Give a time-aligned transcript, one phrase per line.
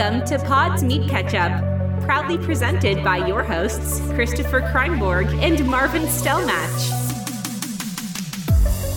[0.00, 1.52] Welcome to Pod's Meat Ketchup,
[2.06, 6.88] proudly presented by your hosts, Christopher Kreinborg and Marvin Stellmatch.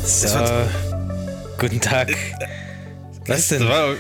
[0.06, 0.70] So,
[1.58, 2.16] guten Tag.
[3.28, 3.60] Was denn?
[3.60, 3.96] Das war,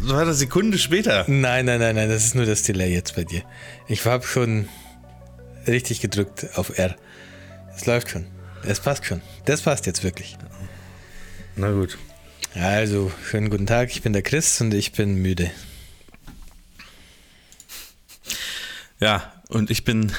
[0.00, 1.26] das war eine Sekunde später.
[1.28, 3.42] Nein, nein, nein, nein, das ist nur das Delay jetzt bei dir.
[3.86, 4.70] Ich habe schon
[5.66, 6.96] richtig gedrückt auf R.
[7.76, 8.24] Es läuft schon.
[8.62, 9.20] Es passt schon.
[9.44, 10.38] Das passt jetzt wirklich.
[11.56, 11.98] Na gut.
[12.54, 13.90] Also, schönen guten Tag.
[13.90, 15.50] Ich bin der Chris und ich bin müde.
[19.02, 20.12] Ja, und ich bin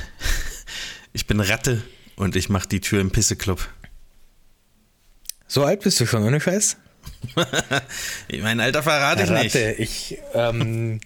[1.13, 1.81] ich bin Ratte
[2.17, 3.67] und ich mache die Tür im Pisseclub.
[5.47, 6.77] So alt bist du schon, ohne Scheiß?
[8.41, 10.11] mein Alter verrate ich Ratte, nicht.
[10.11, 10.99] ich, ähm,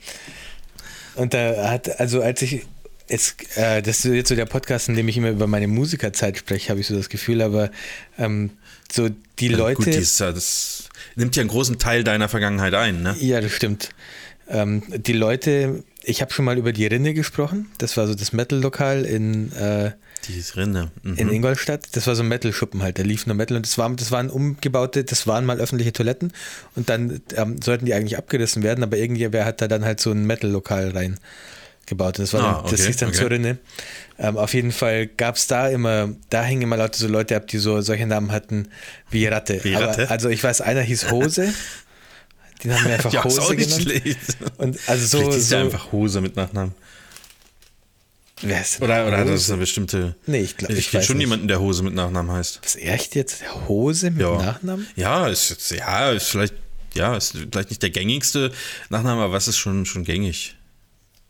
[1.16, 2.66] und da hat, also als ich,
[3.08, 6.38] es, äh, das ist jetzt so der Podcast, in dem ich immer über meine Musikerzeit
[6.38, 7.70] spreche, habe ich so das Gefühl, aber
[8.18, 8.52] ähm,
[8.92, 9.76] so die Ja, Leute.
[9.78, 13.16] Gut, die ist ja- das nimmt ja einen großen Teil deiner Vergangenheit ein, ne?
[13.20, 13.90] Ja, das stimmt.
[14.50, 17.68] Ähm, die Leute, ich habe schon mal über die Rinne gesprochen.
[17.80, 19.92] Das war so das Metal-Lokal in, äh,
[20.28, 20.90] Die Rinde.
[21.04, 21.16] Mhm.
[21.18, 21.88] in Ingolstadt.
[21.92, 24.30] Das war so ein Metal-Schuppen halt, da lief nur Metal und das, war, das waren
[24.30, 26.32] umgebaute, das waren mal öffentliche Toiletten
[26.76, 30.12] und dann ähm, sollten die eigentlich abgerissen werden, aber irgendwer hat da dann halt so
[30.12, 32.18] ein Metal-Lokal reingebaut.
[32.18, 33.18] Und das war Ah, dann, das okay, hieß dann okay.
[33.18, 33.58] zur Rinne.
[34.18, 37.48] Ähm, auf jeden Fall gab es da immer, da hingen immer Leute, so Leute ab,
[37.48, 38.70] die so solche Namen hatten
[39.12, 39.60] wie Ratte.
[39.64, 40.10] Wie aber, Ratte?
[40.10, 41.54] Also ich weiß, einer hieß Hose.
[42.64, 43.82] Den haben wir einfach ja, ist Hose auch nicht genannt.
[43.84, 44.18] schlecht.
[44.58, 46.74] Und also so, ist so ja einfach Hose mit Nachnamen.
[48.42, 50.16] wer ist denn Oder, oder hat das eine bestimmte.
[50.26, 51.26] Nee, ich glaub- ich ich kenne schon nicht.
[51.26, 52.60] jemanden, der Hose mit Nachnamen heißt.
[52.64, 53.44] Was echt jetzt?
[53.68, 54.38] Hose mit Ja.
[54.38, 54.88] Nachnamen?
[54.96, 56.54] Ja, ist jetzt, ja, ist vielleicht,
[56.94, 58.52] ja, ist vielleicht nicht der gängigste
[58.90, 60.57] Nachname, aber was ist schon, schon gängig?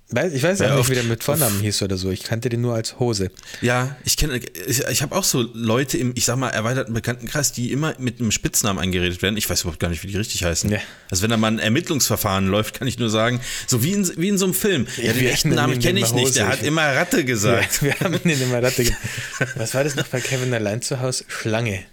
[0.10, 2.10] Ich weiß Ja, auch nicht, wie der mit Vornamen hieß oder so.
[2.12, 3.30] Ich kannte den nur als Hose.
[3.62, 7.52] Ja, ich kenne, ich, ich habe auch so Leute im, ich sag mal, erweiterten Bekanntenkreis,
[7.52, 9.36] die immer mit einem Spitznamen angeredet werden.
[9.36, 10.72] Ich weiß überhaupt gar nicht, wie die richtig heißen.
[10.72, 10.80] Ja.
[11.12, 14.30] Also wenn da mal ein Ermittlungsverfahren läuft, kann ich nur sagen, so wie in, wie
[14.30, 14.88] in so einem Film.
[14.96, 16.38] Ja, den echten Namen ihn kenne ich nicht.
[16.38, 17.84] Der hat immer Ratte Ja, gesagt.
[17.84, 18.86] wir haben den immer Ratte.
[18.86, 18.96] ge-
[19.58, 21.26] Was war das noch bei Kevin allein zu Hause?
[21.28, 21.84] Schlange.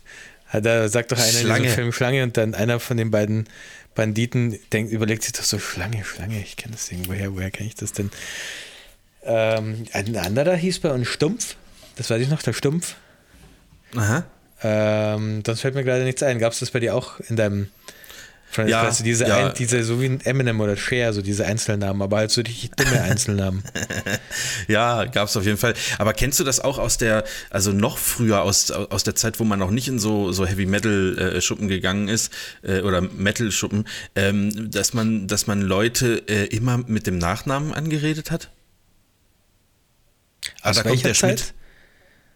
[0.53, 1.63] Er sagt doch einer in Schlange.
[1.63, 3.49] diesem Film Schlange und dann einer von den beiden
[3.95, 7.69] Banditen denkt, überlegt sich doch so, Schlange, Schlange, ich kenne das Ding, woher, woher kenne
[7.69, 8.11] ich das denn?
[9.23, 11.57] Ähm, ein anderer hieß bei uns Stumpf.
[11.97, 12.97] Das weiß ich noch, der Stumpf.
[13.97, 14.25] Aha.
[14.63, 16.39] Ähm, sonst fällt mir gerade nichts ein.
[16.39, 17.71] Gab es das bei dir auch in deinem
[18.55, 18.99] Freundeskreis?
[18.99, 19.49] Ja, diese, ja.
[19.49, 22.71] ein, diese, so wie ein Eminem oder Cher, so diese Einzelnamen, aber halt so richtig
[22.73, 23.63] dumme Einzelnamen.
[24.69, 25.75] Ja, gab es auf jeden Fall.
[25.99, 29.45] Aber kennst du das auch aus der, also noch früher aus, aus der Zeit, wo
[29.45, 32.33] man noch nicht in so, so Heavy Metal äh, Schuppen gegangen ist
[32.63, 33.85] äh, oder Metal Schuppen,
[34.15, 38.51] ähm, dass man, dass man Leute äh, immer mit dem Nachnamen angeredet hat?
[40.63, 41.55] Aus da kommt der Zeit?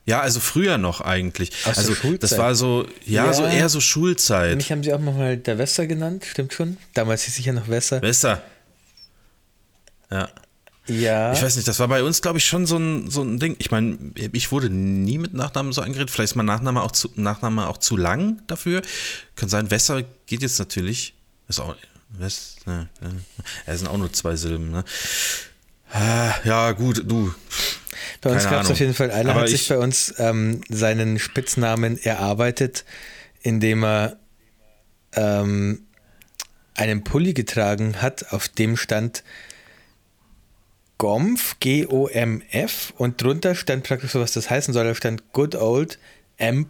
[0.08, 1.50] Ja, also früher noch eigentlich.
[1.66, 3.32] Aus also das war so, ja, Ja.
[3.34, 4.56] so eher so Schulzeit.
[4.56, 6.78] Mich haben sie auch mal der Wesser genannt, stimmt schon.
[6.94, 8.00] Damals hieß ich ja noch Wesser.
[8.00, 8.42] Besser.
[10.10, 10.28] Ja.
[10.86, 11.32] Ja.
[11.34, 13.56] Ich weiß nicht, das war bei uns, glaube ich, schon so ein, so ein Ding.
[13.58, 13.98] Ich meine,
[14.32, 16.10] ich wurde nie mit Nachnamen so angeredet.
[16.10, 18.80] Vielleicht ist mein Nachname auch zu, Nachname auch zu lang dafür.
[19.36, 21.12] Kann sein, Wässer geht jetzt natürlich.
[21.48, 21.76] Ist auch,
[22.08, 23.10] West, ne, ne.
[23.66, 24.82] Ja, sind auch nur zwei Silben, ne?
[25.92, 27.34] Ah, Ja, gut, du.
[28.20, 30.60] Bei uns gab es auf jeden Fall, einer Aber hat sich ich- bei uns ähm,
[30.68, 32.84] seinen Spitznamen erarbeitet,
[33.42, 34.16] indem er
[35.14, 35.86] ähm,
[36.74, 39.22] einen Pulli getragen hat, auf dem stand
[40.98, 45.98] Gomf, G-O-M-F und drunter stand praktisch so, was das heißen soll, da stand Good Old
[46.38, 46.66] M.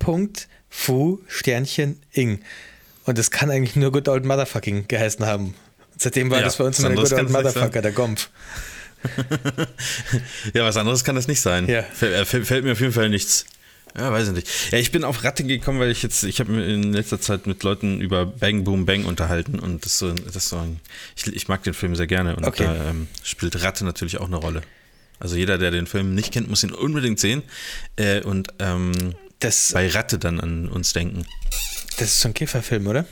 [0.69, 2.41] Fu Sternchen Ing.
[3.05, 5.55] Und das kann eigentlich nur Good Old Motherfucking geheißen haben.
[5.97, 7.31] Seitdem war Ja, das bei uns immer der Good Old.
[7.31, 8.28] Motherfucker, der Gomf.
[10.55, 11.69] Ja, was anderes kann das nicht sein.
[11.69, 11.83] Ja.
[11.83, 13.47] Fällt, äh, fällt, mir auf jeden Fall nichts.
[13.97, 14.49] Ja, weiß ich nicht.
[14.71, 17.47] Ja, ich bin auf Ratte gekommen, weil ich jetzt, ich habe mir in letzter Zeit
[17.47, 20.81] mit Leuten über Bang Boom Bang unterhalten und das ist so, das so ein,
[21.17, 22.65] ich, ich mag den Film sehr gerne und Okay.
[22.65, 24.63] da ähm, spielt Ratte natürlich auch eine Rolle.
[25.21, 27.43] Also jeder, der den Film nicht kennt, muss ihn unbedingt sehen
[27.97, 28.93] äh, und ähm,
[29.41, 31.25] Das, bei Ratte dann an uns denken.
[31.99, 33.05] das ist so ein Kifferfilm, oder?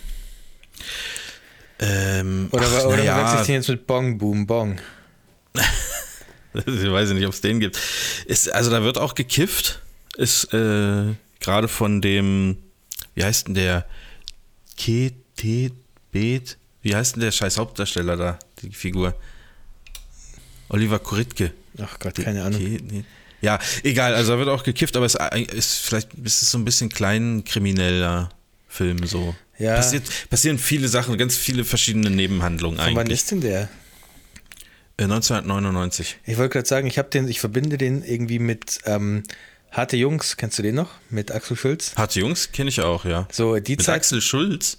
[1.78, 4.78] Ähm, Oder, ach, oder ja, verwechsel ich den jetzt mit Bong Boom Bong?
[6.54, 7.78] Ich weiß nicht, ob es den gibt.
[8.24, 9.82] Ist, also da wird auch gekifft.
[10.16, 12.56] Ist äh, gerade von dem,
[13.14, 13.84] wie heißt denn der?
[14.78, 15.74] Ketet
[16.12, 16.56] Bet?
[16.80, 19.14] Wie heißt denn der scheiß Hauptdarsteller da, die Figur?
[20.70, 21.52] Oliver Kuritke.
[21.78, 22.58] Ach Gott, keine Ahnung.
[22.60, 23.04] Ke- nee.
[23.42, 25.14] Ja, egal, also da wird auch gekifft, aber es
[25.52, 28.30] ist vielleicht ist es so ein bisschen klein krimineller
[28.66, 29.34] Film so.
[29.58, 29.76] Ja.
[29.76, 33.20] Passiert, passieren viele Sachen, ganz viele verschiedene Nebenhandlungen Von wann eigentlich.
[33.20, 33.68] ist denn der?
[34.98, 36.18] Äh, 1999.
[36.24, 39.22] Ich wollte gerade sagen, ich habe den, ich verbinde den irgendwie mit ähm,
[39.70, 40.90] Harte Jungs, kennst du den noch?
[41.10, 41.92] Mit Axel Schulz?
[41.96, 43.28] Harte Jungs kenne ich auch, ja.
[43.30, 43.96] So, die Mit Zeit.
[43.96, 44.78] Axel Schulz.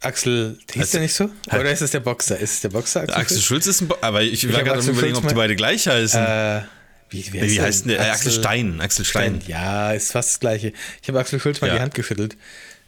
[0.00, 1.30] Axel, hieß Also- der nicht so?
[1.52, 2.36] Oder ist es der Boxer?
[2.38, 3.14] Ist es der Boxer Axel?
[3.16, 5.54] Axel Schulz ist ein Bo aber ich, war hab gerade Axel überlegen, ob die beide
[5.54, 6.20] gleich heißen.
[6.20, 6.62] Äh,
[7.10, 7.62] wie, wie der?
[7.64, 8.00] heißt denn der?
[8.00, 8.80] Äh, Axel Stein.
[8.80, 9.40] Axel Stein.
[9.46, 10.72] Ja, ist fast das gleiche.
[11.02, 11.74] Ich habe Axel Schulz mal Ja.
[11.74, 12.36] die Hand geschüttelt.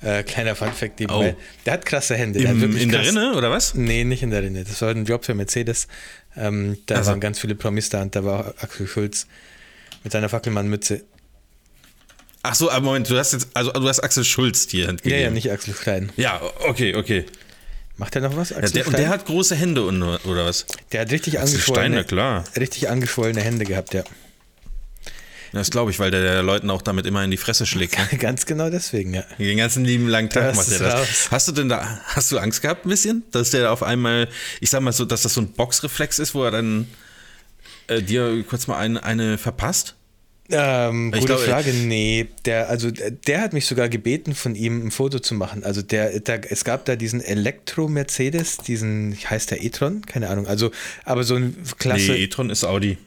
[0.03, 1.03] Äh, kleiner Funfact Oh.
[1.03, 1.37] nebenbei.
[1.65, 2.41] Der hat krasse Hände.
[2.41, 3.75] der hat Im, wirklich in der krass- Rinne, oder was?
[3.75, 4.65] Nee, nicht in der Rinne.
[4.65, 5.87] Das war ein Job für Mercedes.
[6.37, 7.11] Ähm, da Also.
[7.11, 9.27] waren ganz viele Promis da und da war auch Axel Schulz
[10.03, 11.03] mit seiner Fackelmann-Mütze.
[12.43, 15.17] Ach so, aber Moment, du hast jetzt, also du hast Axel Schulz die Hand Ja,
[15.17, 16.13] ja, nicht Axel Stein.
[16.17, 17.25] Ja, okay, okay.
[17.97, 18.51] Macht er noch was?
[18.51, 20.67] Ja, Axel der, und der hat große Hände und, oder was?
[20.93, 22.45] der hat richtig Axel angeschwollene, Stein, klar.
[22.57, 24.03] richtig angeschwollene Hände gehabt, ja.
[25.55, 27.97] Das glaube ich, weil der, der Leuten auch damit immer in die Fresse schlägt.
[27.97, 28.19] Ne?
[28.19, 29.23] Ganz genau deswegen, ja.
[29.39, 30.95] Den ganzen lieben langen Tag Das macht er das.
[30.95, 31.29] raus.
[31.31, 34.29] Hast du denn da, hast du Angst gehabt ein bisschen, dass der auf einmal,
[34.61, 36.89] ich sag mal so, dass das so ein Boxreflex ist, wo er dann
[37.87, 39.95] äh, dir kurz mal eine, eine verpasst?
[40.51, 41.73] Ähm, Ich gute glaube- Frage.
[41.73, 45.65] Nee, der, also der- der hat mich sogar gebeten, von ihm ein Foto zu machen.
[45.65, 50.05] Also der, der es gab da diesen Elektro-Mercedes, diesen, heißt der e-tron?
[50.05, 50.47] Keine Ahnung.
[50.47, 50.71] Also,
[51.05, 52.13] aber so ein klasse.
[52.13, 52.99] Nee, e-tron ist Audi.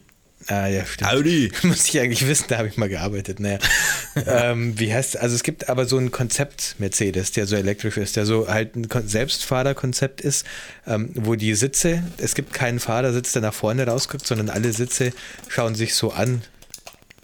[0.50, 1.12] Ah, ja, stimmt.
[1.12, 1.52] Audi.
[1.64, 3.40] Muss ich eigentlich wissen, da habe ich mal gearbeitet.
[3.42, 3.60] Naja.
[4.26, 8.26] ähm, wie heißt Also es gibt aber so ein Konzept-Mercedes, der so elektrisch ist, der
[8.26, 10.46] so halt ein Kon- Selbstfahrerkonzept ist,
[10.88, 15.12] ähm, wo die Sitze, es gibt keinen Fahrersitz, der nach vorne rausguckt, sondern alle Sitze
[15.50, 16.42] schauen sich so an.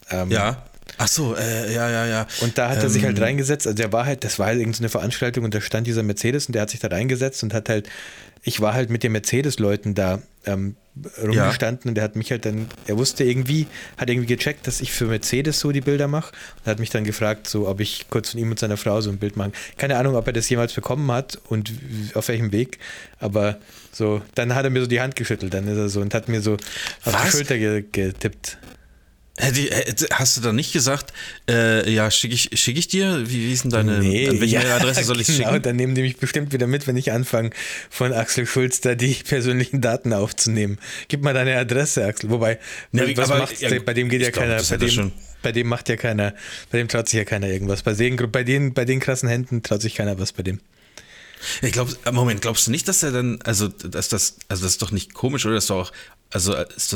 [0.09, 0.63] Ähm, Ja.
[0.97, 2.27] Ach so, äh, ja, ja, ja.
[2.41, 4.59] Und da hat er sich halt Ähm, reingesetzt, also der war halt, das war halt
[4.59, 7.69] irgendeine Veranstaltung und da stand dieser Mercedes und der hat sich da reingesetzt und hat
[7.69, 7.89] halt,
[8.43, 10.75] ich war halt mit den Mercedes-Leuten da ähm,
[11.21, 14.91] rumgestanden und der hat mich halt dann, er wusste irgendwie, hat irgendwie gecheckt, dass ich
[14.91, 18.31] für Mercedes so die Bilder mache und hat mich dann gefragt, so ob ich kurz
[18.31, 19.53] von ihm und seiner Frau so ein Bild machen.
[19.77, 21.73] Keine Ahnung, ob er das jemals bekommen hat und
[22.13, 22.77] auf welchem Weg,
[23.19, 23.57] aber
[23.91, 26.27] so, dann hat er mir so die Hand geschüttelt, dann ist er so und hat
[26.27, 26.59] mir so auf
[27.05, 27.31] die Was?
[27.31, 28.57] Schulter ge getippt.
[29.35, 31.11] Hätte, hast du da nicht gesagt,
[31.49, 33.23] äh, ja, schicke ich, schick ich dir?
[33.27, 35.63] Wie, wie ist denn deine, an welche ja, Mailadresse soll ich genau, schicken?
[35.63, 37.49] dann nehmen die mich bestimmt wieder mit, wenn ich anfange,
[37.89, 40.77] von Axel Schulz da die persönlichen Daten aufzunehmen.
[41.07, 42.29] Gib mal deine Adresse, Axel.
[42.29, 42.59] Wobei,
[42.91, 45.67] wie- was aber- macht's ja, bei dem geht ja glaub, keiner, bei dem, bei dem
[45.67, 46.35] macht ja keiner,
[46.71, 47.81] bei dem traut sich ja keiner irgendwas.
[47.81, 50.59] Bei den, bei den, bei den krassen Händen traut sich keiner was bei dem.
[51.61, 54.81] Ich glaube, Moment, glaubst du nicht, dass er dann, also, dass das, also das ist
[54.81, 55.55] doch nicht komisch, oder?
[55.55, 55.91] Das ist doch auch,
[56.31, 56.95] also, ist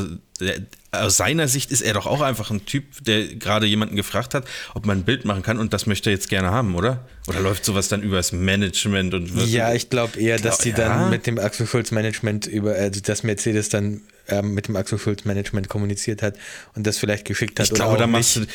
[0.92, 4.46] aus seiner Sicht ist er doch auch einfach ein Typ, der gerade jemanden gefragt hat,
[4.74, 7.06] ob man ein Bild machen kann und das möchte er jetzt gerne haben, oder?
[7.28, 9.48] Oder läuft sowas dann übers Management und wird.
[9.48, 10.76] Ja, ich glaube eher, dass die Ja.
[10.78, 14.98] dann mit dem Axel Schulz Management über, also dass Mercedes dann ähm, mit dem Axel
[14.98, 16.36] Schulz Management kommuniziert hat
[16.74, 17.68] und das vielleicht geschickt hat.
[17.68, 18.50] ich glaube, oder da machst nicht.
[18.50, 18.54] du.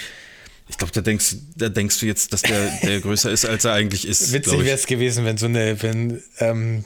[0.73, 3.75] Ich glaube, da denkst, da denkst du jetzt, dass der, der größer ist, als er
[3.75, 4.33] eigentlich ist.
[4.33, 6.85] Witzig wäre es gewesen, wenn so eine, wenn, ähm,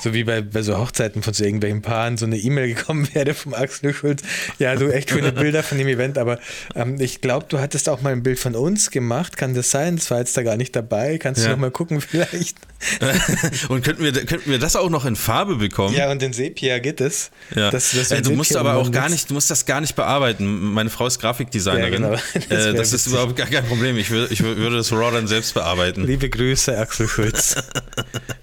[0.00, 3.34] so wie bei, bei so Hochzeiten von so irgendwelchen Paaren, so eine E-Mail gekommen wäre
[3.34, 4.22] vom Axel Schulz.
[4.58, 6.38] Ja, du echt schöne Bilder von dem Event, aber
[6.74, 9.36] ähm, ich glaube, du hattest auch mal ein Bild von uns gemacht.
[9.36, 9.96] Kann das sein?
[9.96, 11.18] Das war jetzt da gar nicht dabei.
[11.18, 11.52] Kannst du Ja.
[11.52, 12.56] noch mal gucken vielleicht?
[13.68, 15.94] und könnten wir, könnten wir das auch noch in Farbe bekommen?
[15.94, 17.30] Ja, und in Sepia geht es.
[17.54, 17.70] Ja.
[17.70, 20.72] Das- das äh, du musst aber auch gar nicht, du musst das gar nicht bearbeiten.
[20.72, 22.02] Meine Frau ist Grafikdesignerin.
[22.02, 22.20] Ja, genau.
[22.48, 23.96] Das, äh, das ist überhaupt gar kein Problem.
[23.96, 26.04] Ich, würde, ich würde das Raw dann selbst bearbeiten.
[26.04, 27.56] Liebe Grüße, Axel Schulz.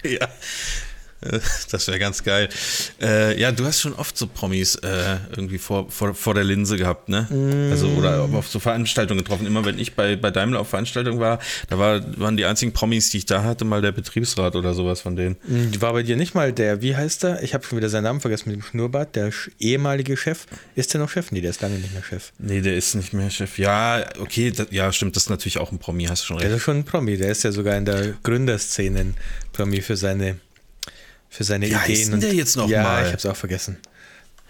[0.04, 0.28] ja.
[1.70, 2.48] Das wäre ganz geil.
[3.00, 6.76] Äh, ja, du hast schon oft so Promis äh, irgendwie vor, vor, vor der Linse
[6.76, 7.26] gehabt, ne?
[7.70, 9.46] Also oder auf so Veranstaltungen getroffen.
[9.46, 13.10] Immer wenn ich bei, bei Daimler auf Veranstaltungen war, da war, waren die einzigen Promis,
[13.10, 15.36] die ich da hatte, mal der Betriebsrat oder sowas von denen.
[15.46, 17.42] Hm, War bei dir nicht mal der, wie heißt der?
[17.42, 20.46] Ich habe schon wieder seinen Namen vergessen mit dem Schnurrbart, der ehemalige Chef.
[20.74, 21.32] Ist der noch Chef?
[21.32, 22.32] Nee, der ist lange nicht mehr Chef.
[22.38, 23.58] Nee, der ist nicht mehr Chef.
[23.58, 26.48] Ja, okay, das, ja, stimmt, das ist natürlich auch ein Promi, hast du schon Der
[26.48, 26.56] recht.
[26.58, 29.14] ist schon ein Promi, der ist ja sogar in der Gründerszene ein
[29.52, 30.36] Promi für seine,
[31.28, 32.10] für seine Wie heißt Ideen.
[32.12, 33.00] denn der jetzt noch ja, mal?
[33.02, 33.76] ich habe es auch vergessen.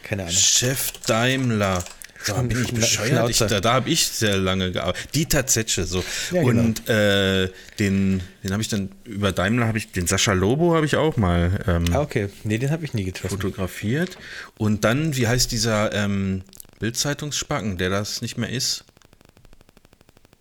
[0.02, 0.34] Keine Ahnung.
[0.34, 1.84] Chef Daimler.
[2.26, 3.30] Da bin ich bescheuert.
[3.30, 5.14] Ich, da da habe ich sehr lange gearbeitet.
[5.14, 6.02] Dieter Zetsche, so.
[6.32, 6.62] Ja, genau.
[6.62, 10.86] Und äh, den, den habe ich dann, über Daimler habe ich, den Sascha Lobo habe
[10.86, 12.28] ich auch mal ähm, Ah, okay.
[12.42, 13.28] Nee, den habe ich nie getroffen.
[13.40, 14.18] fotografiert.
[14.58, 16.42] Und dann, wie heißt dieser ähm,
[16.80, 18.84] Bildzeitungsspacken, der das nicht mehr ist?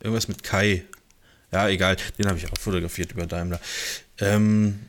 [0.02, 0.82] Irgendwas mit Kai.
[1.52, 1.96] Ja, egal.
[2.18, 3.60] Den habe ich auch fotografiert über Daimler.
[4.18, 4.80] Ähm,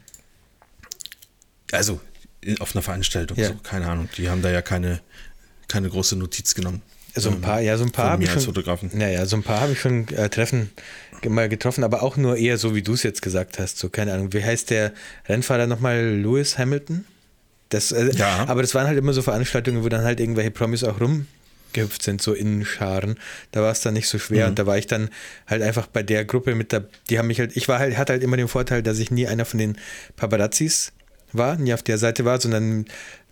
[1.71, 1.99] also,
[2.59, 3.47] auf einer Veranstaltung, Ja.
[3.49, 4.09] so, keine Ahnung.
[4.17, 5.01] Die haben da ja keine,
[5.67, 6.81] keine große Notiz genommen.
[7.15, 8.41] So ein paar, ja, so ein paar habe ich schon.
[8.43, 8.91] Fotografen.
[8.93, 10.69] Naja, so ein paar habe ich schon äh, Treffen
[11.27, 13.79] mal getroffen, aber auch nur eher so, wie du es jetzt gesagt hast.
[13.79, 14.33] So, keine Ahnung.
[14.33, 14.93] Wie heißt der
[15.27, 16.15] Rennfahrer nochmal?
[16.15, 17.05] Lewis Hamilton?
[17.69, 18.45] Das, äh, Ja.
[18.47, 22.21] Aber das waren halt immer so Veranstaltungen, wo dann halt irgendwelche Promis auch rumgehüpft sind,
[22.21, 23.17] so in Scharen.
[23.51, 24.49] Da war es dann nicht so schwer Mhm.
[24.51, 25.09] und da war ich dann
[25.47, 28.13] halt einfach bei der Gruppe mit der, die haben mich halt, ich war halt, hatte
[28.13, 29.77] halt immer den Vorteil, dass ich nie einer von den
[30.17, 30.91] Paparazzis
[31.33, 32.85] war, nie auf der Seite war, sondern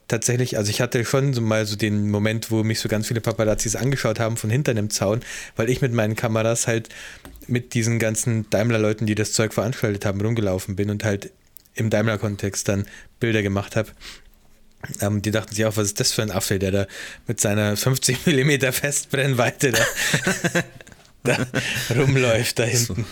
[0.08, 3.22] tatsächlich, also ich hatte schon so mal so den Moment, wo mich so ganz viele
[3.22, 5.22] Paparazzis angeschaut haben von hinter einem Zaun,
[5.56, 6.90] weil ich mit meinen Kameras halt
[7.48, 11.32] mit diesen ganzen Daimler-Leuten, die das Zeug veranstaltet haben, rumgelaufen bin und halt
[11.74, 12.86] im Daimler-Kontext dann
[13.20, 13.90] Bilder gemacht habe.
[15.02, 16.88] Ähm, die dachten sich auch, was ist das für ein Affe, der da
[17.28, 19.84] mit seiner 50 mm Festbrennweite da,
[21.24, 21.48] da
[21.96, 23.06] rumläuft da hinten.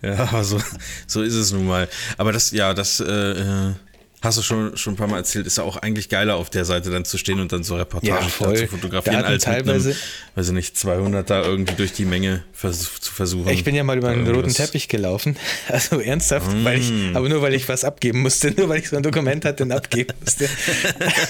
[0.00, 0.60] Ja, aber so,
[1.06, 1.88] so ist es nun mal.
[2.16, 3.74] Aber das, ja, das äh, äh
[4.20, 6.64] Hast du schon, schon ein paar Mal erzählt, ist ja auch eigentlich geiler, auf der
[6.64, 10.34] Seite dann zu stehen und dann so Reportagen ja, zu fotografieren, als teilweise, mit einem,
[10.34, 13.48] weiß ich nicht, 200 da irgendwie durch die Menge vers zu versuchen.
[13.50, 15.36] Ich bin ja mal über einen roten Teppich gelaufen,
[15.68, 16.64] also ernsthaft, mm.
[16.64, 19.44] weil ich, aber nur weil ich was abgeben musste, nur weil ich so ein Dokument
[19.44, 20.48] hatte und abgeben musste.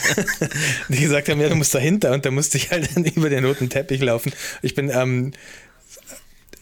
[0.88, 3.45] die gesagt haben, ja, du musst dahinter und da musste ich halt dann über den
[3.45, 4.33] roten Teppich laufen.
[4.62, 5.33] Ich bin ähm,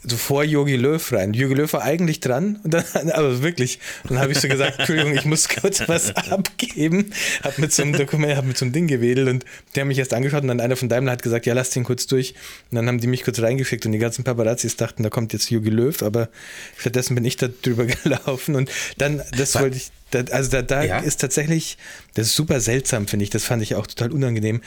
[0.09, 1.35] so vor Yogi Löw rein.
[1.35, 3.81] Yogi Löw war eigentlich dran, und dann, aber wirklich.
[4.09, 7.13] dann habe ich so gesagt, Entschuldigung, ich muss kurz was abgeben.
[7.43, 9.45] Hab mit so einem Dokument, hab mit so einem Ding gewedelt und
[9.75, 11.85] die haben mich erst angeschaut und dann einer von Daimler hat gesagt, ja, lass den
[11.85, 12.35] kurz durch.
[12.71, 15.51] Und dann haben die mich kurz reingeschickt und die ganzen Paparazzis dachten, da kommt jetzt
[15.51, 16.29] Yogi Löw, aber
[16.77, 19.63] stattdessen bin ich da drüber gelaufen und dann, das was?
[19.63, 19.91] wollte ich,
[20.31, 20.99] also da, da ja?
[20.99, 21.79] ist tatsächlich,
[22.15, 23.31] das ist super seltsam, finde ich.
[23.31, 24.61] Das fand ich auch total unangenehm,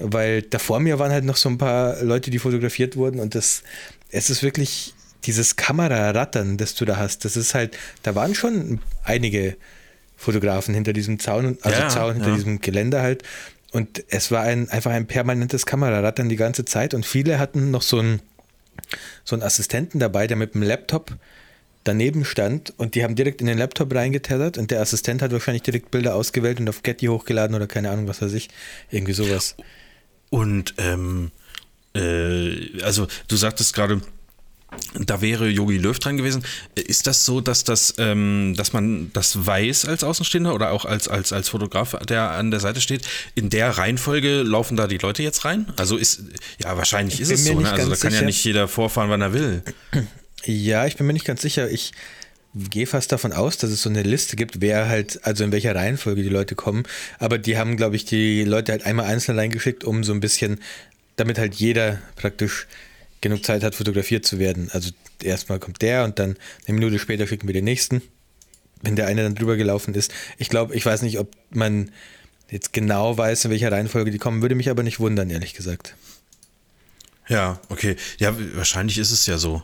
[0.00, 3.34] weil da vor mir waren halt noch so ein paar Leute, die fotografiert wurden und
[3.34, 3.62] das,
[4.14, 4.94] es ist wirklich
[5.24, 7.24] dieses Kamerarattern, das du da hast.
[7.24, 9.56] Das ist halt, da waren schon einige
[10.16, 12.36] Fotografen hinter diesem Zaun, also ja, Zaun hinter ja.
[12.36, 13.24] diesem Geländer halt.
[13.72, 16.94] Und es war ein, einfach ein permanentes Kamerarattern die ganze Zeit.
[16.94, 18.20] Und viele hatten noch so einen,
[19.24, 21.16] so einen Assistenten dabei, der mit dem Laptop
[21.82, 25.64] daneben stand und die haben direkt in den Laptop reingetethert und der Assistent hat wahrscheinlich
[25.64, 28.48] direkt Bilder ausgewählt und auf Getty hochgeladen oder keine Ahnung, was weiß ich.
[28.90, 29.54] Irgendwie sowas.
[30.30, 31.30] Und ähm,
[31.94, 34.00] äh, also du sagtest gerade,
[34.98, 36.44] da wäre Yogi Löw dran gewesen.
[36.74, 41.08] Ist das so, dass das, ähm, dass man das weiß als Außenstehender oder auch als,
[41.08, 43.06] als, als Fotograf, der an der Seite steht?
[43.34, 45.66] In der Reihenfolge laufen da die Leute jetzt rein?
[45.76, 46.22] Also ist,
[46.58, 47.70] ja, wahrscheinlich ist es so, ne?
[47.70, 48.22] Also da kann sicher.
[48.22, 49.62] ja nicht jeder vorfahren, wann er will.
[50.44, 51.70] Ja, ich bin mir nicht ganz sicher.
[51.70, 51.92] Ich
[52.54, 55.74] gehe fast davon aus, dass es so eine Liste gibt, wer halt, also in welcher
[55.74, 56.84] Reihenfolge die Leute kommen.
[57.18, 60.60] Aber die haben, glaube ich, die Leute halt einmal einzeln reingeschickt, um so ein bisschen
[61.16, 62.66] damit halt jeder praktisch
[63.20, 64.68] genug Zeit hat, fotografiert zu werden.
[64.72, 64.90] Also
[65.22, 68.02] erstmal kommt der und dann eine Minute später schicken wir den nächsten,
[68.82, 70.12] wenn der eine dann drüber gelaufen ist.
[70.38, 71.90] Ich glaube, ich weiß nicht, ob man
[72.50, 75.96] jetzt genau weiß, in welcher Reihenfolge die kommen, würde mich aber nicht wundern, ehrlich gesagt.
[77.28, 77.96] Ja, okay.
[78.18, 79.62] Ja, wahrscheinlich ist es ja so.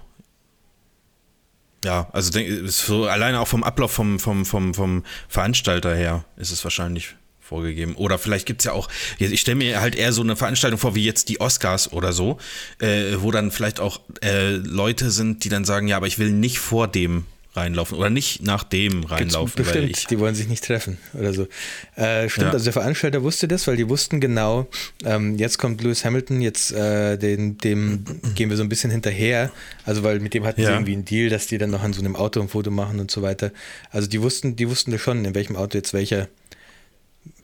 [1.84, 6.50] Ja, also denk, so alleine auch vom Ablauf vom, vom, vom, vom Veranstalter her ist
[6.50, 7.16] es wahrscheinlich
[7.50, 7.96] vorgegeben.
[7.96, 8.88] Oder vielleicht gibt es ja auch,
[9.18, 12.38] ich stelle mir halt eher so eine Veranstaltung vor wie jetzt die Oscars oder so,
[12.78, 16.30] äh, wo dann vielleicht auch äh, Leute sind, die dann sagen, ja, aber ich will
[16.30, 19.56] nicht vor dem reinlaufen oder nicht nach dem reinlaufen.
[19.56, 21.48] Gibt's bestimmt, ich, die wollen sich nicht treffen oder so.
[21.96, 22.52] Äh, stimmt, ja.
[22.52, 24.68] also der Veranstalter wusste das, weil die wussten genau,
[25.04, 28.04] ähm, jetzt kommt Lewis Hamilton, jetzt äh, den, dem
[28.36, 29.50] gehen wir so ein bisschen hinterher.
[29.84, 30.68] Also weil mit dem hatten ja.
[30.68, 33.00] sie irgendwie einen Deal, dass die dann noch an so einem Auto ein Foto machen
[33.00, 33.50] und so weiter.
[33.90, 36.28] Also die wussten, die wussten das schon, in welchem Auto jetzt welcher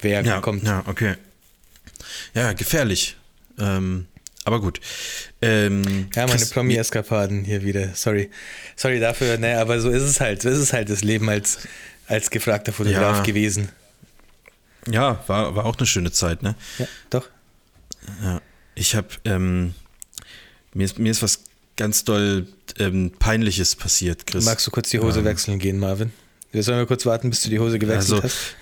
[0.00, 0.64] wer ja, kommt.
[0.64, 1.14] Ja, okay.
[2.34, 3.16] Ja, gefährlich.
[3.58, 4.06] Ähm,
[4.44, 4.80] aber gut.
[5.42, 7.94] Ähm, ja, meine Promi-Eskapaden hier wieder.
[7.94, 8.30] Sorry.
[8.76, 10.42] Sorry dafür, ne, aber so ist es halt.
[10.42, 11.58] So ist es halt das Leben als,
[12.06, 13.22] als gefragter Fotograf ja.
[13.22, 13.70] gewesen.
[14.88, 16.54] Ja, war, war auch eine schöne Zeit, ne?
[16.78, 17.28] Ja, doch.
[18.22, 18.40] Ja.
[18.76, 19.74] Ich habe, ähm,
[20.74, 21.40] mir, ist, mir ist was
[21.76, 22.46] ganz doll
[22.78, 24.44] ähm, Peinliches passiert, Chris.
[24.44, 26.12] Magst du kurz die Hose ähm, wechseln gehen, Marvin?
[26.52, 28.56] Wir sollen mal kurz warten, bis du die Hose gewechselt also, hast.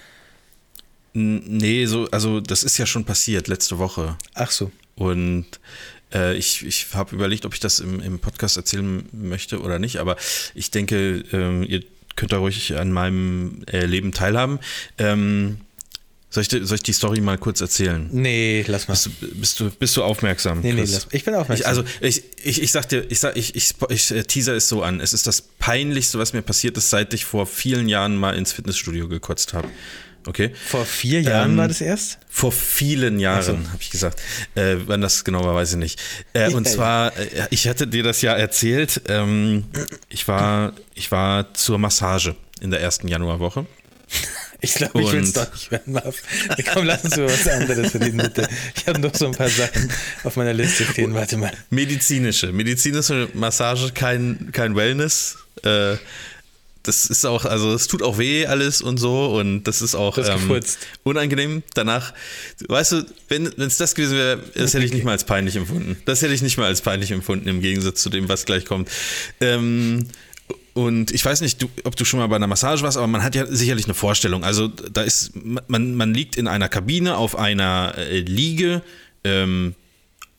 [1.14, 4.18] Nee, so, also das ist ja schon passiert letzte Woche.
[4.34, 4.70] Ach so.
[4.96, 5.46] Und
[6.12, 9.98] äh, ich, ich habe überlegt, ob ich das im, im Podcast erzählen möchte oder nicht,
[9.98, 10.16] aber
[10.54, 11.82] ich denke, ähm, ihr
[12.16, 14.58] könnt da ruhig an meinem äh, Leben teilhaben.
[14.98, 15.58] Ähm,
[16.30, 18.08] soll ich, soll ich die Story mal kurz erzählen?
[18.10, 18.94] Nee, lass mal.
[18.94, 20.62] Bist du, bist du, bist du aufmerksam?
[20.62, 20.90] Nee, Chris?
[20.90, 21.62] nee, lass, ich bin aufmerksam.
[21.62, 24.68] Ich, also, ich, ich, ich sag dir, ich, sag, ich, ich, ich äh, teaser es
[24.68, 24.98] so an.
[24.98, 28.52] Es ist das Peinlichste, was mir passiert ist, seit ich vor vielen Jahren mal ins
[28.52, 29.68] Fitnessstudio gekotzt habe.
[30.26, 30.52] Okay.
[30.66, 32.18] Vor vier Jahren ähm, war das erst?
[32.28, 33.52] Vor vielen Jahren, so.
[33.52, 34.20] habe ich gesagt.
[34.54, 36.00] Äh, wann das genau war, weiß ich nicht.
[36.32, 39.64] Äh, und zwar, äh, ich hatte dir das ja erzählt, ähm,
[40.08, 43.66] ich, war, ich war zur Massage in der ersten Januarwoche.
[44.60, 46.22] Ich glaube, ich will es doch nicht hören, Marv.
[46.72, 48.48] Komm, lass uns über was anderes reden, bitte.
[48.74, 49.90] Ich habe noch so ein paar Sachen
[50.22, 51.12] auf meiner Liste stehen.
[51.12, 51.52] Warte mal.
[51.68, 52.50] Medizinische.
[52.50, 55.36] Medizinische Massage, kein, kein Wellness.
[55.64, 55.96] Äh,
[56.84, 60.18] das ist auch, also es tut auch weh alles und so und das ist auch
[60.18, 60.60] ähm,
[61.02, 61.62] unangenehm.
[61.74, 62.12] Danach,
[62.68, 65.96] weißt du, wenn es das gewesen wäre, das hätte ich nicht mal als peinlich empfunden.
[66.04, 68.90] Das hätte ich nicht mal als peinlich empfunden im Gegensatz zu dem, was gleich kommt.
[69.40, 70.06] Ähm,
[70.74, 73.22] und ich weiß nicht, du, ob du schon mal bei einer Massage warst, aber man
[73.22, 74.44] hat ja sicherlich eine Vorstellung.
[74.44, 75.32] Also da ist,
[75.68, 78.82] man, man liegt in einer Kabine auf einer äh, Liege
[79.22, 79.74] ähm,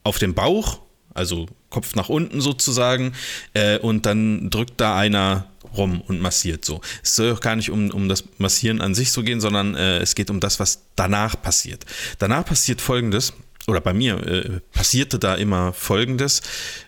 [0.04, 0.85] auf dem Bauch
[1.16, 3.14] also Kopf nach unten sozusagen,
[3.54, 6.82] äh, und dann drückt da einer rum und massiert so.
[7.04, 9.98] Es soll auch gar nicht um, um das Massieren an sich so gehen, sondern äh,
[9.98, 11.86] es geht um das, was danach passiert.
[12.20, 13.34] Danach passiert folgendes,
[13.68, 16.42] oder bei mir äh, passierte da immer Folgendes.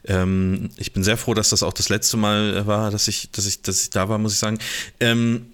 [0.06, 3.46] Ähm, ich bin sehr froh, dass das auch das letzte Mal war, dass ich, dass
[3.46, 4.60] ich, dass ich da war, muss ich sagen.
[5.00, 5.48] Ähm,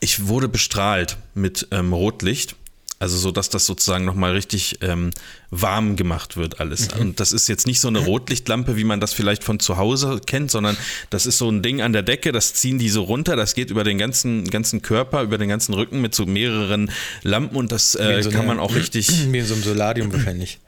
[0.00, 2.56] ich wurde bestrahlt mit ähm, Rotlicht
[2.98, 5.10] also so, dass das sozusagen nochmal richtig ähm,
[5.50, 6.94] warm gemacht wird alles.
[6.94, 7.00] Mhm.
[7.00, 10.20] Und das ist jetzt nicht so eine Rotlichtlampe, wie man das vielleicht von zu Hause
[10.26, 10.76] kennt, sondern
[11.10, 13.70] das ist so ein Ding an der Decke, das ziehen die so runter, das geht
[13.70, 16.90] über den ganzen, ganzen Körper, über den ganzen Rücken mit so mehreren
[17.22, 19.08] Lampen und das äh, so kann man auch richtig.
[19.32, 20.58] Wie in so einem Solarium wahrscheinlich.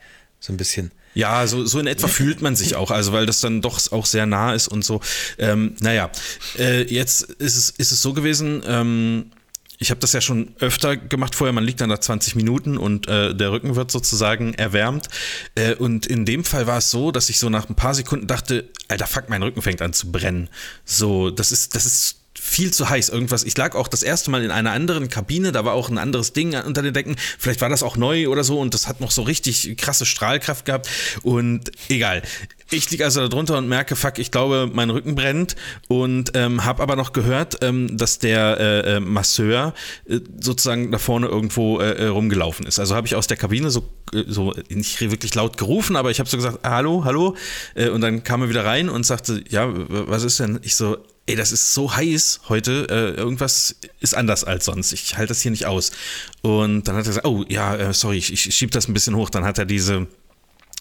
[0.40, 0.92] So ein bisschen.
[1.14, 4.06] Ja, so, so in etwa fühlt man sich auch, also weil das dann doch auch
[4.06, 5.00] sehr nah ist und so.
[5.38, 6.10] Ähm, naja,
[6.58, 9.32] äh, jetzt ist es, ist es so gewesen, ähm,
[9.78, 13.06] ich habe das ja schon öfter gemacht vorher, man liegt dann da 20 Minuten und
[13.06, 15.08] äh, der Rücken wird sozusagen erwärmt.
[15.54, 18.26] Äh, und in dem Fall war es so, dass ich so nach ein paar Sekunden
[18.26, 20.48] dachte, Alter, fuck, mein Rücken fängt an zu brennen.
[20.84, 23.08] So, das ist, das ist viel zu heiß.
[23.08, 23.44] Irgendwas.
[23.44, 26.32] Ich lag auch das erste Mal in einer anderen Kabine, da war auch ein anderes
[26.32, 27.16] Ding unter den Decken.
[27.38, 30.64] Vielleicht war das auch neu oder so und das hat noch so richtig krasse Strahlkraft
[30.64, 30.88] gehabt.
[31.22, 32.22] Und egal.
[32.70, 35.56] Ich liege also da drunter und merke, fuck, ich glaube, mein Rücken brennt
[35.88, 39.72] und ähm, habe aber noch gehört, ähm, dass der äh, äh Masseur
[40.06, 42.78] äh, sozusagen da vorne irgendwo äh, äh rumgelaufen ist.
[42.78, 43.88] Also habe ich aus der Kabine so,
[44.26, 47.36] so nicht wirklich laut gerufen, aber ich habe so gesagt, hallo, hallo.
[47.74, 50.60] und dann kam er wieder rein und sagte, ja, was ist denn?
[50.62, 50.98] Ich so,
[51.28, 54.92] ey, das ist so heiß heute, äh, irgendwas ist anders als sonst.
[54.92, 55.92] Ich halte das hier nicht aus.
[56.40, 59.14] Und dann hat er gesagt, oh ja, äh, sorry, ich, ich schieb das ein bisschen
[59.14, 59.28] hoch.
[59.28, 60.06] Dann hat er diese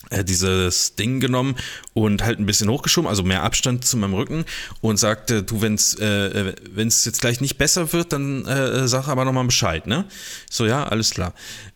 [0.10, 1.56] äh, dieses Ding genommen
[1.94, 4.46] und halt ein bisschen hochgeschoben, also mehr Abstand zu meinem Rücken
[4.80, 9.10] und sagte, du, wenn es äh, wenn's jetzt gleich nicht besser wird, dann äh, sag
[9.10, 10.06] aber nochmal Bescheid, ne?
[10.50, 11.34] So, ja, alles klar.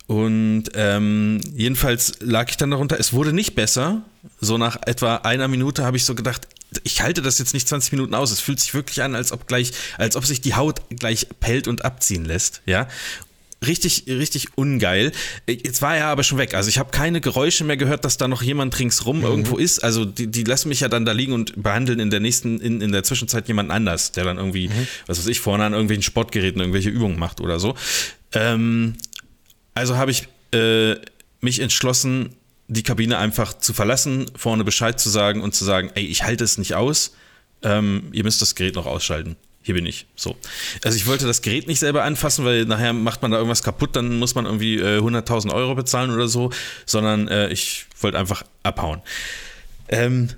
[0.07, 4.03] Und ähm, jedenfalls lag ich dann darunter, es wurde nicht besser.
[4.39, 6.47] So nach etwa einer Minute habe ich so gedacht,
[6.83, 8.31] ich halte das jetzt nicht 20 Minuten aus.
[8.31, 11.67] Es fühlt sich wirklich an, als ob gleich, als ob sich die Haut gleich pellt
[11.67, 12.87] und abziehen lässt, ja.
[13.63, 15.11] Richtig, richtig ungeil.
[15.47, 16.55] Jetzt war er aber schon weg.
[16.55, 19.25] Also ich habe keine Geräusche mehr gehört, dass da noch jemand ringsrum mhm.
[19.25, 19.83] irgendwo ist.
[19.83, 22.81] Also die, die lassen mich ja dann da liegen und behandeln in der nächsten, in,
[22.81, 24.87] in der Zwischenzeit jemanden anders, der dann irgendwie, mhm.
[25.05, 27.75] was weiß ich, vorne an irgendwelchen Sportgeräten irgendwelche Übungen macht oder so.
[28.33, 28.95] Ähm,
[29.75, 30.95] also habe ich äh,
[31.41, 32.35] mich entschlossen,
[32.71, 36.45] die Kabine einfach zu verlassen, vorne Bescheid zu sagen und zu sagen, ey, ich halte
[36.45, 37.13] es nicht aus,
[37.63, 39.35] ähm, ihr müsst das Gerät noch ausschalten.
[39.61, 40.07] Hier bin ich.
[40.15, 40.37] So.
[40.83, 43.95] Also ich wollte das Gerät nicht selber anfassen, weil nachher macht man da irgendwas kaputt,
[43.95, 46.49] dann muss man irgendwie äh, 100.000 Euro bezahlen oder so,
[46.85, 49.01] sondern äh, ich wollte einfach abhauen.
[49.89, 50.29] Ähm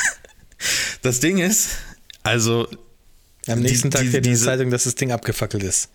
[1.02, 1.76] das Ding ist,
[2.22, 2.66] also
[3.46, 5.90] am nächsten die, Tag die, die Zeitung, dass das Ding abgefackelt ist.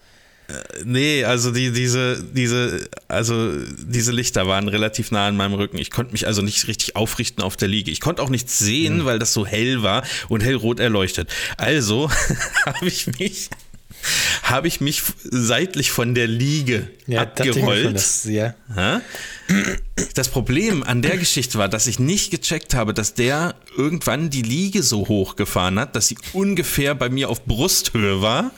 [0.84, 5.78] Nee, also die, diese, diese, also diese Lichter waren relativ nah an meinem Rücken.
[5.78, 7.92] Ich konnte mich also nicht richtig aufrichten auf der Liege.
[7.92, 9.06] Ich konnte auch nichts sehen, mhm.
[9.06, 11.30] weil das so hell war und hellrot erleuchtet.
[11.58, 12.10] Also
[12.66, 13.50] habe ich mich
[14.44, 17.94] habe ich mich seitlich von der Liege ja, abgerollt.
[17.96, 18.56] Das, ja.
[20.16, 24.42] das Problem an der Geschichte war, dass ich nicht gecheckt habe, dass der irgendwann die
[24.42, 28.52] Liege so hoch gefahren hat, dass sie ungefähr bei mir auf Brusthöhe war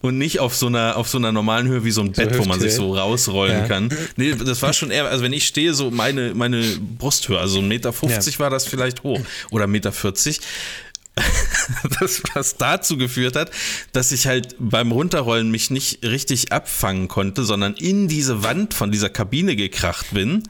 [0.00, 2.38] und nicht auf so einer auf so einer normalen Höhe wie so ein so Bett,
[2.38, 3.66] wo man sich so rausrollen ja.
[3.66, 3.90] kann.
[4.16, 6.62] Nee, das war schon eher, also wenn ich stehe, so meine, meine
[6.98, 8.38] Brusthöhe, also 1,50 Meter ja.
[8.38, 9.92] war das vielleicht hoch oder 1,40 Meter.
[12.00, 13.50] Das, was dazu geführt hat,
[13.92, 18.90] dass ich halt beim Runterrollen mich nicht richtig abfangen konnte, sondern in diese Wand von
[18.92, 20.44] dieser Kabine gekracht bin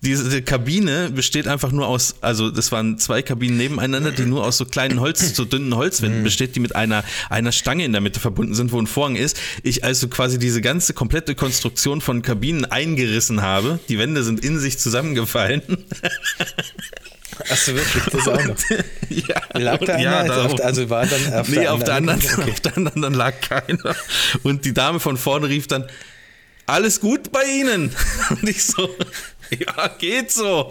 [0.00, 4.56] diese Kabine besteht einfach nur aus, also das waren zwei Kabinen nebeneinander, die nur aus
[4.56, 6.24] so kleinen Holz, so dünnen Holzwänden mhm.
[6.24, 9.40] besteht, die mit einer, einer Stange in der Mitte verbunden sind, wo ein Vorhang ist.
[9.64, 13.80] Ich also quasi diese ganze komplette Konstruktion von Kabinen eingerissen habe.
[13.88, 15.62] Die Wände sind in sich zusammengefallen.
[17.50, 18.56] Achso, wirklich, das auch noch.
[19.08, 20.34] ja, lag da ja, einer?
[20.34, 22.50] Also, auf, also war dann auf nee, der auf anderen, der anderen okay.
[22.50, 23.96] auf der anderen dann lag keiner.
[24.42, 25.84] Und die Dame von vorne rief dann,
[26.68, 27.94] alles gut bei Ihnen?
[28.30, 28.88] Und ich so,
[29.58, 30.68] ja, geht so.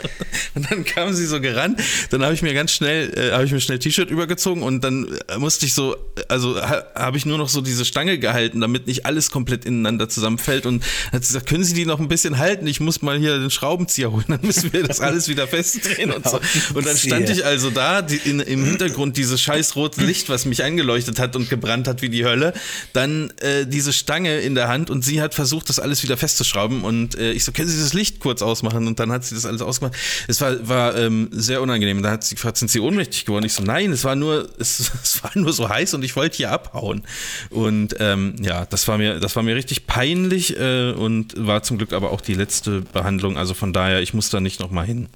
[0.56, 1.80] Und dann kam sie so gerannt.
[2.10, 5.08] Dann habe ich mir ganz schnell, äh, habe ich mir schnell T-Shirt übergezogen und dann
[5.28, 5.96] äh, musste ich so,
[6.28, 10.10] also ha, habe ich nur noch so diese Stange gehalten, damit nicht alles komplett ineinander
[10.10, 10.66] zusammenfällt.
[10.66, 12.68] Und hat sie gesagt, können Sie die noch ein bisschen halten?
[12.68, 14.26] Ich muss mal hier den Schraubenzieher holen.
[14.28, 16.40] Dann müssen wir das alles wieder festdrehen und so.
[16.74, 20.46] Und dann stand ich also da, die, in, im Hintergrund dieses scheiß rote Licht, was
[20.46, 22.54] mich angeleuchtet hat und gebrannt hat wie die Hölle.
[22.94, 26.84] Dann äh, diese Stange in der Hand und sie hat versucht, das alles wieder festzuschrauben.
[26.84, 28.67] Und äh, ich so, können Sie das Licht kurz ausmachen?
[28.68, 29.96] Machen und dann hat sie das alles ausgemacht.
[30.28, 32.02] Es war, war ähm, sehr unangenehm.
[32.02, 33.46] Da hat sie gefragt, sind sie ohnmächtig geworden?
[33.46, 36.38] Ich so, nein, es war nur, es, es war nur so heiß und ich wollte
[36.38, 37.04] hier abhauen.
[37.50, 41.78] Und ähm, ja, das war mir, das war mir richtig peinlich äh, und war zum
[41.78, 43.38] Glück aber auch die letzte Behandlung.
[43.38, 45.08] Also von daher, ich muss da nicht nochmal hin.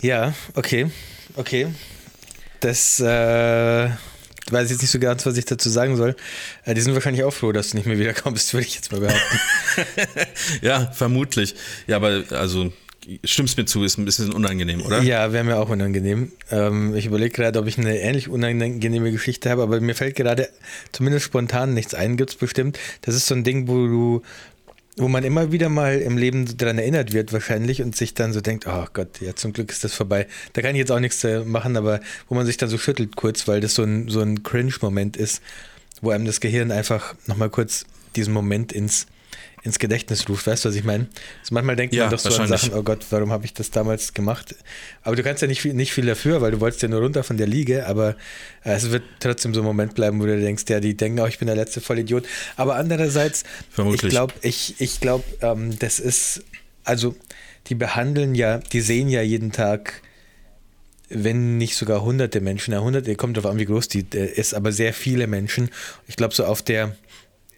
[0.00, 0.90] Ja, okay,
[1.36, 1.68] okay.
[2.60, 3.90] Das äh,
[4.50, 6.16] weiß ich jetzt nicht so ganz, was ich dazu sagen soll.
[6.64, 9.00] Äh, die sind wahrscheinlich auch froh, dass du nicht mehr wiederkommst, würde ich jetzt mal
[9.00, 9.38] behaupten.
[10.62, 11.54] ja, vermutlich.
[11.86, 12.72] Ja, aber also
[13.24, 15.02] stimmst mir zu, ist ein bisschen unangenehm, oder?
[15.02, 16.32] Ja, wäre mir auch unangenehm.
[16.50, 20.48] Ähm, ich überlege gerade, ob ich eine ähnlich unangenehme Geschichte habe, aber mir fällt gerade
[20.92, 22.78] zumindest spontan nichts ein, gibt es bestimmt.
[23.02, 24.22] Das ist so ein Ding, wo du
[24.96, 28.40] wo man immer wieder mal im Leben daran erinnert wird wahrscheinlich und sich dann so
[28.40, 30.26] denkt, oh Gott, ja zum Glück ist das vorbei.
[30.52, 33.48] Da kann ich jetzt auch nichts machen, aber wo man sich dann so schüttelt kurz,
[33.48, 35.40] weil das so ein, so ein Cringe-Moment ist,
[36.02, 37.84] wo einem das Gehirn einfach nochmal kurz
[38.16, 39.06] diesen Moment ins
[39.62, 40.46] ins Gedächtnis ruft.
[40.46, 41.06] Weißt du, was ich meine?
[41.40, 43.70] Also manchmal denkt ja, man doch so an Sachen, oh Gott, warum habe ich das
[43.70, 44.56] damals gemacht?
[45.02, 47.22] Aber du kannst ja nicht viel, nicht viel dafür, weil du wolltest ja nur runter
[47.22, 48.16] von der Liege, aber
[48.64, 51.28] äh, es wird trotzdem so ein Moment bleiben, wo du denkst, ja, die denken auch,
[51.28, 52.26] ich bin der letzte Vollidiot.
[52.56, 54.04] Aber andererseits, Vermutlich.
[54.04, 56.42] ich glaube, ich, ich glaube, ähm, das ist,
[56.84, 57.14] also
[57.68, 60.02] die behandeln ja, die sehen ja jeden Tag
[61.14, 64.54] wenn nicht sogar hunderte Menschen, ja, hunderte, kommt darauf an, wie groß die äh, ist,
[64.54, 65.70] aber sehr viele Menschen.
[66.08, 66.96] Ich glaube, so auf der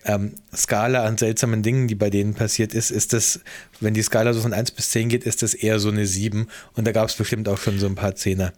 [0.04, 3.40] ähm, Skala an seltsamen Dingen, die bei denen passiert ist, ist das,
[3.80, 6.48] wenn die Skala so von 1 bis 10 geht, ist das eher so eine 7.
[6.74, 8.52] Und da gab es bestimmt auch schon so ein paar Zehner.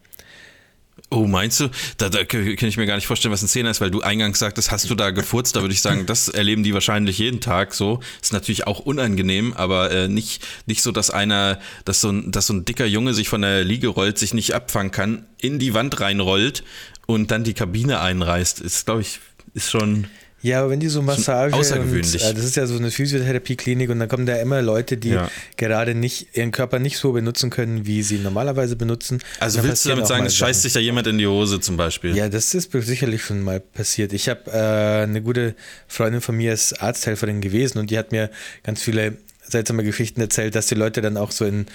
[1.10, 1.68] Oh, meinst du?
[1.98, 4.38] Da, da kann ich mir gar nicht vorstellen, was ein Zehner ist, weil du eingangs
[4.38, 5.54] sagtest, hast du da gefurzt?
[5.54, 8.00] Da würde ich sagen, das erleben die wahrscheinlich jeden Tag so.
[8.20, 12.48] Ist natürlich auch unangenehm, aber äh, nicht, nicht so, dass einer, dass so, ein, dass
[12.48, 15.74] so ein dicker Junge sich von der Liege rollt, sich nicht abfangen kann, in die
[15.74, 16.64] Wand reinrollt
[17.06, 18.60] und dann die Kabine einreißt.
[18.60, 19.20] Ist, glaube ich,
[19.54, 20.08] ist schon.
[20.46, 21.56] Ja, aber wenn die so Massage.
[21.56, 22.22] Außergewöhnlich.
[22.22, 25.10] Und, äh, das ist ja so eine Physiotherapie-Klinik und dann kommen da immer Leute, die
[25.10, 25.28] ja.
[25.56, 29.18] gerade nicht ihren Körper nicht so benutzen können, wie sie normalerweise benutzen.
[29.40, 32.16] Also willst du damit sagen, es scheißt sich da jemand in die Hose zum Beispiel?
[32.16, 34.12] Ja, das ist sicherlich schon mal passiert.
[34.12, 35.56] Ich habe äh, eine gute
[35.88, 38.30] Freundin von mir ist Arzthelferin gewesen und die hat mir
[38.62, 41.66] ganz viele seltsame Geschichten erzählt, dass die Leute dann auch so in,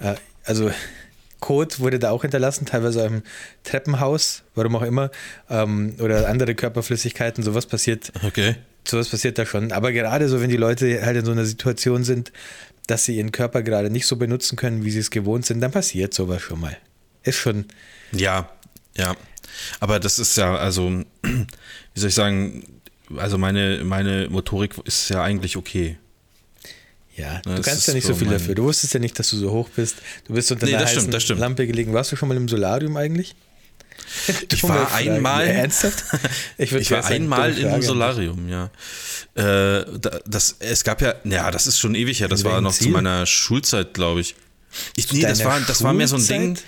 [0.00, 0.70] äh, also
[1.44, 3.22] Code wurde da auch hinterlassen, teilweise im
[3.64, 5.10] Treppenhaus, warum auch immer,
[5.50, 8.12] ähm, oder andere Körperflüssigkeiten, sowas passiert.
[8.22, 8.56] Okay.
[8.88, 9.70] Sowas passiert da schon.
[9.70, 12.32] Aber gerade so, wenn die Leute halt in so einer Situation sind,
[12.86, 15.70] dass sie ihren Körper gerade nicht so benutzen können, wie sie es gewohnt sind, dann
[15.70, 16.78] passiert sowas schon mal.
[17.24, 17.66] Ist schon.
[18.12, 18.48] Ja,
[18.96, 19.14] ja.
[19.80, 20.88] Aber das ist ja, also,
[21.22, 22.64] wie soll ich sagen,
[23.18, 25.98] also meine, meine Motorik ist ja eigentlich okay.
[27.16, 28.54] Ja, du das kannst ja nicht so viel dafür.
[28.54, 29.96] Du wusstest ja nicht, dass du so hoch bist.
[30.26, 31.92] Du bist unter nee, einer heißen stimmt, Lampe gelegen.
[31.92, 33.36] Warst du schon mal im Solarium eigentlich?
[34.50, 35.46] ich war einmal.
[35.46, 36.04] ernsthaft?
[36.58, 38.70] Ich, ich war einmal im Solarium, ja.
[39.34, 39.84] Äh,
[40.26, 42.28] das, es gab ja, ja, das ist schon ewig her.
[42.28, 42.88] Das war noch Ziel?
[42.88, 44.34] zu meiner Schulzeit, glaube ich.
[44.96, 46.58] ich nee, das war, das war mehr so ein Ding.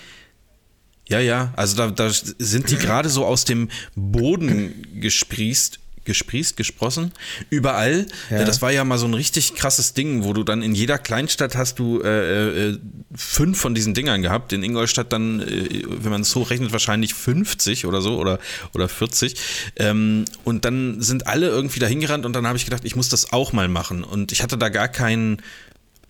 [1.09, 7.11] Ja, ja, also da, da sind die gerade so aus dem Boden gesprießt gesprießt, gesprossen,
[7.51, 8.07] überall.
[8.31, 8.43] Ja.
[8.43, 11.55] Das war ja mal so ein richtig krasses Ding, wo du dann in jeder Kleinstadt
[11.55, 12.79] hast du äh, äh,
[13.15, 14.53] fünf von diesen Dingern gehabt.
[14.53, 18.39] In Ingolstadt dann, äh, wenn man es so rechnet, wahrscheinlich 50 oder so oder,
[18.73, 19.35] oder 40.
[19.75, 23.09] Ähm, und dann sind alle irgendwie dahin gerannt und dann habe ich gedacht, ich muss
[23.09, 24.03] das auch mal machen.
[24.03, 25.41] Und ich hatte da gar keinen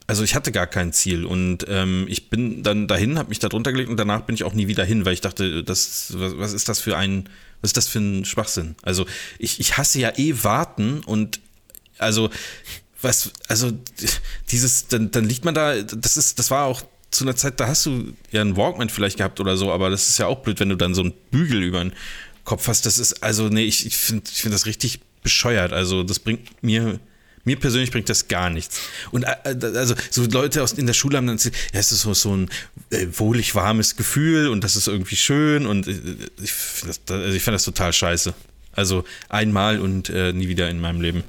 [0.10, 3.50] also ich hatte gar kein Ziel und ähm, ich bin dann dahin, habe mich da
[3.50, 6.38] drunter gelegt und danach bin ich auch nie wieder hin, weil ich dachte, das, was,
[6.38, 7.28] was ist das für ein
[7.62, 8.76] was ist das für ein Schwachsinn?
[8.84, 9.06] Also,
[9.40, 11.40] ich, ich hasse ja eh warten und
[11.98, 12.30] also,
[13.02, 13.72] was, also,
[14.52, 17.68] dieses, dann, dann liegt man da, das ist, das war auch zu einer Zeit, da
[17.68, 20.60] hast du ja einen Walkman vielleicht gehabt oder so, aber das ist ja auch blöd,
[20.60, 21.94] wenn du dann so einen Bügel über den
[22.44, 22.86] Kopf hast.
[22.86, 25.74] Das ist, also, nee, ich, ich finde ich find das richtig bescheuert.
[25.74, 27.00] Also, das bringt mir
[27.48, 28.82] mir persönlich bringt das gar nichts.
[29.12, 31.92] Und äh, äh, also so Leute aus, in der Schule haben dann gesagt, ja, es
[31.92, 32.50] ist so, so ein
[32.92, 35.94] äh, wohlig warmes Gefühl und das ist irgendwie schön und äh,
[36.44, 38.34] ich finde das, also find das total scheiße.
[38.74, 41.24] Also einmal und äh, nie wieder in meinem Leben.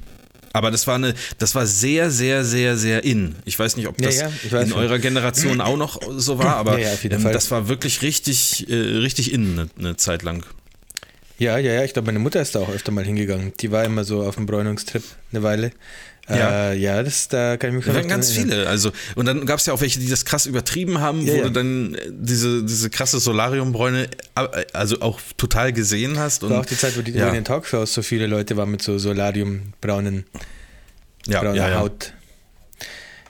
[0.53, 3.37] Aber das war eine, das war sehr, sehr, sehr, sehr in.
[3.45, 4.79] Ich weiß nicht, ob das ja, ja, in schon.
[4.79, 9.33] eurer Generation auch noch so war, aber ja, ähm, das war wirklich richtig, äh, richtig
[9.33, 10.45] in eine, eine Zeit lang.
[11.39, 13.53] Ja, ja, ja, ich glaube, meine Mutter ist da auch öfter mal hingegangen.
[13.61, 15.71] Die war immer so auf dem Bräunungstrip eine Weile.
[16.29, 18.67] Ja, äh, ja das, da kann ich mich schon Da waren ganz viele.
[18.67, 21.37] Also, und dann gab es ja auch welche, die das krass übertrieben haben, ja, wo
[21.39, 21.43] ja.
[21.45, 26.43] du dann diese, diese krasse Solariumbräune äh, also auch total gesehen hast.
[26.43, 27.29] Und, war auch die Zeit, wo, die, ja.
[27.29, 30.27] in den Talkshows so viele Leute waren mit so Solariumbraunen
[31.27, 32.13] ja, brauner Haut.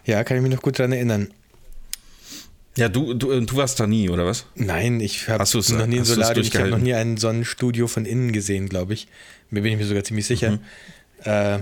[0.05, 1.29] Ja, kann ich mich noch gut daran erinnern.
[2.79, 4.47] Ja, du, du, äh, du warst da nie, oder was?
[4.55, 8.31] Nein, ich habe noch nie ein Solarium, ich habe noch nie ein Sonnenstudio von innen
[8.33, 9.09] gesehen, glaube ich.
[9.51, 10.53] Mir bin ich mir sogar ziemlich sicher.
[10.53, 10.61] Mhm.
[11.25, 11.59] Äh,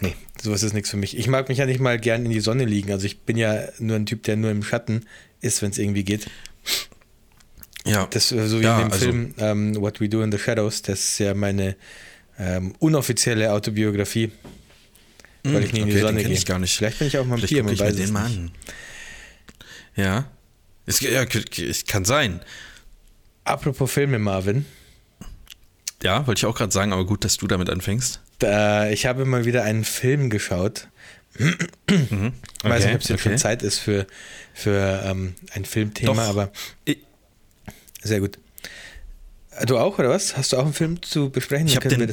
[0.00, 1.16] nee, sowas ist nichts für mich.
[1.16, 2.90] Ich mag mich ja nicht mal gern in die Sonne liegen.
[2.90, 5.04] Also ich bin ja nur ein Typ, der nur im Schatten
[5.40, 6.26] ist, wenn es irgendwie geht.
[7.84, 8.08] Ja.
[8.10, 10.38] Das, äh, so wie ja, in dem also, Film ähm, What We Do in the
[10.38, 11.76] Shadows, das ist ja meine
[12.36, 14.32] ähm, unoffizielle Autobiografie.
[15.44, 16.32] Weil ich nie okay, in die Sonne gehe.
[16.32, 16.76] Ich gar nicht.
[16.76, 18.50] Vielleicht bin ich auch mal ein Tier, man weiß den mal an.
[19.94, 20.28] Ja.
[20.88, 22.40] Es, ja, es kann sein.
[23.44, 24.64] Apropos Filme, Marvin.
[26.02, 28.20] Ja, wollte ich auch gerade sagen, aber gut, dass du damit anfängst.
[28.38, 30.88] Da, ich habe mal wieder einen Film geschaut.
[31.38, 32.32] Ich weiß nicht, Mhm.
[32.64, 33.18] Okay, ob es jetzt okay.
[33.18, 34.06] schon Zeit ist für,
[34.54, 36.30] für ähm, ein Filmthema, Doch.
[36.30, 36.52] aber
[38.02, 38.38] sehr gut.
[39.60, 40.36] Äh, Du auch, oder was?
[40.36, 41.66] Hast du auch einen Film zu besprechen?
[41.66, 42.12] ich, hab den,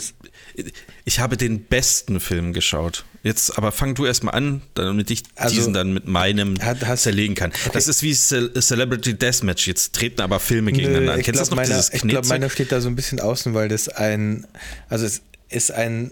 [1.05, 3.05] ich habe den besten Film geschaut.
[3.23, 7.03] Jetzt aber fang du erstmal an, damit ich Also, diesen dann mit meinem hat- hast-
[7.03, 7.51] zerlegen kann.
[7.73, 9.67] Das ist wie Ce Celebrity Deathmatch.
[9.67, 11.21] Jetzt treten aber Filme gegeneinander an.
[11.21, 12.29] Kennst du glaube, das noch, meiner, dieses ich glaub, Knetzeug?
[12.29, 14.45] meiner steht da so ein bisschen außen, weil das ein,
[14.89, 16.11] also es ist ein,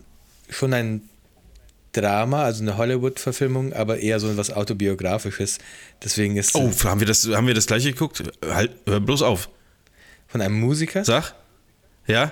[0.49, 1.01] schon ein
[1.93, 5.59] Drama, also eine Hollywood-Verfilmung, aber eher so was Autobiografisches.
[6.03, 8.23] Deswegen ist Oh, haben wir, das, haben wir das gleiche geguckt?
[8.43, 9.49] Halt, hör bloß auf.
[10.33, 11.05] Von einem Musiker.
[11.05, 11.35] Sag.
[12.07, 12.31] Ja?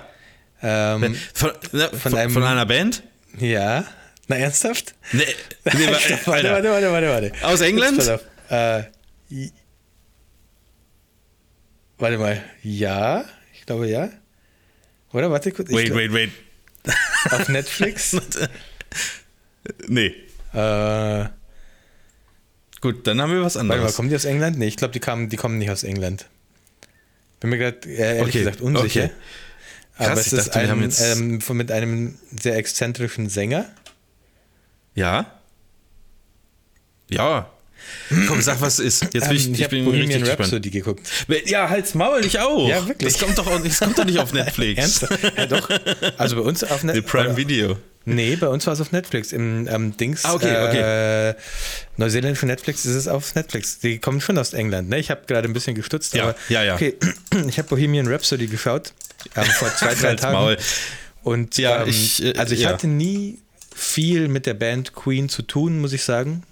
[0.60, 3.04] Ähm, Von, na, von, einem- von einer Band?
[3.38, 3.84] ja.
[4.26, 4.94] Na, ernsthaft?
[5.12, 5.22] Nee,
[5.64, 7.32] nee, warte, warte, warte, warte, warte.
[7.46, 7.96] Aus England?
[7.98, 8.24] Jetzt.
[8.50, 8.82] Äh,
[11.98, 12.42] warte mal.
[12.62, 13.24] Ja?
[13.54, 14.08] Ich glaube ja.
[15.12, 15.30] Oder?
[15.30, 15.70] Warte kurz.
[15.70, 16.30] Wait, glaub- wait, wait.
[17.30, 18.16] Auf Netflix?
[19.86, 20.12] Nee.
[20.54, 21.24] äh,
[22.80, 23.94] Gut, dann haben wir was Warte mal, anderes.
[23.94, 24.58] kommen die aus England?
[24.58, 26.26] Nee, ich glaube, die, kamen- die kommen nicht aus England.
[27.42, 29.04] Bin mir gerade ehrlich Okay, gesagt unsicher.
[29.04, 29.10] okay.
[29.98, 33.66] Aber Krass, es ich ist dachte, ein, ähm, mit einem sehr exzentrischen Sänger.
[34.94, 35.38] Ja?
[37.10, 37.50] Ja.
[38.28, 39.14] Komm, sag, was es ist.
[39.14, 40.40] Jetzt bin ich, Ähm, ich, ich bin Bohemian richtig gespannt.
[40.40, 41.08] Rhapsody geguckt.
[41.46, 42.68] Ja, halt's Maul, ich auch.
[42.68, 43.12] Ja, wirklich.
[43.12, 44.78] Das kommt doch, das kommt doch nicht auf Netflix.
[45.02, 45.36] Ernsthaft?
[45.36, 45.68] ja, doch.
[46.16, 47.10] Also bei uns auf The Netflix.
[47.10, 47.76] Prime Video.
[48.04, 49.32] Nee, bei uns war es auf Netflix.
[49.32, 50.24] Im ähm, Dings.
[50.24, 51.34] Ah, okay, Äh,
[51.96, 53.78] neuseeländischen Netflix ist es auf Netflix.
[53.78, 54.88] Die kommen schon aus England.
[54.88, 54.98] Ne?
[54.98, 56.14] Ich habe gerade ein bisschen gestutzt.
[56.14, 56.74] Ja, aber ja, ja.
[56.74, 56.96] Okay,
[57.48, 58.92] ich habe Bohemian Rhapsody geschaut.
[59.36, 60.34] Ähm, vor zwei, drei Tagen.
[60.34, 60.56] Maul.
[61.22, 62.70] Und Ja, ähm, ich, äh, also ich ja.
[62.70, 63.38] hatte nie
[63.74, 66.42] viel mit der Band Queen zu tun, muss ich sagen.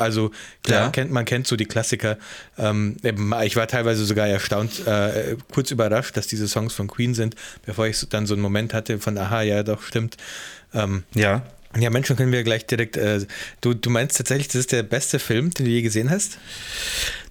[0.00, 0.30] Also
[0.62, 0.90] klar, Ja.
[0.90, 2.18] kennt, man kennt so die Klassiker.
[2.58, 2.96] Ähm,
[3.44, 7.34] ich war teilweise sogar erstaunt, äh, kurz überrascht, dass diese Songs von Queen sind,
[7.66, 10.16] bevor ich dann so einen Moment hatte von, aha, ja, doch, stimmt.
[10.74, 11.42] Ähm, Ja.
[11.78, 12.96] ja, Menschen können wir gleich direkt.
[12.96, 13.26] Äh,
[13.60, 16.38] du, du meinst tatsächlich, das ist der beste Film, den du je gesehen hast?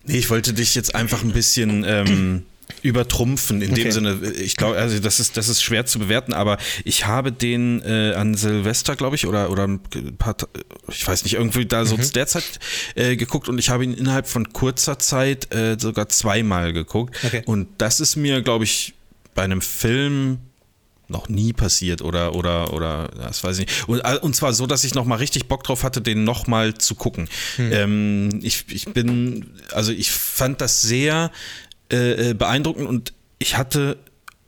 [0.03, 2.43] Nee, ich wollte dich jetzt einfach ein bisschen ähm,
[2.81, 3.61] übertrumpfen.
[3.61, 3.83] In Okay.
[3.83, 7.31] dem Sinne, ich glaube, also das ist, das ist schwer zu bewerten, aber ich habe
[7.31, 9.79] den äh, an Silvester, glaube ich, oder, oder ein
[10.17, 10.35] paar,
[10.89, 12.59] ich weiß nicht, irgendwie da so zu der Zeit
[12.95, 17.15] äh, geguckt und ich habe ihn innerhalb von kurzer Zeit äh, sogar zweimal geguckt.
[17.23, 17.43] Okay.
[17.45, 18.93] Und das ist mir, glaube ich,
[19.35, 20.39] bei einem Film
[21.09, 23.87] noch nie passiert oder oder oder das weiß ich nicht.
[23.87, 26.47] Und, äh, und zwar so, dass ich noch mal richtig Bock drauf hatte, den noch
[26.47, 27.29] mal zu gucken.
[27.57, 31.31] Ähm, ich, ich bin, also ich fand das sehr
[31.91, 33.97] äh, äh, beeindruckend und ich hatte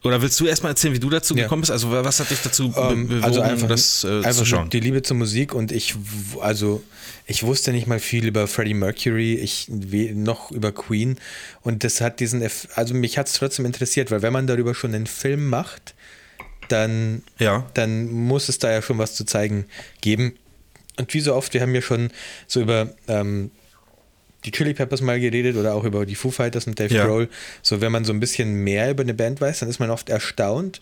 [0.01, 1.43] oder willst du erstmal erzählen, wie du dazu Ja.
[1.43, 1.71] gekommen bist?
[1.71, 4.69] Also was hat dich dazu Ähm, bewogen, also einfach, das äh, einfach zu schauen?
[4.69, 5.93] die Liebe zur Musik und ich,
[6.39, 6.81] also
[7.27, 11.17] ich wusste nicht mal viel über Freddie Mercury, ich noch über Queen
[11.63, 14.73] und das hat diesen, Eff- also mich hat es trotzdem interessiert, weil wenn man darüber
[14.73, 15.95] schon einen Film macht,
[16.69, 17.69] dann, Ja.
[17.73, 19.65] dann muss es da ja schon was zu zeigen
[20.01, 20.35] geben.
[20.97, 22.09] Und wie so oft, wir haben ja schon
[22.47, 23.51] so über ähm,
[24.45, 27.05] die Chili Peppers mal geredet oder auch über die Foo Fighters und Dave Ja.
[27.05, 27.29] Grohl.
[27.61, 30.09] So, wenn man so ein bisschen mehr über eine Band weiß, dann ist man oft
[30.09, 30.79] erstaunt,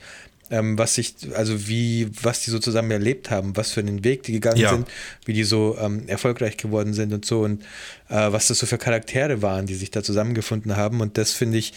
[0.50, 4.24] ähm, was sich, also wie, was die so zusammen erlebt haben, was für einen Weg
[4.24, 4.70] die gegangen Ja.
[4.70, 4.88] sind,
[5.26, 7.64] wie die so ähm, erfolgreich geworden sind und so und
[8.10, 11.02] äh, was das so für Charaktere waren, die sich da zusammengefunden haben.
[11.02, 11.74] Und das finde ich,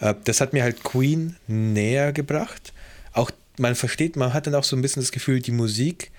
[0.00, 2.72] äh, das hat mir halt Queen näher gebracht.
[3.12, 6.10] Auch man versteht, man hat dann auch so ein bisschen das Gefühl, die Musik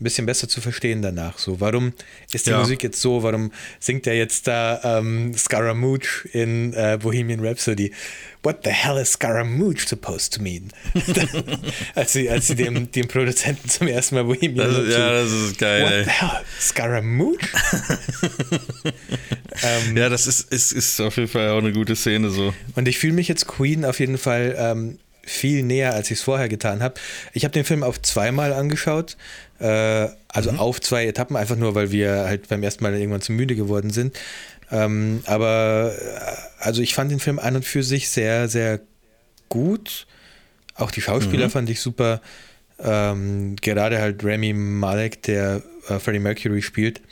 [0.00, 1.38] ein bisschen besser zu verstehen danach.
[1.38, 1.92] So, warum
[2.32, 2.58] ist die Ja.
[2.58, 3.22] Musik jetzt so?
[3.22, 7.92] Warum singt er jetzt da ähm, Scaramouche in äh, Bohemian Rhapsody?
[8.42, 10.72] What the hell is Scaramouche supposed to mean?
[11.94, 14.92] als sie, als sie dem, dem Produzenten zum ersten Mal Bohemian Das, Rhapsody.
[14.92, 15.82] ja, das ist geil.
[15.82, 16.04] What ey.
[16.04, 16.40] the hell?
[16.58, 17.48] Scaramouche?
[19.62, 22.54] ähm, Ja, das ist, ist, ist auf jeden Fall auch eine gute Szene so.
[22.74, 26.22] Und ich fühle mich jetzt Queen auf jeden Fall ähm, viel näher, als ich es
[26.24, 26.94] vorher getan habe.
[27.32, 29.16] Ich habe den Film auf zweimal angeschaut,
[29.60, 33.32] äh, also auf zwei Etappen, einfach nur, weil wir halt beim ersten Mal irgendwann zu
[33.32, 34.18] müde geworden sind.
[34.70, 38.80] Ähm, aber äh, also ich fand den Film an und für sich sehr, sehr
[39.48, 40.06] gut.
[40.74, 42.20] Auch die Schauspieler fand ich super.
[42.78, 47.02] Ähm, gerade halt Remy Malek, der äh, Freddie Mercury spielt.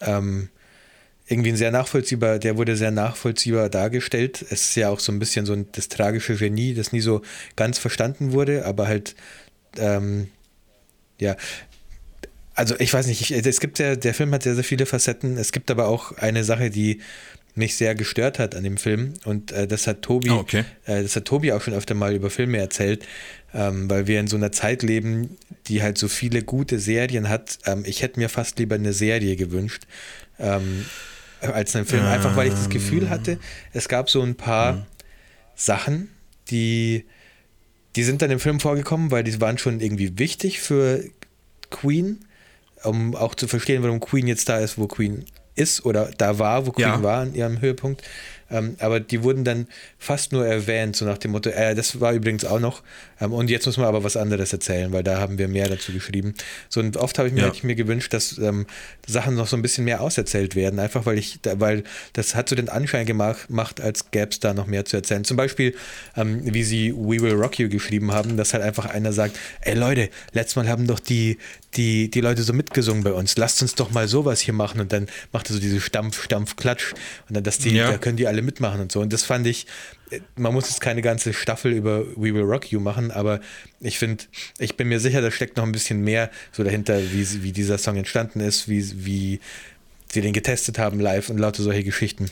[0.00, 0.48] Ähm,
[1.26, 4.42] irgendwie ein sehr nachvollziehbar, der wurde sehr nachvollziehbar dargestellt.
[4.48, 7.22] Es ist ja auch so ein bisschen so ein, das tragische Genie, das nie so
[7.54, 9.14] ganz verstanden wurde, aber halt,
[9.76, 10.28] ähm,
[11.20, 11.36] ja,
[12.58, 15.38] also ich weiß nicht, ich, es gibt ja, der Film hat sehr, sehr viele Facetten.
[15.38, 17.00] Es gibt aber auch eine Sache, die
[17.54, 20.64] mich sehr gestört hat an dem Film und äh, das hat Tobi, Ah, okay.
[20.84, 23.06] äh, das hat Tobi auch schon öfter mal über Filme erzählt,
[23.54, 27.58] ähm, weil wir in so einer Zeit leben, die halt so viele gute Serien hat.
[27.64, 29.84] Ähm, ich hätte mir fast lieber eine Serie gewünscht.
[30.38, 30.84] Ähm,
[31.40, 32.04] als einen Film.
[32.04, 33.38] Einfach weil ich das Gefühl hatte,
[33.72, 34.82] es gab so ein paar mhm.
[35.54, 36.08] Sachen,
[36.50, 37.04] die,
[37.94, 41.04] die sind dann im Film vorgekommen, weil die waren schon irgendwie wichtig für
[41.70, 42.24] Queen,
[42.84, 46.66] um auch zu verstehen, warum Queen jetzt da ist, wo Queen ist oder da war,
[46.66, 47.02] wo Queen ja.
[47.02, 48.02] war an ihrem Höhepunkt.
[48.50, 49.66] Ähm, aber die wurden dann
[49.98, 52.82] fast nur erwähnt, so nach dem Motto, äh, das war übrigens auch noch.
[53.20, 55.92] Ähm, und jetzt muss man aber was anderes erzählen, weil da haben wir mehr dazu
[55.92, 56.34] geschrieben.
[56.68, 57.52] So und oft habe ich mir, ja.
[57.52, 58.66] ich mir gewünscht, dass ähm,
[59.06, 62.56] Sachen noch so ein bisschen mehr auserzählt werden, einfach weil ich, weil das hat so
[62.56, 65.24] den Anschein gemacht, als gäbe es da noch mehr zu erzählen.
[65.24, 65.74] Zum Beispiel,
[66.16, 69.74] ähm, wie sie We Will Rock You geschrieben haben, dass halt einfach einer sagt, ey
[69.74, 71.36] Leute, letztes Mal haben doch die,
[71.78, 74.92] die, die Leute so mitgesungen bei uns, lasst uns doch mal sowas hier machen und
[74.92, 76.92] dann macht er so diese Stampf, Stampf, Klatsch
[77.28, 77.92] und dann, dass die, ja.
[77.92, 79.00] da können die alle mitmachen und so.
[79.00, 79.66] Und das fand ich,
[80.36, 83.40] man muss jetzt keine ganze Staffel über We Will Rock You machen, aber
[83.80, 84.24] ich finde,
[84.58, 87.78] ich bin mir sicher, da steckt noch ein bisschen mehr so dahinter, wie, wie dieser
[87.78, 89.40] Song entstanden ist, wie, wie
[90.12, 92.30] sie den getestet haben live und lauter solche Geschichten.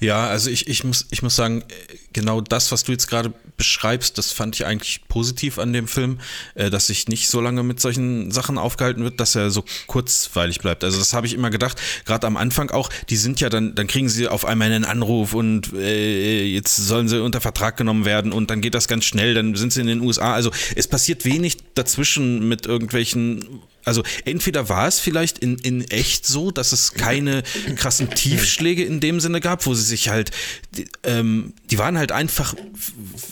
[0.00, 1.64] Ja, also ich, ich, muss, ich muss sagen,
[2.12, 6.20] genau das, was du jetzt gerade beschreibst, das fand ich eigentlich positiv an dem Film,
[6.54, 10.58] äh, dass sich nicht so lange mit solchen Sachen aufgehalten wird, dass er so kurzweilig
[10.60, 10.84] bleibt.
[10.84, 13.86] Also das habe ich immer gedacht, gerade am Anfang auch, die sind ja dann, dann
[13.86, 18.32] kriegen sie auf einmal einen Anruf und äh, jetzt sollen sie unter Vertrag genommen werden
[18.32, 20.34] und dann geht das ganz schnell, dann sind sie in den USA.
[20.34, 26.26] Also es passiert wenig dazwischen mit irgendwelchen also entweder war es vielleicht in, in echt
[26.26, 27.42] so, dass es keine
[27.76, 30.30] krassen Tiefschläge in dem Sinne gab, wo sie sich halt,
[30.76, 32.54] die, ähm, die waren halt einfach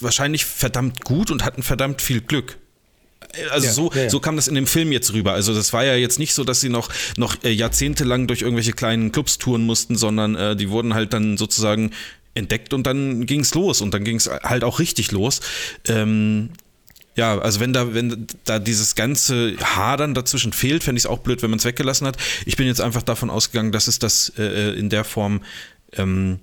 [0.01, 2.59] wahrscheinlich verdammt gut und hatten verdammt viel Glück.
[3.51, 4.11] Also ja, so, ja, ja.
[4.11, 5.33] so kam das in dem Film jetzt rüber.
[5.33, 8.73] Also das war ja jetzt nicht so, dass sie noch, noch äh, jahrzehntelang durch irgendwelche
[8.73, 11.93] kleinen Clubs touren mussten, sondern äh, die wurden halt dann sozusagen
[12.35, 15.41] entdeckt und dann ging es los und dann ging es halt auch richtig los.
[15.89, 16.51] Ähm,
[17.15, 21.19] ja, also wenn da, wenn da dieses ganze Hadern dazwischen fehlt, fände ich es auch
[21.19, 22.17] blöd, wenn man es weggelassen hat.
[22.47, 25.43] Ich bin jetzt einfach davon ausgegangen, dass es das äh, äh, in der Form
[25.93, 26.41] ähm,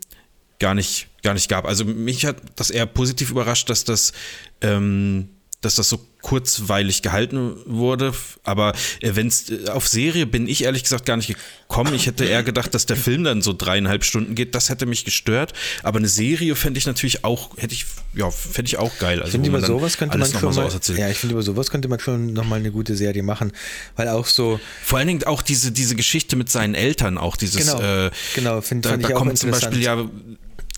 [0.60, 1.66] gar nicht, gar nicht gab.
[1.66, 4.14] Also mich hat das eher positiv überrascht, dass das
[4.62, 5.30] ähm,
[5.62, 8.14] dass das so kurzweilig gehalten wurde.
[8.44, 11.94] Aber äh, wenn es äh, auf Serie bin ich ehrlich gesagt gar nicht gekommen.
[11.94, 14.56] Ich hätte eher gedacht, dass der Film dann so dreieinhalb Stunden geht.
[14.56, 15.54] Das hätte mich gestört.
[15.84, 19.20] Aber eine Serie fände ich natürlich auch, hätte ich, ja, fände ich auch geil.
[19.20, 21.70] Also, ich finde über sowas könnte man schon mal, so ja, ich finde über sowas
[21.70, 23.52] könnte man schon nochmal eine gute Serie machen,
[23.96, 24.60] weil auch so.
[24.84, 27.66] Vor allen Dingen auch diese, diese Geschichte mit seinen Eltern, auch dieses.
[27.66, 30.06] Genau, äh, genau finde find da, da kommt zum Beispiel ja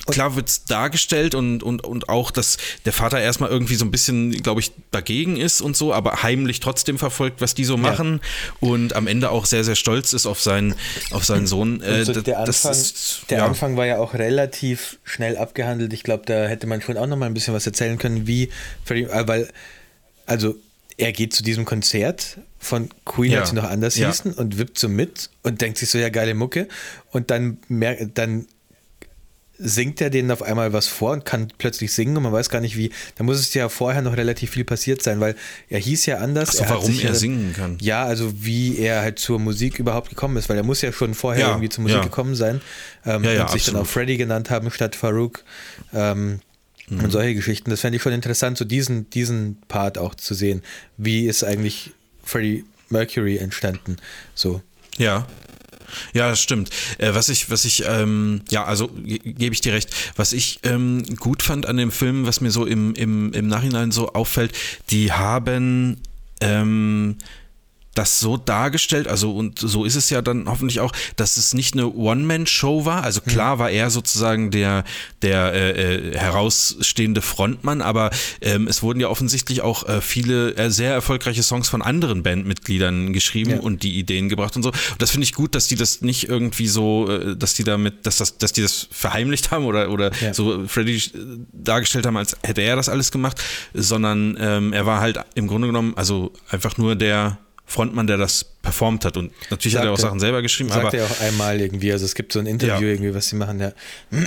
[0.05, 3.91] klar wird es dargestellt und, und, und auch, dass der Vater erstmal irgendwie so ein
[3.91, 8.21] bisschen, glaube ich, dagegen ist und so, aber heimlich trotzdem verfolgt, was die so machen
[8.21, 8.69] ja.
[8.69, 10.75] und am Ende auch sehr, sehr stolz ist auf seinen,
[11.11, 11.81] auf seinen Sohn.
[11.81, 13.45] Äh, so der Anfang, ist, der ja.
[13.45, 15.93] Anfang war ja auch relativ schnell abgehandelt.
[15.93, 18.49] Ich glaube, da hätte man schon auch noch mal ein bisschen was erzählen können, wie,
[18.89, 19.49] äh, weil,
[20.25, 20.55] also
[20.97, 23.39] er geht zu diesem Konzert von Queen, ja.
[23.39, 24.07] als sie noch anders ja.
[24.07, 26.67] hießen, und wippt so mit und denkt sich so, ja, geile Mucke.
[27.11, 27.57] Und dann,
[28.13, 28.47] dann
[29.63, 32.61] singt er denen auf einmal was vor und kann plötzlich singen und man weiß gar
[32.61, 32.91] nicht wie.
[33.15, 35.35] Da muss es ja vorher noch relativ viel passiert sein, weil
[35.69, 36.49] er hieß ja anders.
[36.49, 37.77] Ach so, er warum er ja, singen kann.
[37.79, 41.13] Ja, also wie er halt zur Musik überhaupt gekommen ist, weil er muss ja schon
[41.13, 42.03] vorher ja, irgendwie zur Musik ja.
[42.03, 42.61] gekommen sein
[43.05, 45.43] ähm, und sich dann auch Freddy genannt haben statt Farouk.
[45.93, 46.39] Ähm,
[46.89, 47.03] mhm.
[47.03, 47.69] Und solche Geschichten.
[47.69, 50.63] Das fände ich schon interessant, so diesen, diesen Part auch zu sehen.
[50.97, 51.91] Wie ist eigentlich
[52.23, 53.97] Freddie Mercury entstanden?
[54.33, 54.61] So.
[54.97, 55.27] Ja.
[56.13, 56.69] Ja, stimmt.
[56.97, 59.89] Äh, was ich, was ich, ähm, ja, also gebe ich dir recht.
[60.15, 63.91] Was ich ähm, gut fand an dem Film, was mir so im, im, im Nachhinein
[63.91, 64.53] so auffällt,
[64.89, 66.01] die haben
[66.41, 67.17] ähm,
[67.93, 71.73] das so dargestellt, also und so ist es ja dann hoffentlich auch, dass es nicht
[71.73, 73.03] eine One-Man-Show war.
[73.03, 74.85] Also klar war er sozusagen der,
[75.21, 80.69] der äh, äh, herausstehende Frontmann, aber ähm, es wurden ja offensichtlich auch äh, viele äh,
[80.69, 83.59] sehr erfolgreiche Songs von anderen Bandmitgliedern geschrieben ja.
[83.59, 84.69] und die Ideen gebracht und so.
[84.69, 88.05] Und das finde ich gut, dass die das nicht irgendwie so, äh, dass die damit,
[88.05, 90.33] dass das, dass die das verheimlicht haben oder, oder ja.
[90.33, 91.01] so Freddy äh,
[91.51, 93.41] dargestellt haben, als hätte er das alles gemacht,
[93.73, 97.37] sondern ähm, er war halt im Grunde genommen, also einfach nur der
[97.71, 99.17] Frontmann, der das performt hat.
[99.17, 100.69] Und natürlich sagt hat er auch Sachen selber geschrieben.
[100.69, 101.91] Sagt aber, er auch einmal irgendwie.
[101.91, 102.93] Also es gibt so ein Interview ja.
[102.93, 103.71] irgendwie, was sie machen, ja.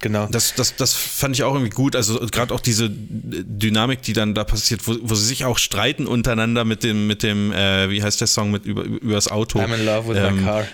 [0.00, 0.26] genau.
[0.30, 1.94] Das, das, das fand ich auch irgendwie gut.
[1.94, 6.06] Also gerade auch diese Dynamik, die dann da passiert, wo, wo sie sich auch streiten
[6.06, 9.60] untereinander mit dem, mit dem, äh, wie heißt der Song, mit über, über das Auto.
[9.60, 10.64] I'm in love with ähm, my car.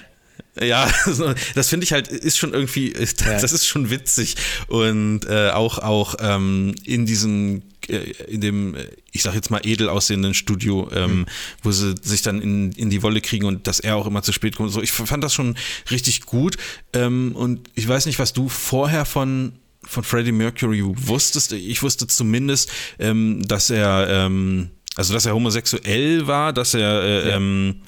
[0.60, 0.90] Ja,
[1.54, 3.36] das finde ich halt, ist schon irgendwie, das ja.
[3.36, 4.36] ist schon witzig.
[4.68, 8.76] Und äh, auch, auch ähm, in diesem, äh, in dem,
[9.12, 11.26] ich sag jetzt mal, edel aussehenden Studio, ähm, mhm.
[11.62, 14.32] wo sie sich dann in, in die Wolle kriegen und dass er auch immer zu
[14.32, 14.72] spät kommt.
[14.72, 15.56] So, ich fand das schon
[15.90, 16.56] richtig gut.
[16.92, 19.52] Ähm, und ich weiß nicht, was du vorher von
[19.82, 21.52] von Freddie Mercury wusstest.
[21.52, 24.70] Ich wusste zumindest, ähm, dass er ähm,
[25.00, 27.36] Also, dass er homosexuell war, dass er, äh, ja.
[27.36, 27.80] ähm,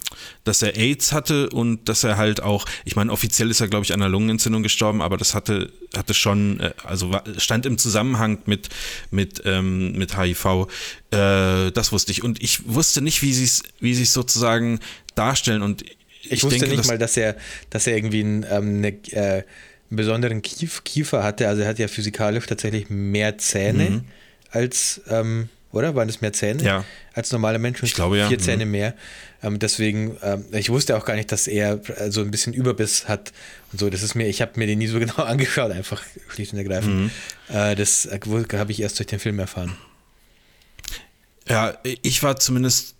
[0.44, 3.84] dass er AIDS hatte und dass er halt auch, ich meine, offiziell ist er, glaube
[3.84, 7.76] ich, an einer Lungenentzündung gestorben, aber das hatte, hatte schon, äh, also war, stand im
[7.76, 8.70] Zusammenhang mit,
[9.10, 10.68] mit, ähm, mit HIV.
[11.10, 12.24] Äh, das wusste ich.
[12.24, 14.80] Und ich wusste nicht, wie sie es wie sozusagen
[15.14, 15.60] darstellen.
[15.60, 17.36] Und ich, ich wusste denke, nicht mal, dass er,
[17.68, 19.42] dass er irgendwie ein, ähm, eine, äh,
[19.90, 21.46] einen besonderen Kief Kiefer hatte.
[21.46, 24.04] Also er hat ja physikalisch tatsächlich mehr Zähne mhm.
[24.50, 25.94] als ähm, oder?
[25.94, 26.84] Waren das mehr Zähne ja.
[27.14, 27.84] als normale Menschen?
[27.84, 28.28] Ich glaube ja.
[28.28, 28.70] Vier Zähne mhm.
[28.70, 28.94] mehr.
[29.42, 33.08] Ähm, deswegen, ähm, ich wusste auch gar nicht, dass er äh, so ein bisschen Überbiss
[33.08, 33.32] hat
[33.72, 33.90] und so.
[33.90, 36.94] Das ist mir, ich habe mir den nie so genau angeschaut, einfach schlicht und ergreifend.
[36.94, 37.10] Mhm.
[37.48, 38.20] Äh, das äh,
[38.52, 39.76] habe ich erst durch den Film erfahren.
[41.48, 42.94] Ja, ich war zumindest,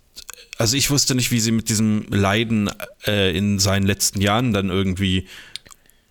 [0.57, 2.69] also ich wusste nicht, wie sie mit diesem Leiden
[3.07, 5.27] äh, in seinen letzten Jahren dann irgendwie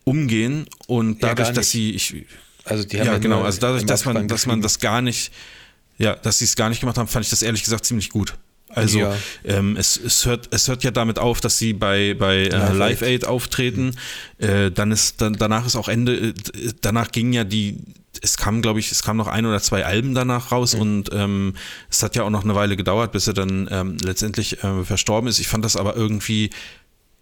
[0.05, 2.25] umgehen und dadurch, ja, dass sie, ich,
[2.65, 5.31] also die haben ja, ja genau, also dadurch, dass man, dass man das gar nicht
[5.99, 8.35] ja, dass sie es gar nicht gemacht haben, fand ich das ehrlich gesagt ziemlich gut.
[8.75, 9.15] Also ja.
[9.45, 13.03] ähm, es, es, hört, es hört ja damit auf, dass sie bei, bei äh, Live
[13.03, 13.95] Aid auftreten.
[14.39, 14.47] Mhm.
[14.47, 16.29] Äh, dann ist dann, danach ist auch Ende.
[16.29, 16.35] Äh,
[16.81, 17.79] danach ging ja die.
[18.23, 20.81] Es kam, glaube ich, es kam noch ein oder zwei Alben danach raus mhm.
[20.81, 21.55] und ähm,
[21.91, 25.29] es hat ja auch noch eine Weile gedauert, bis er dann ähm, letztendlich äh, verstorben
[25.29, 25.39] ist.
[25.39, 26.51] Ich fand das aber irgendwie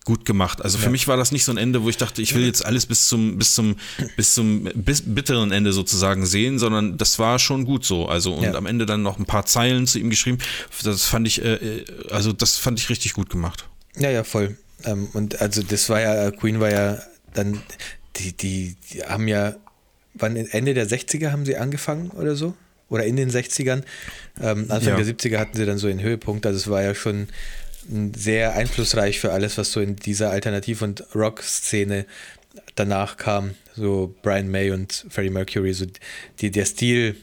[0.05, 0.63] gut gemacht.
[0.63, 0.91] Also für ja.
[0.91, 3.09] mich war das nicht so ein Ende, wo ich dachte, ich will jetzt alles bis
[3.09, 3.77] zum, bis zum,
[4.17, 8.07] bis zum bis bitteren Ende sozusagen sehen, sondern das war schon gut so.
[8.07, 8.55] Also und ja.
[8.55, 10.39] am Ende dann noch ein paar Zeilen zu ihm geschrieben.
[10.83, 13.69] Das fand ich, äh, äh, also das fand ich richtig gut gemacht.
[13.97, 14.57] Ja, ja, voll.
[14.85, 16.99] Ähm, und also das war ja, Queen war ja
[17.35, 17.63] dann,
[18.17, 19.55] die, die, die haben ja,
[20.15, 22.55] wann Ende der 60er haben sie angefangen oder so?
[22.89, 23.83] Oder in den 60ern.
[24.41, 25.03] Ähm, Anfang ja.
[25.03, 26.45] der 70er hatten sie dann so einen Höhepunkt.
[26.45, 27.29] Also es war ja schon
[28.15, 32.07] sehr einflussreich für alles, was so in dieser Alternativ- und Rock-Szene
[32.75, 33.55] danach kam.
[33.75, 35.87] So Brian May und Freddie Mercury, so
[36.41, 37.17] die, der Stil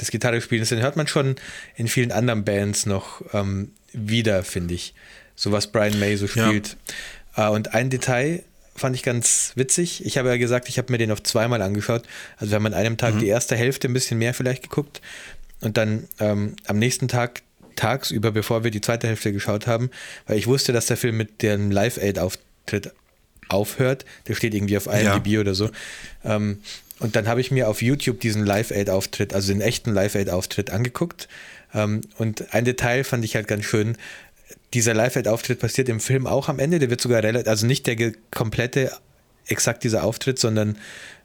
[0.00, 1.36] des Gitarrespielens, den hört man schon
[1.76, 4.94] in vielen anderen Bands noch ähm, wieder, finde ich.
[5.34, 6.76] So was Brian May so spielt.
[7.36, 7.48] Ja.
[7.48, 8.42] Äh, und ein Detail
[8.74, 10.04] fand ich ganz witzig.
[10.04, 12.02] Ich habe ja gesagt, ich habe mir den auf zweimal angeschaut.
[12.36, 13.20] Also wir haben an einem Tag mhm.
[13.20, 15.00] die erste Hälfte ein bisschen mehr vielleicht geguckt
[15.60, 17.42] und dann ähm, am nächsten Tag
[17.76, 19.90] tagsüber, bevor wir die zweite Hälfte geschaut haben,
[20.26, 22.92] weil ich wusste, dass der Film mit dem Live-Aid-Auftritt
[23.48, 24.04] aufhört.
[24.26, 25.40] Der steht irgendwie auf IMDb ja.
[25.40, 25.70] oder so.
[26.24, 26.60] Ähm,
[26.98, 31.28] und dann habe ich mir auf YouTube diesen Live-Aid-Auftritt, also den echten Live-Aid-Auftritt angeguckt.
[31.74, 33.96] Ähm, und ein Detail fand ich halt ganz schön.
[34.74, 36.78] Dieser Live-Aid-Auftritt passiert im Film auch am Ende.
[36.78, 38.92] Der wird sogar relativ, also nicht der komplette
[39.48, 40.76] exakt dieser Auftritt, sondern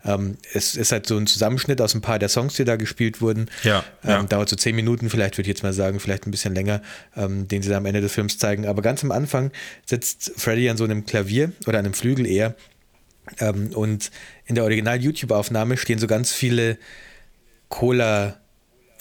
[0.04, 3.22] ähm, es ist halt so ein Zusammenschnitt aus ein paar der Songs, die da gespielt
[3.22, 3.50] wurden.
[3.64, 4.24] Ja, ähm, ja.
[4.24, 6.82] Dauert so zehn Minuten, vielleicht würde ich jetzt mal sagen, vielleicht ein bisschen länger,
[7.16, 8.66] ähm, den sie dann am Ende des Films zeigen.
[8.68, 9.52] Aber ganz am Anfang
[9.86, 12.56] sitzt Freddy an so einem Klavier oder an einem Flügel eher.
[13.40, 14.12] Ähm, und
[14.46, 16.78] in der Original-YouTube-Aufnahme stehen so ganz viele
[17.70, 18.41] Cola-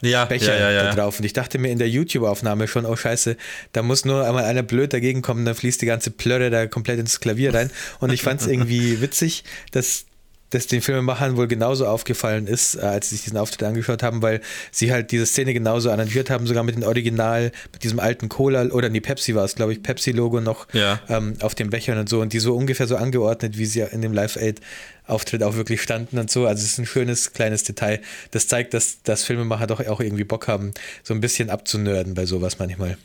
[0.03, 1.19] ja, Becher ja, ja, da drauf.
[1.19, 3.37] Und ich dachte mir in der YouTube-Aufnahme schon, oh scheiße,
[3.73, 6.99] da muss nur einmal einer blöd dagegen kommen, dann fließt die ganze Plörre da komplett
[6.99, 7.71] ins Klavier rein.
[7.99, 10.07] Und ich fand es irgendwie witzig, dass
[10.51, 14.21] das den Filmemachern wohl genauso aufgefallen ist, äh, als sie sich diesen Auftritt angeschaut haben,
[14.23, 14.41] weil
[14.71, 18.65] sie halt diese Szene genauso arrangiert haben, sogar mit dem Original, mit diesem alten Cola
[18.67, 21.01] oder nee, Pepsi war es, glaube ich, Pepsi-Logo noch ja.
[21.09, 24.03] ähm, auf den Bechern und so und die so ungefähr so angeordnet, wie sie in
[24.03, 26.47] dem Live-Aid-Auftritt auch wirklich standen und so.
[26.47, 28.01] Also es ist ein schönes kleines Detail.
[28.33, 30.73] Das zeigt, dass, dass Filmemacher doch auch irgendwie Bock haben,
[31.03, 32.97] so ein bisschen abzunörden bei sowas manchmal.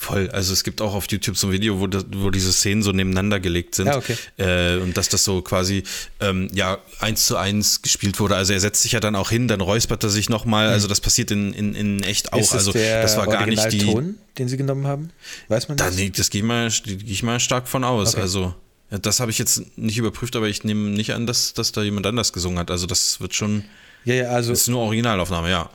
[0.00, 0.30] Voll.
[0.30, 2.92] Also es gibt auch auf YouTube so ein Video, wo, das, wo diese Szenen so
[2.92, 3.88] nebeneinander gelegt sind.
[3.88, 4.16] Ja, okay.
[4.36, 5.82] Äh, und dass das so quasi
[6.20, 8.36] ähm, ja eins zu eins gespielt wurde.
[8.36, 10.68] Also er setzt sich ja dann auch hin, dann räuspert er sich nochmal.
[10.68, 10.72] Mhm.
[10.74, 12.38] Also das passiert in, in, in echt auch.
[12.38, 13.78] Ist das also das war gar nicht die.
[13.78, 15.10] Ton, den sie genommen haben?
[15.48, 15.88] Weiß man das?
[15.88, 18.14] Da, nee, das gehe ich, mal, geh ich mal stark von aus.
[18.14, 18.22] Okay.
[18.22, 18.54] Also
[18.92, 21.82] ja, das habe ich jetzt nicht überprüft, aber ich nehme nicht an, dass, dass da
[21.82, 22.70] jemand anders gesungen hat.
[22.70, 23.64] Also das wird schon.
[24.04, 24.50] Ja, ja, also.
[24.50, 25.68] Das ist nur Originalaufnahme, ja.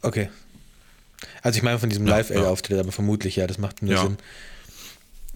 [0.00, 0.30] Okay,
[1.42, 4.02] also ich meine von diesem ja, Live-Auftritt, aber vermutlich ja, das macht nur ja.
[4.02, 4.16] Sinn.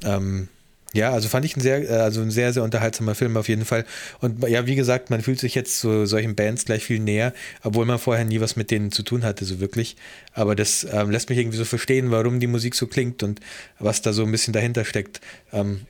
[0.05, 0.48] Ähm,
[0.94, 3.86] ja, also fand ich ein sehr, also ein sehr, sehr unterhaltsamer Film auf jeden Fall.
[4.20, 7.32] Und ja, wie gesagt, man fühlt sich jetzt zu solchen Bands gleich viel näher,
[7.62, 9.96] obwohl man vorher nie was mit denen zu tun hatte, so wirklich.
[10.34, 13.40] Aber das ähm, lässt mich irgendwie so verstehen, warum die Musik so klingt und
[13.78, 15.22] was da so ein bisschen dahinter steckt.
[15.53, 15.86] Ähm,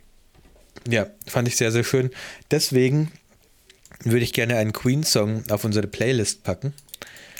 [0.89, 2.11] ja, fand ich sehr, sehr schön.
[2.51, 3.11] Deswegen
[4.05, 6.75] würde ich gerne einen Queen-Song auf unsere Playlist packen.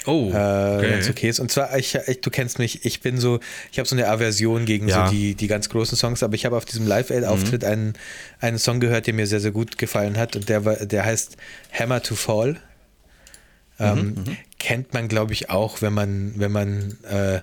[0.05, 0.81] Oh, äh, okay.
[0.81, 1.39] wenn es okay ist.
[1.39, 3.39] Und zwar, ich, ich, du kennst mich, ich bin so,
[3.71, 5.05] ich habe so eine Aversion gegen ja.
[5.05, 7.67] so die, die ganz großen Songs, aber ich habe auf diesem Live-Aid-Auftritt mhm.
[7.67, 7.93] einen,
[8.39, 11.37] einen Song gehört, der mir sehr, sehr gut gefallen hat und der, der heißt
[11.71, 12.57] Hammer to Fall.
[13.79, 14.37] Ähm, mhm, mhm.
[14.59, 17.41] kennt man, glaube ich, auch, wenn man, wenn man, äh,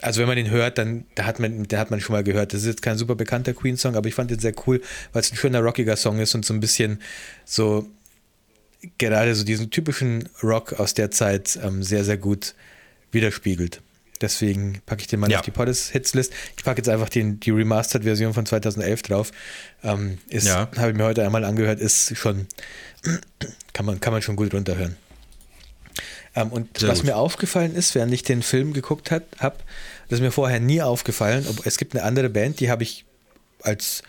[0.00, 2.52] also wenn man den hört, dann da hat man, da hat man schon mal gehört.
[2.52, 4.80] Das ist jetzt kein super bekannter Queen-Song, aber ich fand den sehr cool,
[5.12, 7.00] weil es ein schöner rockiger Song ist und so ein bisschen
[7.44, 7.88] so
[8.98, 12.54] gerade so diesen typischen Rock aus der Zeit ähm, sehr, sehr gut
[13.12, 13.80] widerspiegelt.
[14.20, 15.38] Deswegen packe ich den mal Ja.
[15.38, 16.32] auf die Poddes-Hitslist.
[16.56, 19.30] Ich packe jetzt einfach den, die Remastered-Version von 2011 drauf.
[19.84, 20.68] Ähm, ist, Ja.
[20.76, 22.46] habe ich mir heute einmal angehört, ist schon,
[23.72, 24.96] kann man, kann man schon gut runterhören.
[26.34, 27.06] Ähm, und Sehr was gut.
[27.06, 29.26] mir aufgefallen ist, während ich den Film geguckt habe,
[30.08, 31.46] das ist mir vorher nie aufgefallen.
[31.48, 33.04] Ob, es gibt eine andere Band, die habe ich
[33.62, 34.02] als,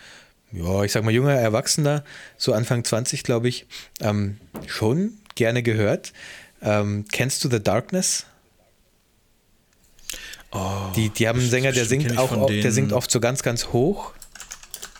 [0.52, 2.04] ja, ich sag mal, junger Erwachsener,
[2.36, 3.66] so Anfang 20, glaube ich,
[4.00, 6.12] ähm, schon gerne gehört.
[6.62, 8.26] Ähm, kennst du The Darkness?
[10.52, 13.42] Oh, Die, die haben einen Sänger, der singt auch, oft- der singt oft so ganz,
[13.42, 14.12] ganz hoch.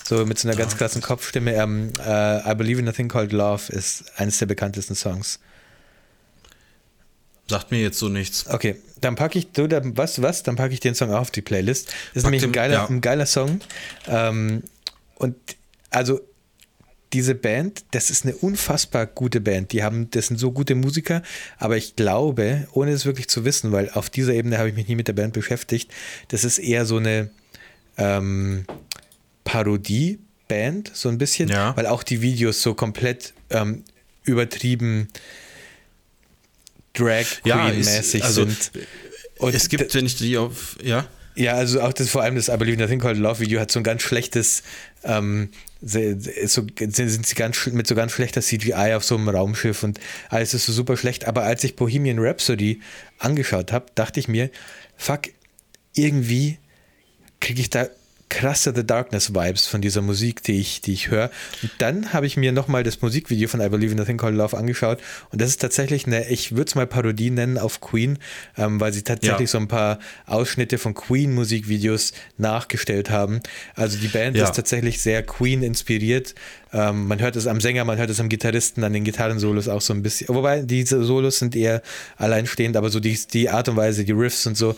[0.05, 1.55] So mit so einer ganz krassen Kopfstimme.
[1.55, 5.39] Ähm, äh, I Believe in a Thing Called Love ist eines der bekanntesten Songs.
[7.49, 8.47] Sagt mir jetzt so nichts.
[8.49, 11.31] Okay, dann packe ich, du, dann, was, was, dann packe ich den Song auch auf
[11.33, 11.89] die Playlist.
[11.89, 12.87] Das ist Pack nämlich ein geiler, ja.
[12.87, 13.61] ein geiler Song.
[14.07, 14.63] Ähm,
[15.21, 15.37] und
[15.91, 16.21] also
[17.13, 19.73] diese Band, das ist eine unfassbar gute Band.
[19.73, 21.23] Die haben, das sind so gute Musiker,
[21.59, 24.87] aber ich glaube, ohne es wirklich zu wissen, weil auf dieser Ebene habe ich mich
[24.87, 25.91] nie mit der Band beschäftigt,
[26.29, 27.31] das ist eher so eine
[27.99, 28.65] ähm,
[29.45, 31.77] Parodie-Band, so ein bisschen, Ja.
[31.77, 33.85] weil auch die Videos so komplett ähm,
[34.25, 35.09] übertrieben
[36.93, 38.71] Drag Ja, Queen-mäßig ist- also, sind.
[39.39, 41.07] Und es gibt, wenn ich die auf, ja,
[41.37, 43.61] ja, also auch das vor allem das I Believe in a Thing Called Love Video
[43.61, 44.63] hat so ein ganz schlechtes,
[45.05, 45.51] ähm,
[45.83, 49.99] so, sind sie ganz mit so ganz schlechter CGI auf so einem Raumschiff und
[50.29, 51.27] alles ist so super schlecht.
[51.27, 52.81] Aber als ich Bohemian Rhapsody
[53.19, 54.51] angeschaut habe, dachte ich mir,
[54.97, 55.23] fuck,
[55.95, 56.59] irgendwie
[57.41, 57.89] kriege ich da
[58.31, 61.31] krasse The Darkness Vibes von dieser Musik, die ich, die ich höre.
[61.63, 64.37] Und dann habe ich mir nochmal das Musikvideo von I Believe in a Thing Called
[64.37, 64.99] Love angeschaut.
[65.31, 68.19] Und das ist tatsächlich eine, ich würde es mal Parodie nennen auf Queen,
[68.57, 69.53] ähm, weil sie tatsächlich Ja.
[69.53, 73.41] so ein paar Ausschnitte von Queen-Musikvideos nachgestellt haben.
[73.75, 74.45] Also die Band Ja.
[74.45, 76.35] ist tatsächlich sehr Queen inspiriert.
[76.73, 79.81] Ähm, man hört es am Sänger, man hört es am Gitarristen, an den Gitarrensolos auch
[79.81, 80.29] so ein bisschen.
[80.29, 81.83] Wobei diese Solos sind eher
[82.17, 84.77] alleinstehend, aber so die, die Art und Weise, die Riffs und so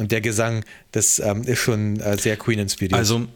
[0.00, 2.98] und der Gesang, das ähm, ist schon äh, sehr Queen inspiriert.
[2.98, 3.26] also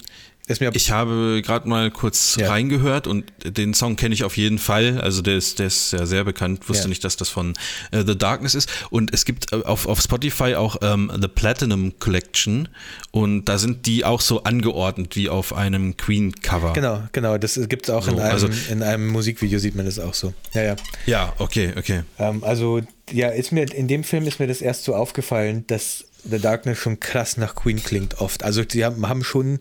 [0.47, 2.49] ist mir ich habe gerade mal kurz Ja.
[2.51, 5.01] reingehört und den Song kenne ich auf jeden Fall.
[5.01, 6.69] Also der ist, der ist ja sehr bekannt.
[6.69, 6.89] Wusste Ja.
[6.91, 7.55] nicht, dass das von
[7.93, 8.69] äh, The Darkness ist.
[8.91, 12.69] Und es gibt äh, auf, auf Spotify auch ähm, The Platinum Collection
[13.11, 16.75] und da sind die auch so angeordnet wie auf einem Queen-Cover.
[16.75, 17.39] Genau, genau.
[17.39, 20.13] Das gibt es auch in, So, einem, also- in einem Musikvideo, sieht man das auch
[20.13, 20.35] so.
[20.53, 20.77] Ja, ja.
[21.07, 22.03] Ja, okay, okay.
[22.19, 26.05] Ähm, also, ja, ist mir, in dem Film ist mir das erst so aufgefallen, dass
[26.29, 28.45] The Darkness schon krass nach Queen klingt oft.
[28.45, 29.59] Also, die haben, haben schon,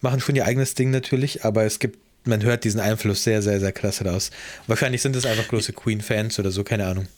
[0.00, 3.60] machen schon ihr eigenes Ding natürlich, aber es gibt, man hört diesen Einfluss sehr, sehr,
[3.60, 4.30] sehr krass raus.
[4.66, 7.08] Wahrscheinlich sind es einfach große Queen-Fans oder so, keine Ahnung.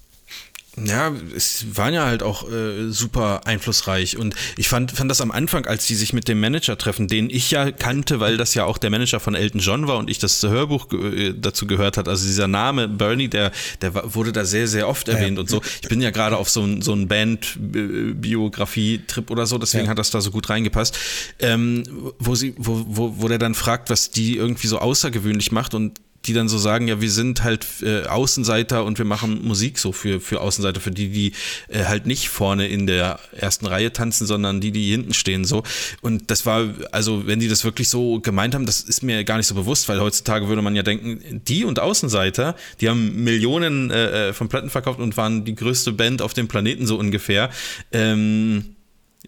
[0.83, 5.33] Ja, es waren ja halt auch äh, super einflussreich und ich fand, fand das am
[5.33, 8.65] Anfang, als die sich mit dem Manager treffen, den ich ja kannte, weil das ja
[8.65, 11.97] auch der Manager von Elton John war und ich das Hörbuch ge- äh, dazu gehört
[11.97, 12.07] hat.
[12.09, 13.51] Also dieser Name Bernie, der,
[13.83, 15.61] der wurde da sehr, sehr oft erwähnt und so.
[15.83, 19.91] Ich bin ja gerade auf so ein, so ein Band-Biografie-Trip oder so, deswegen Ja.
[19.91, 20.97] hat das da so gut reingepasst.
[21.41, 21.83] Ähm,
[22.19, 26.01] wo sie, wo, wo, wo der dann fragt, was die irgendwie so außergewöhnlich macht und
[26.27, 29.93] die dann so sagen, ja, wir sind halt äh, Außenseiter und wir machen Musik so
[29.93, 31.33] für, für Außenseiter, für die, die
[31.69, 35.63] äh, halt nicht vorne in der ersten Reihe tanzen, sondern die, die hinten stehen so.
[36.03, 39.39] Und das war, also wenn die das wirklich so gemeint haben, das ist mir gar
[39.39, 43.91] nicht so bewusst, weil heutzutage würde man ja denken, die und Außenseiter, die haben Millionen
[43.91, 47.51] äh, von Platten verkauft und waren die größte Band auf dem Planeten so ungefähr.
[47.93, 48.77] Ähm,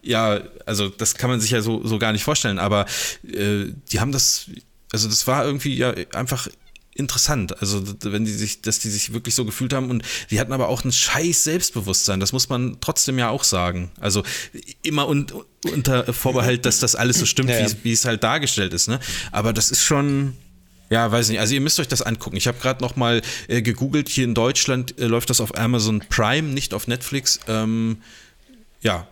[0.03, 2.87] ja, also das kann man sich ja so, so gar nicht vorstellen, aber
[3.25, 4.47] äh, die haben das,
[4.93, 6.49] also das war irgendwie ja einfach
[6.95, 10.53] interessant, also wenn die sich, dass die sich wirklich so gefühlt haben und die hatten
[10.53, 13.91] aber auch ein scheiß Selbstbewusstsein, das muss man trotzdem ja auch sagen.
[13.99, 14.23] Also
[14.83, 15.33] immer und,
[15.73, 17.61] unter Vorbehalt, dass das alles so stimmt, Ja, ja.
[17.63, 19.01] wie es- wie es halt dargestellt ist, ne?
[19.31, 20.37] Aber das ist schon,
[20.91, 21.41] ja, weiß nicht.
[21.41, 22.37] Also ihr müsst euch das angucken.
[22.37, 24.11] Ich habe gerade noch mal äh, gegoogelt.
[24.11, 27.41] Hier in Deutschland äh, läuft das auf Amazon Prime, nicht auf Netflix.
[27.49, 28.03] Ähm,
[28.83, 29.07] ja,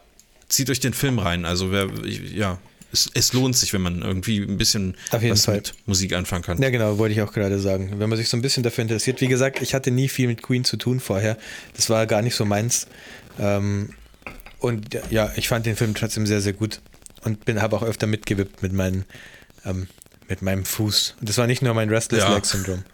[0.50, 1.46] zieht euch den Film rein.
[1.46, 2.58] Also wer, ich, ja,
[2.92, 5.56] es, es lohnt sich, wenn man irgendwie ein bisschen was Fall.
[5.56, 6.60] mit Musik anfangen kann.
[6.60, 7.98] Ja, genau, wollte ich auch gerade sagen.
[7.98, 9.20] Wenn man sich so ein bisschen dafür interessiert.
[9.20, 11.36] Wie gesagt, ich hatte nie viel mit Queen zu tun vorher.
[11.76, 12.86] Das war gar nicht so meins.
[13.38, 13.90] Ähm,
[14.58, 16.80] und ja, ich fand den Film trotzdem sehr, sehr gut.
[17.22, 19.04] Und bin habe auch öfter mitgewippt mit, meinen,
[19.64, 19.86] ähm,
[20.28, 21.16] mit meinem Fuß.
[21.20, 22.34] Und das war nicht nur mein Restless Ja.
[22.34, 22.84] Leg Syndrome.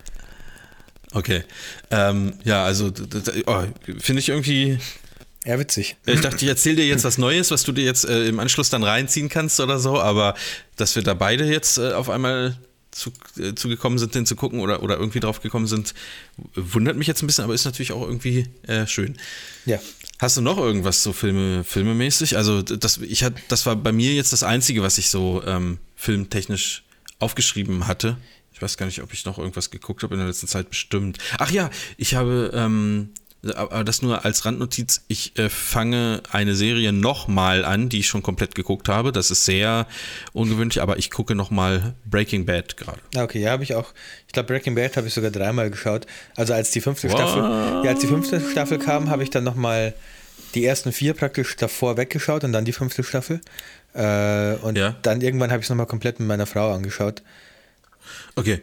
[1.12, 1.44] Okay.
[1.90, 2.92] Ähm, ja, also
[3.46, 3.62] oh,
[3.98, 4.78] finde ich irgendwie.
[5.46, 5.96] Ja, witzig.
[6.06, 8.68] Ich dachte, ich erzähle dir jetzt was Neues, was du dir jetzt äh, im Anschluss
[8.68, 10.34] dann reinziehen kannst oder so, aber
[10.74, 12.58] dass wir da beide jetzt äh, auf einmal
[12.90, 15.94] zu, äh, zugekommen sind, den zu gucken oder, oder irgendwie drauf gekommen sind,
[16.56, 19.16] wundert mich jetzt ein bisschen, aber ist natürlich auch irgendwie äh, schön.
[19.66, 19.78] Ja.
[20.18, 22.36] Hast du noch irgendwas so Filme, filmemäßig?
[22.36, 25.78] Also das, ich hat, das war bei mir jetzt das Einzige, was ich so ähm,
[25.94, 26.82] filmtechnisch
[27.20, 28.16] aufgeschrieben hatte.
[28.52, 31.18] Ich weiß gar nicht, ob ich noch irgendwas geguckt habe in der letzten Zeit, bestimmt.
[31.38, 33.10] Ach ja, ich habe ähm,
[33.54, 35.02] aber das nur als Randnotiz.
[35.08, 39.12] Ich äh, fange eine Serie nochmal an, die ich schon komplett geguckt habe.
[39.12, 39.86] Das ist sehr
[40.32, 42.98] ungewöhnlich, aber ich gucke nochmal Breaking Bad gerade.
[43.16, 43.92] Ah, Okay, ja, habe ich auch.
[44.26, 46.06] Ich glaube, Breaking Bad habe ich sogar dreimal geschaut.
[46.36, 47.42] Also als die fünfte Staffel,
[47.84, 49.94] ja, als die fünfte Staffel kam, habe ich dann nochmal
[50.54, 53.40] die ersten vier praktisch davor weggeschaut und dann die fünfte Staffel.
[53.94, 54.96] Äh, und Ja.
[55.02, 57.22] dann irgendwann habe ich es nochmal komplett mit meiner Frau angeschaut.
[58.36, 58.60] Okay.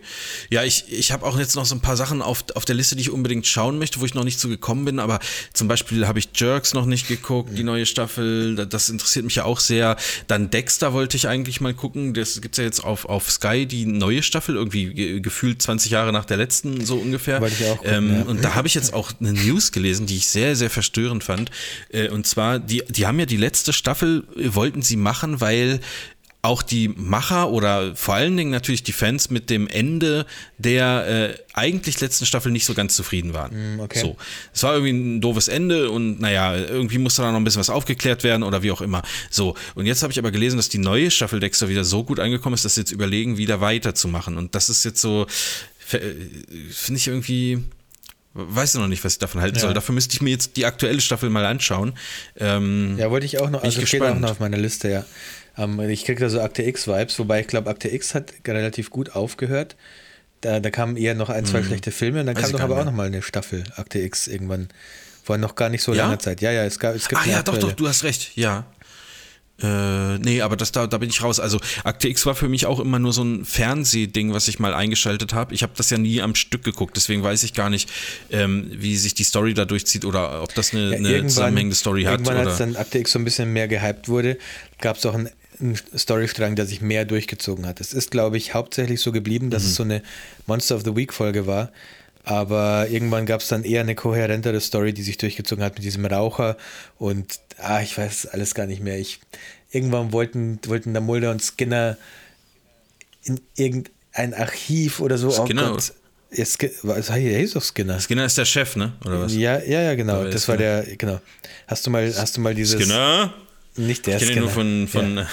[0.49, 2.95] Ja, ich, ich habe auch jetzt noch so ein paar Sachen auf, auf der Liste,
[2.95, 4.99] die ich unbedingt schauen möchte, wo ich noch nicht zu gekommen bin.
[4.99, 5.19] Aber
[5.53, 8.55] zum Beispiel habe ich Jerks noch nicht geguckt, die neue Staffel.
[8.55, 9.97] Da- Das interessiert mich ja auch sehr.
[10.27, 12.13] Dann Dexter wollte ich eigentlich mal gucken.
[12.13, 16.11] Das gibt's ja jetzt auf, auf Sky, die neue Staffel, irgendwie ge- gefühlt 20 Jahre
[16.13, 17.41] nach der letzten, so ungefähr.
[17.41, 18.21] Wollte ich auch gucken, ähm, ja.
[18.23, 21.49] Und da habe ich jetzt auch eine News gelesen, die ich sehr, sehr verstörend fand.
[21.89, 25.79] Äh, Und zwar, die, die haben ja die letzte Staffel, wollten sie machen, weil
[26.43, 30.25] auch die Macher oder vor allen Dingen natürlich die Fans mit dem Ende
[30.57, 33.79] der äh, eigentlich letzten Staffel nicht so ganz zufrieden waren.
[33.79, 34.01] okay.
[34.01, 34.17] So.
[34.53, 37.69] Es war irgendwie ein doofes Ende und naja, irgendwie musste da noch ein bisschen was
[37.69, 39.03] aufgeklärt werden oder wie auch immer.
[39.29, 42.19] So, und jetzt habe ich aber gelesen, dass die neue Staffel Dexter wieder so gut
[42.19, 44.37] angekommen ist, dass sie jetzt überlegen, wieder weiterzumachen.
[44.37, 45.25] Und das ist jetzt so,
[45.93, 45.99] äh,
[46.71, 47.59] finde ich irgendwie.
[48.35, 49.61] Weiß ich noch nicht, was ich davon halten Ja.
[49.61, 49.73] soll.
[49.75, 51.93] Dafür müsste ich mir jetzt die aktuelle Staffel mal anschauen.
[52.35, 54.89] Ähm, Ja, wollte ich auch noch, Bin ich also steht auch noch auf meiner Liste,
[54.89, 55.05] ja.
[55.57, 59.15] Ähm, ich kriege da so Akte X-Vibes, wobei ich glaube, Akte X hat relativ gut
[59.15, 59.75] aufgehört.
[60.41, 62.73] Da, da kamen eher noch ein, zwei schlechte Filme und dann Weiß kam doch aber
[62.73, 62.85] auch mehr.
[62.85, 64.67] noch mal eine Staffel Akte X irgendwann.
[65.23, 66.03] Vor noch gar nicht so Ja?
[66.05, 66.41] langer Zeit.
[66.41, 67.73] Ja, ja, es, gab, es gibt Ah eine ja, doch, aktuelle.
[67.75, 68.65] doch, du hast recht, ja.
[69.61, 71.39] Äh, nee, aber das, da, da bin ich raus.
[71.39, 74.73] Also Akte X war für mich auch immer nur so ein Fernsehding, was ich mal
[74.73, 75.53] eingeschaltet habe.
[75.53, 77.89] Ich habe das ja nie am Stück geguckt, deswegen weiß ich gar nicht,
[78.31, 82.03] ähm, wie sich die Story da durchzieht oder ob das eine, Ja, eine zusammenhängende Story
[82.03, 82.13] hat.
[82.13, 84.37] Irgendwann, als dann Akte X so ein bisschen mehr gehypt wurde,
[84.81, 85.29] gab es auch einen,
[85.59, 87.79] einen Storystrang, der sich mehr durchgezogen hat.
[87.81, 89.69] Es ist, glaube ich, hauptsächlich so geblieben, dass Mhm.
[89.69, 90.01] es so eine
[90.47, 91.71] Monster of the Week Folge war.
[92.25, 96.05] Aber irgendwann gab es dann eher eine kohärentere Story, die sich durchgezogen hat mit diesem
[96.05, 96.55] Raucher
[96.97, 98.97] und ah, ich weiß alles gar nicht mehr.
[98.97, 99.19] Ich,
[99.71, 101.97] irgendwann wollten, wollten der Mulder und Skinner
[103.23, 105.31] in irgendein Archiv oder so.
[105.31, 107.99] Skinner, Sk was, hieß doch Skinner.
[107.99, 108.93] Skinner ist der Chef, ne?
[109.05, 109.33] Oder was?
[109.33, 110.23] Ja, ja, ja, genau.
[110.23, 111.19] Das war der, genau.
[111.67, 112.79] Hast du mal, hast du mal dieses.
[112.81, 113.33] Skinner?
[113.75, 114.41] Nicht der Ich Skinner.
[114.41, 114.87] nur von.
[114.87, 115.27] von Ja.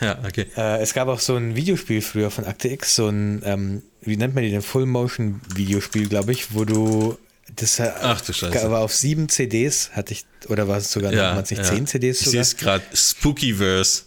[0.00, 0.46] ja, okay.
[0.56, 4.16] Äh, es gab auch so ein Videospiel früher von Akte X, so ein, ähm, wie
[4.16, 4.62] nennt man die denn?
[4.62, 7.18] Full-Motion-Videospiel, glaube ich, wo du.
[7.56, 8.64] Das äh, Ach du Scheiße.
[8.64, 11.64] Aber auf sieben CDs hatte ich, oder war es sogar, Ja, es nicht ja.
[11.64, 12.32] zehn CDs Ich sogar?
[12.32, 12.84] sehe es gerade.
[12.92, 14.02] Spookyverse.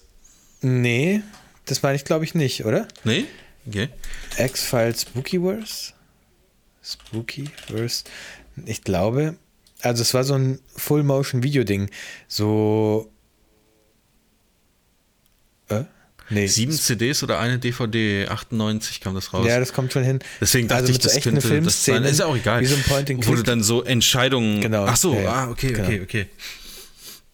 [0.62, 1.22] Nee,
[1.66, 2.88] das meine ich, glaube ich, nicht, oder?
[3.06, 3.26] Nee?
[3.68, 3.90] Okay.
[4.38, 5.94] X-Files Spookyverse?
[6.84, 8.04] Spookyverse?
[8.66, 9.36] Ich glaube,
[9.82, 11.90] also es war so ein Full-Motion-Video-Ding.
[12.28, 13.12] So.
[15.70, 15.84] Äh?
[16.32, 16.46] Nee.
[16.48, 18.28] Sieben CDs oder eine DVD?
[18.28, 19.48] 98 kam das raus.
[19.48, 20.20] Ja, das kommt schon hin.
[20.40, 22.04] Deswegen dachte Also ich, so das echten könnte das sein.
[22.04, 22.62] Ist ja auch egal.
[22.62, 23.44] Wie so ein Point and Click.
[23.46, 24.62] dann so Entscheidungen.
[24.62, 25.84] Genau, Ach so, ja, ah, okay, Genau.
[25.88, 26.26] okay, okay.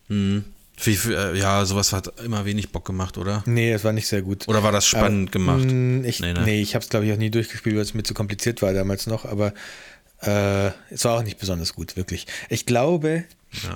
[0.08, 0.46] Hm.
[0.86, 3.44] Äh, ja, sowas hat immer wenig Bock gemacht, oder?
[3.46, 4.48] Nee, das war nicht sehr gut.
[4.48, 5.66] Oder war das spannend aber, gemacht?
[5.66, 6.62] mh, Ich, Nee, nee, ne?
[6.62, 9.08] ich habe es, glaube ich, auch nie durchgespielt, weil es mir zu kompliziert war damals
[9.08, 9.54] noch, aber
[10.22, 12.26] äh, es war auch nicht besonders gut, wirklich.
[12.50, 13.26] Ich glaube,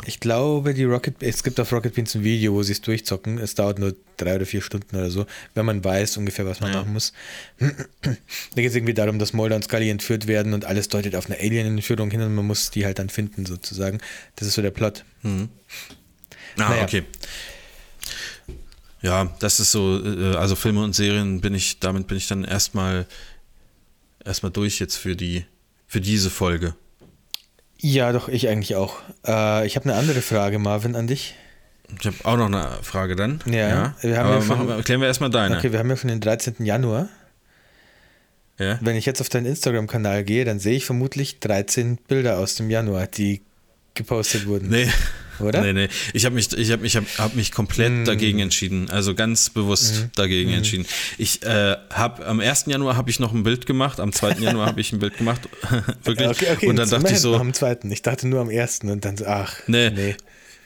[0.06, 3.38] ich glaube, die Rocket, es gibt auf Rocket Beans ein Video, wo sie es durchzocken.
[3.38, 6.74] Es dauert nur drei oder vier Stunden oder so, wenn man weiß ungefähr, was man
[6.74, 6.80] Ja.
[6.82, 7.14] machen muss.
[7.60, 7.72] da
[8.56, 11.40] geht es irgendwie darum, dass Mulder und Scully entführt werden und alles deutet auf eine
[11.40, 14.00] Alien-Entführung hin und man muss die halt dann finden, sozusagen.
[14.36, 15.06] Das ist so der Plot.
[15.24, 15.48] Ah,
[16.58, 16.84] Naja.
[16.84, 17.04] okay.
[19.02, 22.44] Ja, das ist so, äh, also Filme und Serien bin ich, damit bin ich dann
[22.44, 23.06] erstmal
[24.26, 25.46] erstmal durch jetzt für die,
[25.90, 26.76] für diese Folge.
[27.78, 28.98] Ja, doch, ich eigentlich auch.
[29.26, 31.36] Äh, ich habe eine andere Frage, Marvin, an dich.
[32.00, 33.42] Ich habe auch noch eine Frage dann.
[33.48, 35.58] Ja, wir haben aber ja machen wir, erklären wir erstmal deine.
[35.58, 36.64] Okay, wir haben ja schon den 13.
[36.64, 37.10] Januar.
[38.60, 38.78] Ja?
[38.82, 42.70] Wenn ich jetzt auf deinen Instagram-Kanal gehe, dann sehe ich vermutlich 13 Bilder aus dem
[42.70, 43.42] Januar, die
[43.96, 44.70] gepostet wurden.
[44.70, 44.90] Nee.
[45.40, 45.62] Oder?
[45.62, 45.88] Nee, nee.
[46.14, 48.06] Ich habe mich, ich hab, ich hab, hab mich komplett Mm.
[48.06, 48.90] dagegen entschieden.
[48.90, 50.86] Also ganz bewusst dagegen entschieden.
[51.18, 52.66] Ich äh, habe am 1.
[52.68, 54.34] Januar habe ich noch ein Bild gemacht, am 2.
[54.40, 55.48] Januar habe ich ein Bild gemacht.
[56.04, 56.28] Wirklich.
[56.30, 57.92] Okay, okay, und dann dachte immerhin ich so, am zweiten.
[57.92, 59.90] Ich dachte nur am ersten und dann so, ach, nee.
[59.90, 60.16] nee.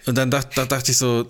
[0.05, 1.25] Und dann dacht, da dachte ich so,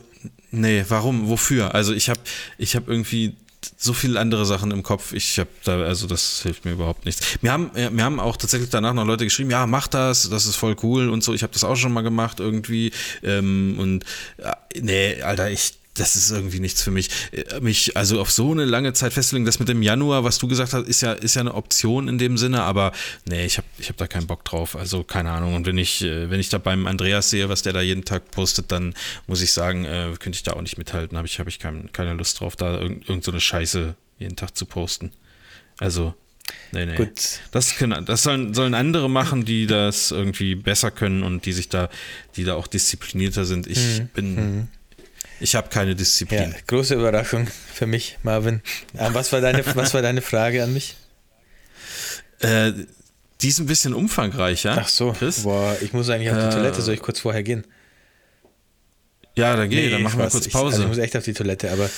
[0.51, 1.75] nee, warum, wofür?
[1.75, 2.19] Also ich habe
[2.57, 3.35] ich hab irgendwie
[3.78, 5.14] so viele andere Sachen im Kopf.
[5.14, 7.38] Ich habe da, also das hilft mir überhaupt nichts.
[7.41, 10.45] Mir haben, äh, mir haben auch tatsächlich danach noch Leute geschrieben, ja, mach das, das
[10.45, 11.34] ist voll cool und so.
[11.34, 12.91] Ich habe das auch schon mal gemacht irgendwie.
[13.22, 14.05] Ähm, und
[14.38, 17.09] ja, nee, Alter, ich, das ist irgendwie nichts für mich.
[17.31, 20.47] Äh, Mich also auf so eine lange Zeit festlegen, das mit dem Januar, was du
[20.47, 22.91] gesagt hast, ist ja, ist ja eine Option in dem Sinne, aber
[23.25, 24.75] nee, ich habe ich hab da keinen Bock drauf.
[24.75, 25.55] Also keine Ahnung.
[25.55, 28.31] Und wenn ich, äh, wenn ich da beim Andreas sehe, was der da jeden Tag
[28.31, 28.93] postet, dann
[29.27, 31.17] muss ich sagen, äh, könnte ich da auch nicht mithalten.
[31.17, 34.35] Habe ich, hab ich kein, keine Lust drauf, da irgend, irgend so eine Scheiße jeden
[34.35, 35.11] Tag zu posten.
[35.79, 36.13] Also,
[36.71, 36.95] Nee, nee.
[36.95, 37.39] Gut.
[37.51, 41.69] Das, können, das sollen, sollen andere machen, die das irgendwie besser können und die sich
[41.69, 41.89] da,
[42.35, 43.65] die da auch disziplinierter sind.
[43.67, 44.67] Ich bin,
[45.43, 46.55] ich habe keine Ja, Disziplin.
[46.67, 48.61] große Überraschung für mich, Marvin.
[48.97, 50.95] Ähm, was, war deine, was war deine Frage an mich?
[52.39, 52.71] Äh,
[53.41, 54.77] die ist ein bisschen umfangreicher.
[54.79, 55.43] Ach so, Chris.
[55.43, 57.65] boah, ich muss eigentlich auf die Äh, Toilette, soll ich kurz vorher gehen?
[59.35, 60.67] Ja, dann geh, Nee, dann machen wir kurz Ich, Pause.
[60.75, 61.89] also ich muss echt auf die Toilette, aber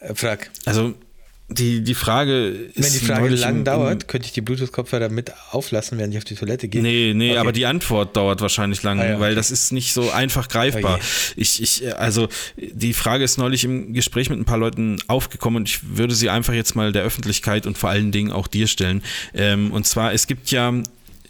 [0.00, 0.50] äh, frag.
[0.64, 0.94] Also
[1.58, 2.76] die, die Frage ist.
[2.82, 6.24] Wenn die Frage lang im- dauert, könnte ich die Bluetooth-Kopfhörer mit auflassen, während ich auf
[6.24, 6.82] die Toilette gehe.
[6.82, 7.38] Nee, nee, Okay.
[7.38, 9.34] aber die Antwort dauert wahrscheinlich lang, Ah, ja, weil okay.
[9.36, 10.98] das ist nicht so einfach greifbar.
[11.00, 15.58] Oh ich, ich, also die Frage ist neulich im Gespräch mit ein paar Leuten aufgekommen
[15.62, 18.66] und ich würde sie einfach jetzt mal der Öffentlichkeit und vor allen Dingen auch dir
[18.66, 19.02] stellen.
[19.34, 20.72] Ähm, und zwar, es gibt ja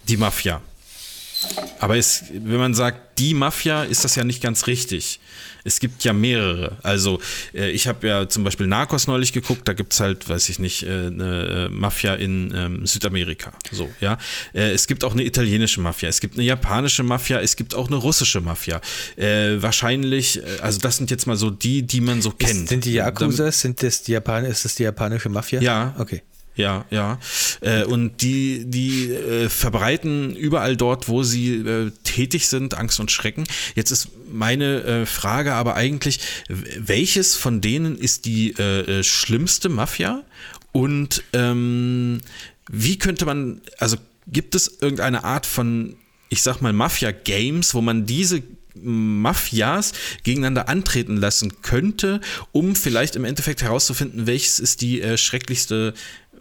[0.07, 0.61] die Mafia.
[1.79, 5.19] Aber es, wenn man sagt, die Mafia, ist das ja nicht ganz richtig.
[5.63, 6.77] Es gibt ja mehrere.
[6.83, 7.19] Also
[7.53, 10.59] äh, ich habe ja zum Beispiel Narcos neulich geguckt, da gibt es halt, weiß ich
[10.59, 13.53] nicht, äh, eine äh, Mafia in ähm, Südamerika.
[13.71, 14.17] So, ja.
[14.53, 17.87] Äh, es gibt auch eine italienische Mafia, es gibt eine japanische Mafia, es gibt auch
[17.87, 18.81] eine russische Mafia.
[19.15, 22.63] Äh, wahrscheinlich, äh, also das sind jetzt mal so die, die man so kennt.
[22.63, 25.61] Ist, sind die Yakuza, sind das die Japan ist das die japanische Mafia?
[25.61, 25.95] Ja.
[25.97, 26.21] Okay.
[26.55, 27.19] Ja, ja.
[27.61, 33.11] Äh, und die, die äh, verbreiten überall dort, wo sie äh, tätig sind, Angst und
[33.11, 33.45] Schrecken.
[33.75, 38.55] Jetzt ist meine Frage aber eigentlich, welches von denen ist die
[39.01, 40.23] schlimmste Mafia?
[40.71, 42.19] Und ähm,
[42.69, 43.97] wie könnte man, also
[44.27, 45.95] gibt es irgendeine Art von,
[46.29, 48.41] ich sag mal, Mafia-Games, wo man diese
[48.75, 49.93] Mafias
[50.23, 55.93] gegeneinander antreten lassen könnte, um vielleicht im Endeffekt herauszufinden, welches ist die äh, schrecklichste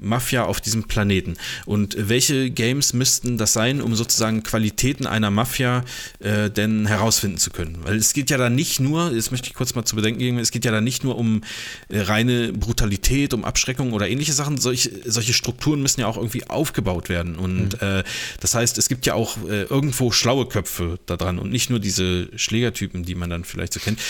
[0.03, 1.37] Mafia auf diesem Planeten
[1.67, 5.85] und welche Games müssten das sein, um sozusagen Qualitäten einer Mafia
[6.19, 7.79] äh, denn herausfinden zu können.
[7.83, 10.39] Weil es geht ja da nicht nur, jetzt möchte ich kurz mal zu bedenken geben,
[10.39, 11.43] es geht ja da nicht nur um
[11.89, 14.59] äh, reine Brutalität, um Abschreckung oder ähnliche Sachen.
[14.59, 17.37] Solch, solche Strukturen müssen ja auch irgendwie aufgebaut werden.
[17.37, 18.05] Und äh,
[18.41, 21.81] das heißt, es gibt ja auch äh, irgendwo schlaue Köpfe da dran und nicht nur
[21.81, 24.01] diese Schlägertypen, die man dann vielleicht so kennt.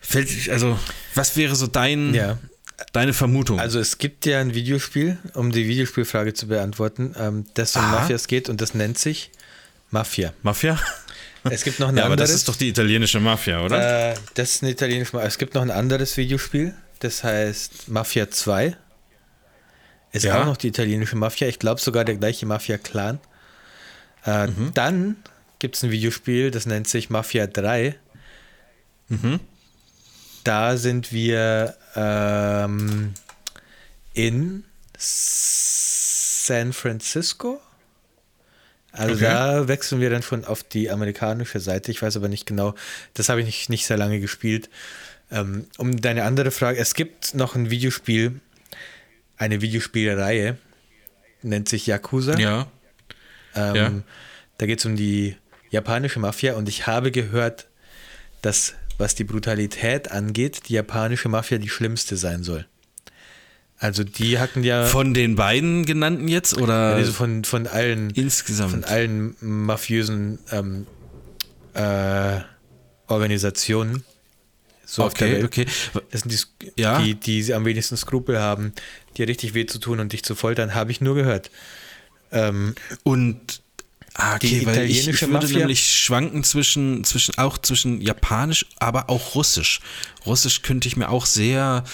[0.00, 0.78] Fällt, also,
[1.14, 2.38] was wäre so dein, Ja.
[2.92, 3.58] Deine Vermutung?
[3.60, 8.00] Also es gibt ja ein Videospiel, um die Videospielfrage zu beantworten, ähm, das um Aha.
[8.00, 9.30] Mafias geht und das nennt sich
[9.90, 10.32] Mafia.
[10.42, 10.78] Mafia?
[11.44, 12.32] Es gibt noch ein Ja, aber anderes.
[12.32, 14.10] das ist doch die italienische Mafia, oder?
[14.10, 15.26] Äh, das ist ein italienisches Mafia.
[15.26, 18.76] Es gibt noch ein anderes Videospiel, das heißt Mafia 2.
[20.12, 20.38] Ist Ja.
[20.38, 21.48] auch noch die italienische Mafia.
[21.48, 23.20] Ich glaube sogar der gleiche Mafia-Clan.
[24.26, 24.74] Äh, Mhm.
[24.74, 25.16] Dann
[25.58, 27.94] gibt es ein Videospiel, das nennt sich Mafia 3.
[29.08, 29.40] Mhm.
[30.44, 33.14] Da sind wir ähm,
[34.14, 34.64] in
[34.98, 37.60] San Francisco.
[38.92, 39.24] Also Okay.
[39.24, 41.90] da wechseln wir dann schon auf die amerikanische Seite.
[41.92, 42.74] Ich weiß aber nicht genau,
[43.14, 44.68] das habe ich nicht, nicht sehr lange gespielt.
[45.30, 48.40] Ähm, um deine andere Frage, es gibt noch ein Videospiel,
[49.36, 50.58] eine Videospielreihe,
[51.42, 52.36] nennt sich Yakuza.
[52.38, 52.66] ja.
[53.54, 53.92] Ähm, Ja.
[54.58, 55.36] Da geht es um die
[55.70, 57.66] japanische Mafia und ich habe gehört,
[58.42, 62.66] dass was die Brutalität angeht, die japanische Mafia die schlimmste sein soll.
[63.78, 68.72] Also die hatten ja, Von den beiden genannten jetzt oder also von, von allen insgesamt?
[68.72, 70.86] von allen mafiösen ähm,
[71.72, 72.40] äh,
[73.06, 74.04] Organisationen
[74.84, 75.66] so okay, okay.
[76.10, 77.00] Das sind die, Ja.
[77.00, 78.72] die, die am wenigsten Skrupel haben,
[79.16, 81.52] dir richtig weh zu tun und dich zu foltern, habe ich nur gehört.
[82.32, 82.74] Ähm,
[83.04, 83.62] Und
[84.14, 88.00] ah, okay, Die weil ich, ich italienische würde Mafia- nämlich schwanken zwischen, zwischen auch zwischen
[88.00, 89.80] Japanisch, aber auch Russisch.
[90.26, 91.84] Russisch könnte ich mir auch sehr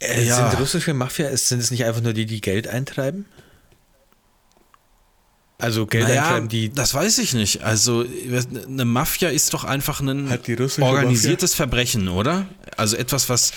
[0.00, 0.50] äh, ja.
[0.50, 3.24] Sind russische Mafia, sind es nicht einfach nur die, die Geld eintreiben?
[5.56, 7.62] Also Geld naja, eintreiben, die das weiß ich nicht.
[7.62, 8.04] Also
[8.66, 10.28] eine Mafia ist doch einfach ein
[10.80, 12.46] organisiertes Verbrechen, oder?
[12.76, 13.52] Also etwas, was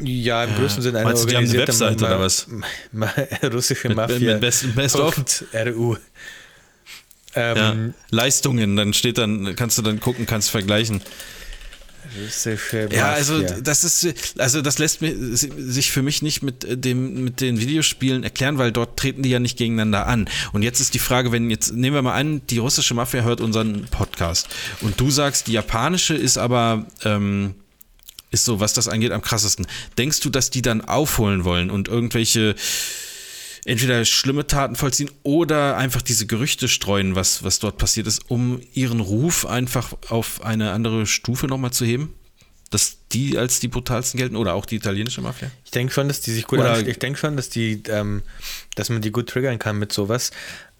[0.00, 2.46] ja im größten Sinne eine Meinst du, die haben eine organisierte Webseite oder was?
[2.92, 3.12] Ma
[3.52, 4.32] russische Mit- Mafia.
[4.32, 5.22] mit Best- Best of?
[5.52, 5.96] .ru.
[7.34, 7.76] Ähm, ja,
[8.10, 11.00] Leistungen, dann steht dann, kannst du dann gucken, kannst vergleichen.
[12.20, 12.98] Russische Mafia.
[12.98, 17.24] Ja, also das ist, also das lässt mir, sich für mich nicht mit äh, dem,
[17.24, 20.28] mit den Videospielen erklären, weil dort treten die ja nicht gegeneinander an.
[20.52, 23.40] Und jetzt ist die Frage, wenn jetzt, nehmen wir mal an, die russische Mafia hört
[23.40, 24.48] unseren Podcast
[24.82, 27.54] und du sagst, die japanische ist aber, ähm,
[28.32, 29.66] ist so, was das angeht, am krassesten.
[29.96, 32.54] Denkst du, dass die dann aufholen wollen und irgendwelche
[33.64, 38.60] entweder schlimme Taten vollziehen oder einfach diese Gerüchte streuen, was, was dort passiert ist, um
[38.74, 42.12] ihren Ruf einfach auf eine andere Stufe nochmal zu heben?
[42.70, 45.50] Dass die als die brutalsten gelten oder auch die italienische Mafia?
[45.64, 48.22] Ich denke schon, dass die sich gut Oder- Ich denke schon, dass die, ähm,
[48.74, 50.30] dass man die gut triggern kann mit sowas.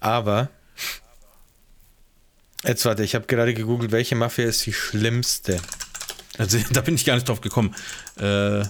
[0.00, 0.48] Aber
[2.64, 5.60] jetzt warte, ich habe gerade gegoogelt, welche Mafia ist die schlimmste.
[6.38, 7.74] Also da bin ich gar nicht drauf gekommen.
[8.18, 8.64] Äh,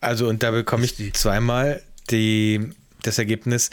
[0.00, 2.70] Also und da bekomme ich zweimal die
[3.02, 3.70] das Ergebnis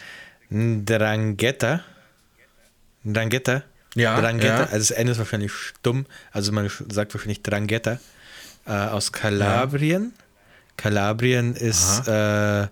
[0.49, 1.82] Drangheta.
[3.05, 3.63] Drangheta.
[3.95, 4.47] Ja, Drangheta.
[4.47, 4.63] ja.
[4.65, 6.05] Also das N ist wahrscheinlich stumm.
[6.32, 7.99] Also man sagt wahrscheinlich Drangheta.
[8.65, 10.13] Äh, aus Kalabrien.
[10.77, 12.67] Kalabrien ist äh,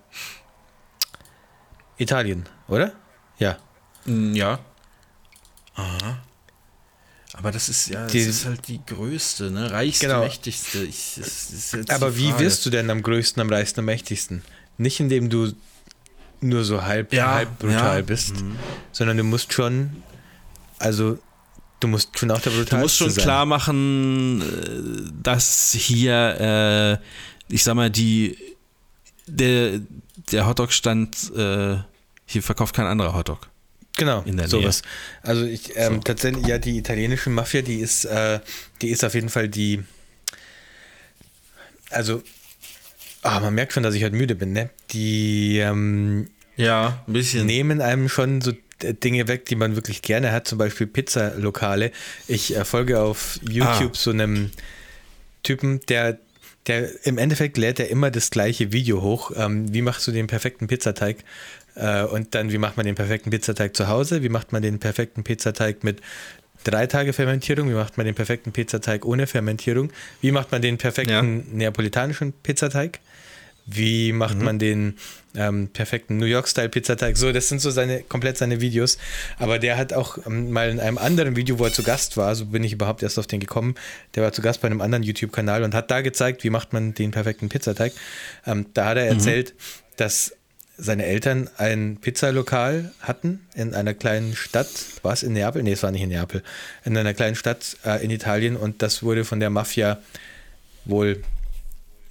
[1.97, 2.93] Italien, oder?
[3.37, 3.57] Ja.
[4.05, 4.59] Mm, Ja.
[5.75, 6.19] Aha.
[7.39, 9.71] Aber das ist ja, das Die- ist halt die größte, ne?
[9.71, 10.19] reichste, Genau.
[10.23, 10.79] mächtigste.
[10.83, 14.43] Ich, das jetzt Aber wie wirst du denn am größten, am reichsten, am mächtigsten?
[14.77, 15.53] Nicht indem du
[16.41, 18.01] nur so halb, Ja, halb brutal ja.
[18.01, 18.05] Mhm.
[18.05, 18.33] bist,
[18.91, 20.03] sondern du musst schon,
[20.79, 21.17] also
[21.79, 23.23] du musst schon auch der Du brutalste musst schon sein.
[23.23, 28.37] klar machen, äh, dass hier, äh, ich sag mal, die
[29.27, 29.79] der,
[30.31, 31.77] der Hotdog-Stand, äh,
[32.25, 33.47] hier verkauft kein anderer Hotdog.
[33.99, 34.81] Genau, in der sowas.
[35.21, 35.99] Also ich ähm, So.
[36.01, 38.39] tatsächlich, ja, die italienische Mafia, die ist, äh,
[38.81, 39.83] die ist auf jeden Fall die,
[41.91, 42.21] also,
[43.23, 44.69] ah, man merkt schon, dass ich heute müde bin, ne?
[44.91, 47.45] Die ähm, Ja, ein bisschen.
[47.45, 51.91] nehmen einem schon so Dinge weg, die man wirklich gerne hat, zum Beispiel Pizzalokale.
[52.27, 53.97] Ich äh, folge auf YouTube Ah.
[53.97, 54.51] so einem
[55.43, 56.17] Typen, der,
[56.67, 59.31] der im Endeffekt lädt er immer das gleiche Video hoch.
[59.35, 61.17] Ähm, wie machst du den perfekten Pizzateig?
[61.79, 64.21] Äh, und dann, wie macht man den perfekten Pizzateig zu Hause?
[64.21, 66.01] Wie macht man den perfekten Pizzateig mit
[66.63, 67.69] drei Tage Fermentierung?
[67.69, 69.91] Wie macht man den perfekten Pizzateig ohne Fermentierung?
[70.21, 72.99] Wie macht man den perfekten neapolitanischen Pizzateig?
[73.71, 74.43] Wie macht Mhm.
[74.43, 74.97] man den
[75.35, 77.15] ähm, perfekten New York-Style-Pizzateig?
[77.15, 78.97] So, das sind so seine, komplett seine Videos.
[79.37, 82.33] Aber der hat auch ähm, mal in einem anderen Video, wo er zu Gast war,
[82.33, 83.75] so bin ich überhaupt erst auf den gekommen,
[84.15, 86.95] der war zu Gast bei einem anderen YouTube-Kanal und hat da gezeigt, wie macht man
[86.95, 87.93] den perfekten Pizzateig.
[88.47, 89.53] Ähm, da hat er erzählt,
[89.97, 90.33] dass
[90.79, 94.69] seine Eltern ein Pizzalokal hatten in einer kleinen Stadt.
[95.01, 95.61] War es in Neapel?
[95.63, 96.41] Nee, es war nicht in Neapel.
[96.85, 99.99] In einer kleinen Stadt äh, in Italien und das wurde von der Mafia
[100.85, 101.21] wohl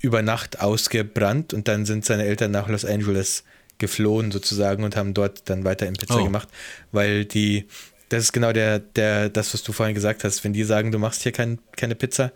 [0.00, 3.42] über Nacht ausgebrannt und dann sind seine Eltern nach Los Angeles
[3.78, 6.24] geflohen sozusagen und haben dort dann weiter in Pizza Oh.
[6.24, 6.48] gemacht,
[6.92, 7.66] weil die,
[8.08, 10.98] das ist genau der, der, das, was du vorhin gesagt hast, wenn die sagen, du
[10.98, 12.32] machst hier kein, keine Pizza,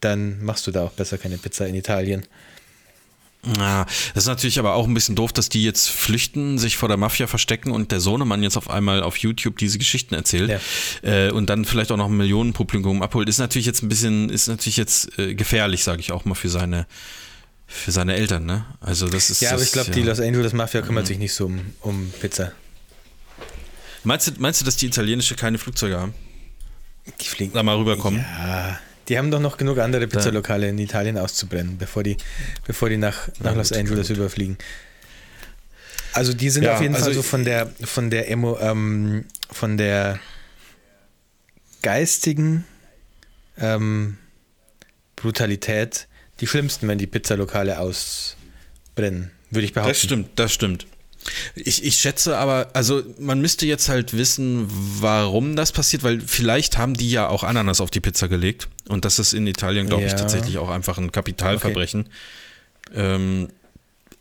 [0.00, 2.24] dann machst du da auch besser keine Pizza in Italien.
[3.58, 3.84] Ja,
[4.14, 6.96] das ist natürlich aber auch ein bisschen doof, dass die jetzt flüchten, sich vor der
[6.96, 10.60] Mafia verstecken und der Sohnemann jetzt auf einmal auf YouTube diese Geschichten erzählt
[11.02, 13.28] äh, und dann vielleicht auch noch ein Millionenpublikum abholt.
[13.28, 16.48] Ist natürlich jetzt ein bisschen, ist natürlich jetzt äh, gefährlich, sage ich auch mal für
[16.48, 16.86] seine
[17.68, 18.64] für seine Eltern, ne?
[18.80, 19.94] Also das ist Ja, aber das, ich glaube, ja.
[19.94, 22.52] die Los Angeles Mafia kümmert sich nicht so um, um Pizza.
[24.04, 26.14] Meinst du, meinst du, dass die italienische keine Flugzeuge haben?
[27.20, 27.52] Die fliegen.
[27.52, 28.20] Da mal rüberkommen?
[28.20, 28.78] Ja,
[29.08, 32.16] die haben doch noch genug andere Pizzalokale in Italien auszubrennen, bevor die,
[32.66, 34.16] bevor die nach, nach Na Los gut, Angeles gut.
[34.16, 34.58] überfliegen.
[36.12, 39.26] Also die sind Ja, auf jeden also Fall so von der von der Emo, ähm,
[39.50, 40.18] von der
[41.82, 42.64] geistigen
[43.58, 44.16] ähm,
[45.14, 46.08] Brutalität
[46.40, 49.90] die schlimmsten, wenn die Pizzalokale ausbrennen, würde ich behaupten.
[49.92, 50.86] Das stimmt, das stimmt.
[51.54, 54.66] Ich, ich schätze aber, also man müsste jetzt halt wissen,
[55.00, 58.68] warum das passiert, weil vielleicht haben die ja auch Ananas auf die Pizza gelegt.
[58.88, 60.18] Und das ist in Italien, glaube ich, Ja.
[60.18, 62.08] tatsächlich auch einfach ein Kapitalverbrechen.
[62.94, 63.48] Ähm,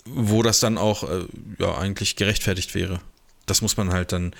[0.06, 1.26] wo das dann auch äh,
[1.60, 3.00] ja eigentlich gerechtfertigt wäre.
[3.48, 4.34] Das muss man halt dann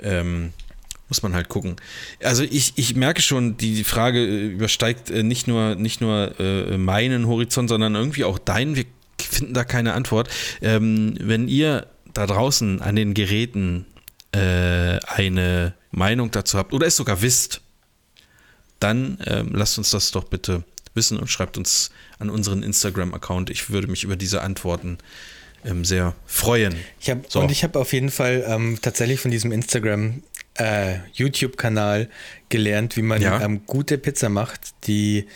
[0.00, 0.52] ähm,
[1.08, 1.76] muss man halt gucken.
[2.22, 6.78] Also ich, ich merke schon, die Frage äh, übersteigt äh, nicht nur nicht nur äh,
[6.78, 8.76] meinen Horizont, sondern irgendwie auch deinen.
[8.76, 8.84] Wir
[9.20, 10.28] finden da keine Antwort.
[10.60, 13.86] Ähm, wenn ihr da draußen an den Geräten
[14.32, 17.60] äh, eine Meinung dazu habt oder es sogar wisst,
[18.80, 23.50] dann ähm, lasst uns das doch bitte wissen und schreibt uns an unseren Instagram-Account.
[23.50, 24.98] Ich würde mich über diese Antworten
[25.64, 26.74] ähm, sehr freuen.
[27.00, 27.40] Ich hab, So.
[27.40, 30.22] Und ich habe auf jeden Fall ähm, tatsächlich von diesem Instagram
[30.54, 32.08] äh, YouTube-Kanal
[32.48, 33.40] gelernt, wie man Ja.
[33.40, 35.26] ähm, gute Pizza macht, die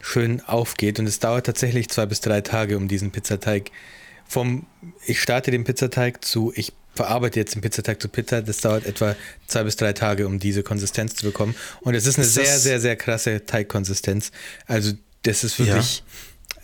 [0.00, 0.98] schön aufgeht.
[0.98, 3.70] Und es dauert tatsächlich zwei bis drei Tage, um diesen Pizzateig
[4.28, 4.66] vom
[5.06, 8.40] ich starte den Pizzateig zu ich verarbeite jetzt den Pizzateig zu Pizza.
[8.42, 9.14] Das dauert etwa
[9.46, 11.54] zwei bis drei Tage, um diese Konsistenz zu bekommen.
[11.82, 14.32] Und es ist eine Ist sehr, sehr, sehr krasse Teigkonsistenz.
[14.66, 16.02] Also das ist wirklich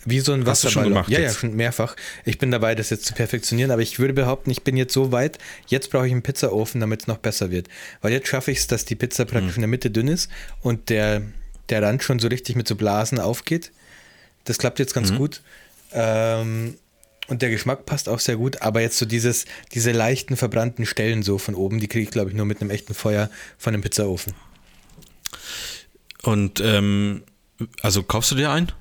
[0.05, 0.89] wie so ein Hast du schon Wasserballon.
[0.93, 1.37] gemacht ja, ja, jetzt?
[1.39, 1.95] schon mehrfach.
[2.25, 5.11] Ich bin dabei, das jetzt zu perfektionieren, aber ich würde behaupten, ich bin jetzt so
[5.13, 5.37] weit,
[5.67, 7.67] jetzt brauche ich einen Pizzaofen, damit es noch besser wird.
[8.01, 10.29] Weil jetzt schaffe ich es, dass die Pizza praktisch in der Mitte dünn ist
[10.61, 11.21] und der,
[11.69, 13.71] der Rand schon so richtig mit so Blasen aufgeht.
[14.45, 14.99] Das klappt jetzt Mhm.
[14.99, 15.41] ganz gut.
[15.93, 16.75] Ähm,
[17.27, 21.23] und der Geschmack passt auch sehr gut, aber jetzt so dieses, diese leichten verbrannten Stellen
[21.23, 23.81] so von oben, die kriege ich, glaube ich, nur mit einem echten Feuer von einem
[23.83, 24.33] Pizzaofen.
[26.21, 27.23] Und ähm,
[27.81, 28.71] also kaufst du dir einen?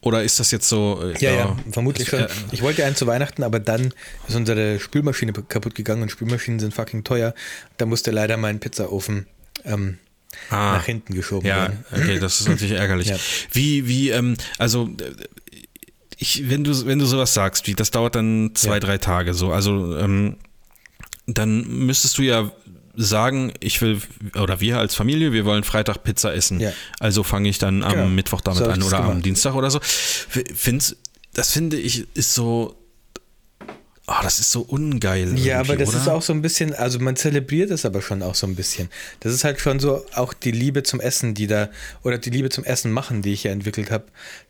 [0.00, 1.00] Oder ist das jetzt so?
[1.02, 2.20] äh, Ja, ja, vermutlich schon.
[2.20, 3.92] äh, Ich wollte einen zu Weihnachten, aber dann
[4.28, 7.34] ist unsere Spülmaschine kaputt gegangen und Spülmaschinen sind fucking teuer.
[7.78, 9.26] Da musste leider mein Pizzaofen
[9.64, 9.98] ähm,
[10.50, 10.72] Ah.
[10.74, 11.84] nach hinten geschoben Ja, werden.
[11.92, 13.06] okay, das ist natürlich ärgerlich.
[13.06, 13.16] Ja.
[13.52, 15.12] Wie, wie, ähm, also äh,
[16.18, 18.80] ich, wenn du, wenn du sowas sagst, wie das dauert dann zwei, Ja.
[18.80, 20.36] drei Tage so, also ähm,
[21.26, 22.50] dann müsstest du ja
[22.96, 24.00] sagen, ich will,
[24.40, 26.60] oder wir als Familie, wir wollen Freitag Pizza essen.
[26.60, 26.72] Ja.
[27.00, 28.06] Also fange ich dann am Genau.
[28.08, 29.22] Mittwoch damit So an oder am.
[29.22, 29.80] Dienstag oder so.
[29.82, 30.96] Find's,
[31.32, 32.76] das finde ich ist so,
[34.06, 35.38] ah, das ist so ungeil.
[35.38, 35.98] Ja, aber das oder?
[35.98, 38.88] ist auch so ein bisschen, also man zelebriert es aber schon auch so ein bisschen.
[39.20, 41.70] Das ist halt schon so auch die Liebe zum Essen, die da,
[42.02, 44.04] oder die Liebe zum Essen machen, die ich ja entwickelt habe,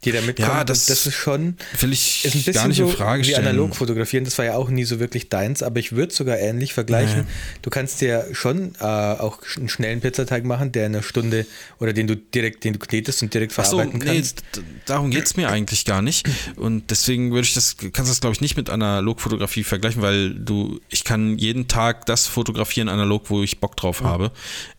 [0.04, 0.48] die da mitkommt.
[0.48, 3.26] Ja, das das ist schon, will ich ist ein bisschen gar nicht so in Frage
[3.26, 4.24] wie analog fotografieren.
[4.24, 7.20] Das war ja auch nie so wirklich deins, aber ich würde sogar ähnlich vergleichen.
[7.20, 7.26] Nee.
[7.62, 11.46] Du kannst dir schon äh, auch einen schnellen Pizzateig machen, der in einer Stunde
[11.78, 14.40] oder den du direkt, den du knetest und direkt Ach so, verarbeiten nee, kannst.
[14.56, 16.28] d- darum geht es mir eigentlich gar nicht.
[16.56, 18.68] Und deswegen würde ich das, kannst du das, glaube ich, nicht mit
[19.44, 24.02] Analogfotografie vergleichen, weil du, ich kann jeden Tag das fotografieren analog, wo ich Bock drauf
[24.02, 24.30] habe.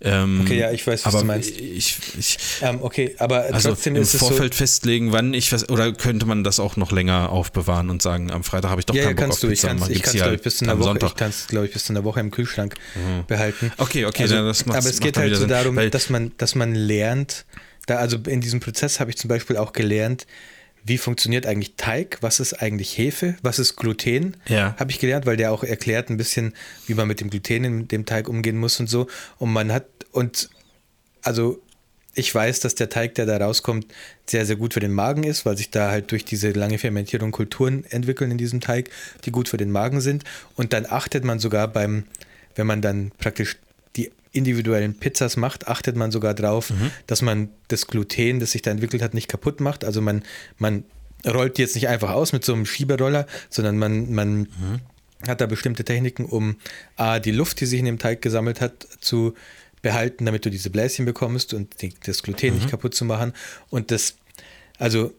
[0.01, 1.51] Ähm, Okay, ja, ich weiß, was du meinst.
[1.51, 4.27] Ich, ich, Ähm, okay, aber also trotzdem im ist es so.
[4.27, 8.31] Vorfeld festlegen, wann ich was, oder könnte man das auch noch länger aufbewahren und sagen,
[8.31, 9.47] am Freitag habe ich doch Ja, ja, keinen Bock kannst auf du.
[9.47, 10.87] Ich Pizza, kann es, ich kann's, sie glaube halt ich, bis zu einer am Woche,
[10.87, 11.09] Sonntag.
[11.09, 12.75] ich kann's, glaube ich, bis zu einer Woche im Kühlschrank
[13.27, 13.71] behalten.
[13.77, 16.31] Okay, okay, also, dann das macht's- aber es macht geht halt so darum, dass man,
[16.37, 17.45] dass man lernt,
[17.87, 20.25] da, also in diesem Prozess habe ich zum Beispiel auch gelernt,
[20.87, 24.75] wie funktioniert eigentlich Teig, was ist eigentlich Hefe, was ist Gluten, Ja.
[24.77, 26.53] habe ich gelernt, weil der auch erklärt ein bisschen,
[26.85, 29.07] wie man mit dem Gluten in dem Teig umgehen muss und so.
[29.39, 30.49] Und man hat, und
[31.23, 31.59] also
[32.13, 33.87] ich weiß, dass der Teig, der da rauskommt,
[34.29, 37.31] sehr, sehr gut für den Magen ist, weil sich da halt durch diese lange Fermentierung
[37.31, 38.89] Kulturen entwickeln in diesem Teig,
[39.25, 40.23] die gut für den Magen sind.
[40.55, 42.05] Und dann achtet man sogar beim,
[42.55, 43.57] wenn man dann praktisch
[44.35, 46.71] individuellen Pizzas macht, achtet man sogar drauf,
[47.07, 49.85] dass man das Gluten, das sich da entwickelt hat, nicht kaputt macht.
[49.85, 50.23] Also man,
[50.57, 50.83] man
[51.25, 54.47] rollt die jetzt nicht einfach aus mit so einem Schieberoller, sondern man, man
[55.27, 56.57] hat da bestimmte Techniken, um
[56.95, 59.33] A, die Luft, die sich in dem Teig gesammelt hat, zu
[59.81, 63.33] behalten, damit du diese Bläschen bekommst und die, das Gluten nicht kaputt zu machen.
[63.69, 64.15] Und das,
[64.77, 65.13] also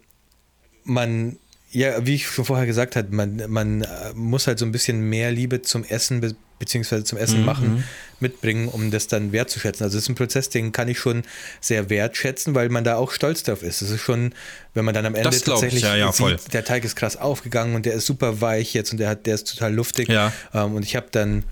[0.84, 1.38] man,
[1.70, 5.00] ja, wie ich schon vorher gesagt habe, man, man äh, muss halt so ein bisschen
[5.00, 7.84] mehr Liebe zum Essen be beziehungsweise zum Essen machen
[8.18, 9.84] mitbringen, um das dann wertzuschätzen.
[9.84, 11.22] Also es ist ein Prozess, den kann ich schon
[11.60, 13.82] sehr wertschätzen, weil man da auch stolz drauf ist.
[13.82, 14.32] Es ist schon,
[14.72, 16.38] wenn man dann am Ende glaub ich, tatsächlich ja, ja, voll.
[16.38, 19.26] sieht, der Teig ist krass aufgegangen und der ist super weich jetzt und der hat,
[19.26, 20.08] der ist total luftig.
[20.08, 20.32] Ja.
[20.54, 21.44] Ähm, und ich habe dann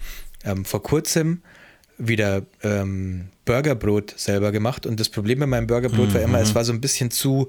[0.47, 1.43] ähm, vor kurzem
[1.99, 6.45] wieder ähm, Burgerbrot selber gemacht und das Problem bei meinem Burgerbrot war immer, Mhm.
[6.45, 7.49] es war so ein bisschen zu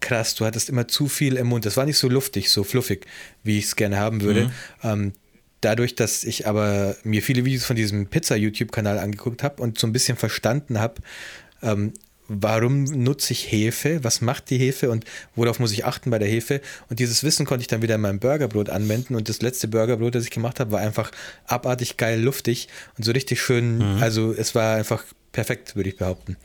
[0.00, 1.66] krass, du hattest immer zu viel im Mund.
[1.66, 3.06] Das war nicht so luftig, so fluffig,
[3.44, 4.46] wie ich es gerne haben würde.
[4.46, 4.52] Mhm.
[4.82, 5.12] Ähm,
[5.60, 9.92] dadurch, dass ich aber mir viele Videos von diesem Pizza-YouTube-Kanal angeguckt habe und so ein
[9.92, 11.02] bisschen verstanden habe,
[11.62, 11.92] ähm,
[12.32, 16.28] warum nutze ich Hefe, was macht die Hefe und worauf muss ich achten bei der
[16.28, 16.60] Hefe.
[16.88, 20.14] Und dieses Wissen konnte ich dann wieder in meinem Burgerbrot anwenden und das letzte Burgerbrot,
[20.14, 21.10] das ich gemacht habe, war einfach
[21.46, 24.02] abartig geil luftig und so richtig schön, Mhm.
[24.02, 26.36] also es war einfach perfekt, würde ich behaupten.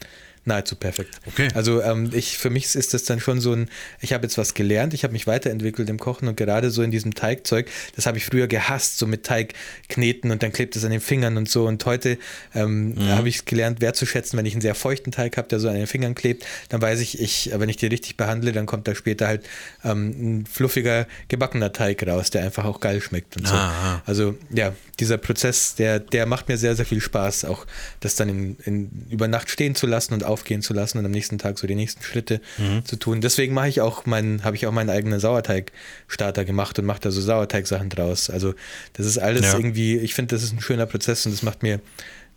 [0.46, 1.20] Nahezu perfekt.
[1.26, 1.50] Okay.
[1.54, 3.70] Also ähm, ich, für mich ist das dann schon so ein,
[4.02, 6.92] ich habe jetzt was gelernt, ich habe mich weiterentwickelt im Kochen und gerade so in
[6.92, 9.54] diesem Teigzeug, das habe ich früher gehasst, so mit Teig
[9.90, 12.18] kneten und dann klebt es an den Fingern und so und heute
[12.54, 13.10] ähm, Mhm.
[13.10, 15.88] habe ich gelernt wertzuschätzen, wenn ich einen sehr feuchten Teig habe, der so an den
[15.88, 19.28] Fingern klebt, dann weiß ich, ich, wenn ich die richtig behandle, dann kommt da später
[19.28, 19.46] halt
[19.84, 23.56] ähm, ein fluffiger gebackener Teig raus, der einfach auch geil schmeckt und so.
[23.56, 24.02] Ah, ah.
[24.06, 27.66] Also ja, dieser Prozess, der, der macht mir sehr, sehr viel Spaß, auch
[28.00, 31.12] das dann in, in, über Nacht stehen zu lassen und aufgehen zu lassen und am
[31.12, 32.42] nächsten Tag so die nächsten Schritte
[32.84, 33.22] zu tun.
[33.22, 37.12] Deswegen mache ich auch meinen, habe ich auch meinen eigenen Sauerteigstarter gemacht und mache da
[37.12, 38.30] so Sauerteigsachen draus.
[38.30, 38.54] Also
[38.94, 39.54] das ist alles Ja.
[39.58, 41.80] irgendwie, ich finde, das ist ein schöner Prozess und das macht mir,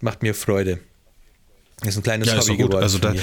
[0.01, 0.79] macht mir Freude.
[1.81, 2.71] Das ist ein kleines Ja, ist Hobby doch gut.
[2.71, 2.83] geworden.
[2.83, 3.15] Also da,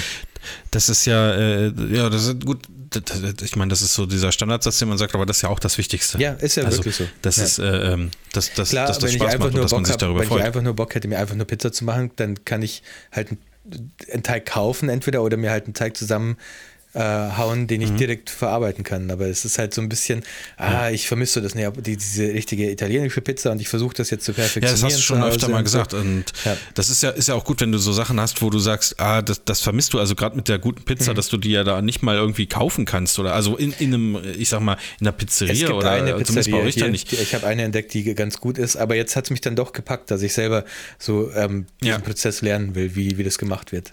[0.70, 2.60] das ist ja, äh, ja, das ist gut.
[2.88, 5.42] Das- das- Ich meine, das ist so dieser Standardsatz, den man sagt, aber das ist
[5.42, 6.18] ja auch das Wichtigste.
[6.18, 7.04] Ja, ist ja also, wirklich so.
[7.20, 7.44] Das Ja.
[7.44, 9.84] ist, äh, ähm, dass, dass, Klar, dass das wenn ich Spaß macht und dass man
[9.84, 10.42] sich habe, darüber wenn ich freut.
[10.42, 13.28] einfach nur Bock hätte, mir einfach nur Pizza zu machen, dann kann ich halt
[14.08, 16.36] einen, Teig kaufen entweder oder mir halt einen Teig zusammen
[16.96, 17.96] äh, hauen, den ich Mhm.
[17.98, 19.10] direkt verarbeiten kann.
[19.10, 20.22] Aber es ist halt so ein bisschen,
[20.56, 24.08] ah, ich vermisse so das, ne, die, diese richtige italienische Pizza und ich versuche das
[24.10, 24.74] jetzt zu Ja, perfektionieren.
[24.80, 25.92] das hast du schon öfter mal gesagt.
[25.94, 26.56] Und Ja.
[26.74, 28.98] das ist ja, ist ja auch gut, wenn du so Sachen hast, wo du sagst,
[28.98, 31.16] ah, das, das vermisst du, also gerade mit der guten Pizza, Mhm.
[31.16, 33.18] dass du die ja da nicht mal irgendwie kaufen kannst.
[33.18, 36.06] Oder also in, in einem, ich sag mal, in einer Es Pizzeria gibt oder eine
[36.24, 37.12] zumindest bei Pizzeria euch hier, nicht.
[37.12, 39.72] ich habe eine entdeckt, die ganz gut ist, aber jetzt hat es mich dann doch
[39.72, 40.64] gepackt, dass ich selber
[40.98, 41.98] so ähm, diesen Ja.
[41.98, 43.92] Prozess lernen will, wie, wie das gemacht wird.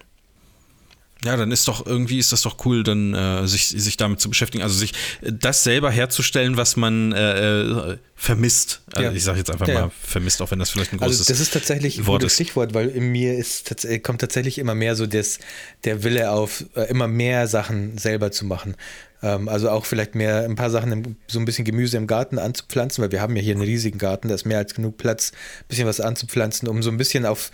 [1.25, 4.29] Ja, dann ist doch irgendwie ist das doch cool, dann äh, sich, sich damit zu
[4.29, 8.81] beschäftigen, also sich äh, das selber herzustellen, was man äh, äh, vermisst.
[8.93, 9.15] Also Ja.
[9.15, 11.39] ich sage jetzt einfach Ja, mal vermisst, auch wenn das vielleicht ein Also großes das
[11.39, 12.35] ist tatsächlich ein Wort gutes ist.
[12.37, 15.39] Stichwort, weil in mir ist, äh, kommt tatsächlich immer mehr so das,
[15.85, 18.75] der Wille auf, immer mehr Sachen selber zu machen.
[19.21, 23.01] Ähm, Also auch vielleicht mehr ein paar Sachen, so ein bisschen Gemüse im Garten anzupflanzen,
[23.01, 25.65] weil wir haben ja hier einen riesigen Garten, da ist mehr als genug Platz, ein
[25.69, 27.51] bisschen was anzupflanzen, um so ein bisschen auf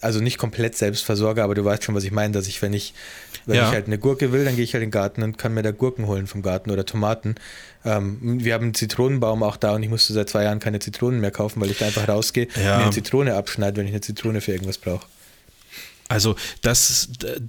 [0.00, 2.94] also nicht komplett Selbstversorger, aber du weißt schon, was ich meine, dass ich, wenn ich,
[3.46, 3.68] wenn Ja.
[3.68, 5.62] ich halt eine Gurke will, dann gehe ich halt in den Garten und kann mir
[5.62, 7.36] da Gurken holen vom Garten oder Tomaten.
[7.84, 11.20] Ähm, wir haben einen Zitronenbaum auch da und ich musste seit zwei Jahren keine Zitronen
[11.20, 12.72] mehr kaufen, weil ich da einfach rausgehe Ja.
[12.72, 15.06] und mir eine Zitrone abschneide, wenn ich eine Zitrone für irgendwas brauche.
[16.08, 17.08] Also das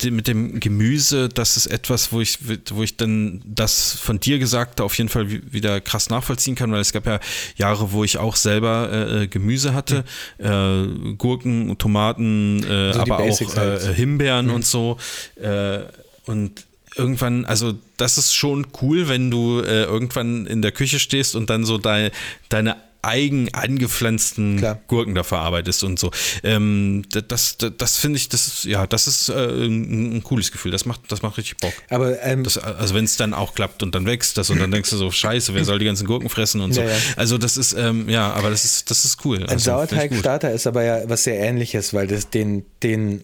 [0.09, 2.39] mit dem Gemüse, das ist etwas, wo ich,
[2.71, 6.71] wo ich dann das von dir Gesagte auf jeden Fall wi- wieder krass nachvollziehen kann,
[6.71, 7.19] weil es gab ja
[7.55, 10.03] Jahre, wo ich auch selber äh, äh, Gemüse hatte,
[10.39, 13.83] äh, Gurken, Tomaten, äh, Also die aber auch Basics halt.
[13.83, 14.97] äh, Himbeeren und so.
[15.35, 15.81] Äh,
[16.25, 21.35] und irgendwann, also das ist schon cool, wenn du äh, irgendwann in der Küche stehst
[21.35, 22.09] und dann so dein,
[22.49, 24.79] deine eigen angepflanzten Klar.
[24.87, 26.11] Gurken da verarbeitest und so.
[26.43, 30.23] Ähm, da- das, das, das finde ich, das ist, ja, das ist äh, ein, ein
[30.23, 30.71] cooles Gefühl.
[30.71, 31.73] Das macht, das macht richtig Bock.
[31.89, 34.71] Aber ähm, Das, also wenn es dann auch klappt und dann wächst das und dann
[34.71, 36.81] denkst du so, scheiße, wer soll die ganzen Gurken fressen und so.
[36.81, 36.95] Ja, ja.
[37.15, 39.37] Also das ist, ähm, ja, aber das ist, das ist cool.
[39.43, 39.71] Ein also.
[39.71, 43.23] Sauerteigstarter ist aber ja was sehr ähnliches, weil das den, den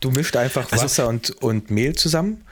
[0.00, 2.42] du mischt einfach Also- Wasser und, und Mehl zusammen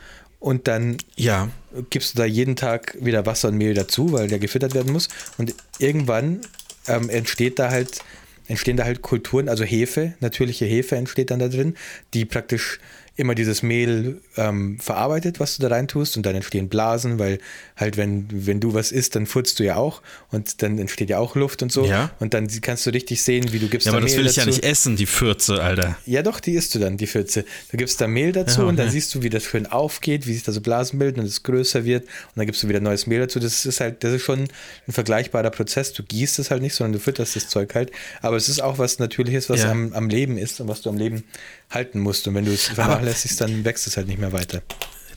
[0.41, 1.49] und dann Ja,
[1.91, 5.09] gibst du da jeden Tag wieder Wasser und Mehl dazu, weil der gefüttert werden muss.
[5.39, 6.41] Und irgendwann
[6.89, 8.01] ähm, entsteht da halt,
[8.49, 11.77] entstehen da halt Kulturen, also Hefe, natürliche Hefe entsteht dann da drin,
[12.15, 12.81] die praktisch
[13.17, 17.39] immer dieses Mehl ähm, verarbeitet, was du da rein tust und dann entstehen Blasen, weil
[17.77, 21.19] halt wenn, wenn du was isst, dann furzt du ja auch und dann entsteht ja
[21.19, 22.11] auch Luft und so Ja.
[22.21, 24.31] und dann kannst du richtig sehen, wie du gibst ja aber da das Mehl will
[24.31, 24.57] ich ja dazu.
[24.57, 25.97] nicht essen, die Fürze, Alter.
[26.07, 27.45] Ja, doch, die isst du dann, die Pfütze.
[27.71, 28.93] Du gibst da Mehl dazu Ja, und dann okay.
[28.95, 31.85] siehst du, wie das schön aufgeht, wie sich da so Blasen bilden und es größer
[31.85, 32.05] wird.
[32.05, 33.41] Und dann gibst du wieder neues Mehl dazu.
[33.41, 34.41] Das ist halt, das ist schon
[34.87, 35.93] ein vergleichbarer Prozess.
[35.93, 37.91] Du gießt es halt nicht, sondern du fütterst das Zeug halt.
[38.23, 39.71] Aber es ist auch was Natürliches, was Ja.
[39.73, 41.25] am, am Leben ist und was du am Leben
[41.71, 42.27] halten musst.
[42.29, 44.63] Und wenn du es vernachlässigst, dann wächst es halt nicht mehr weiter.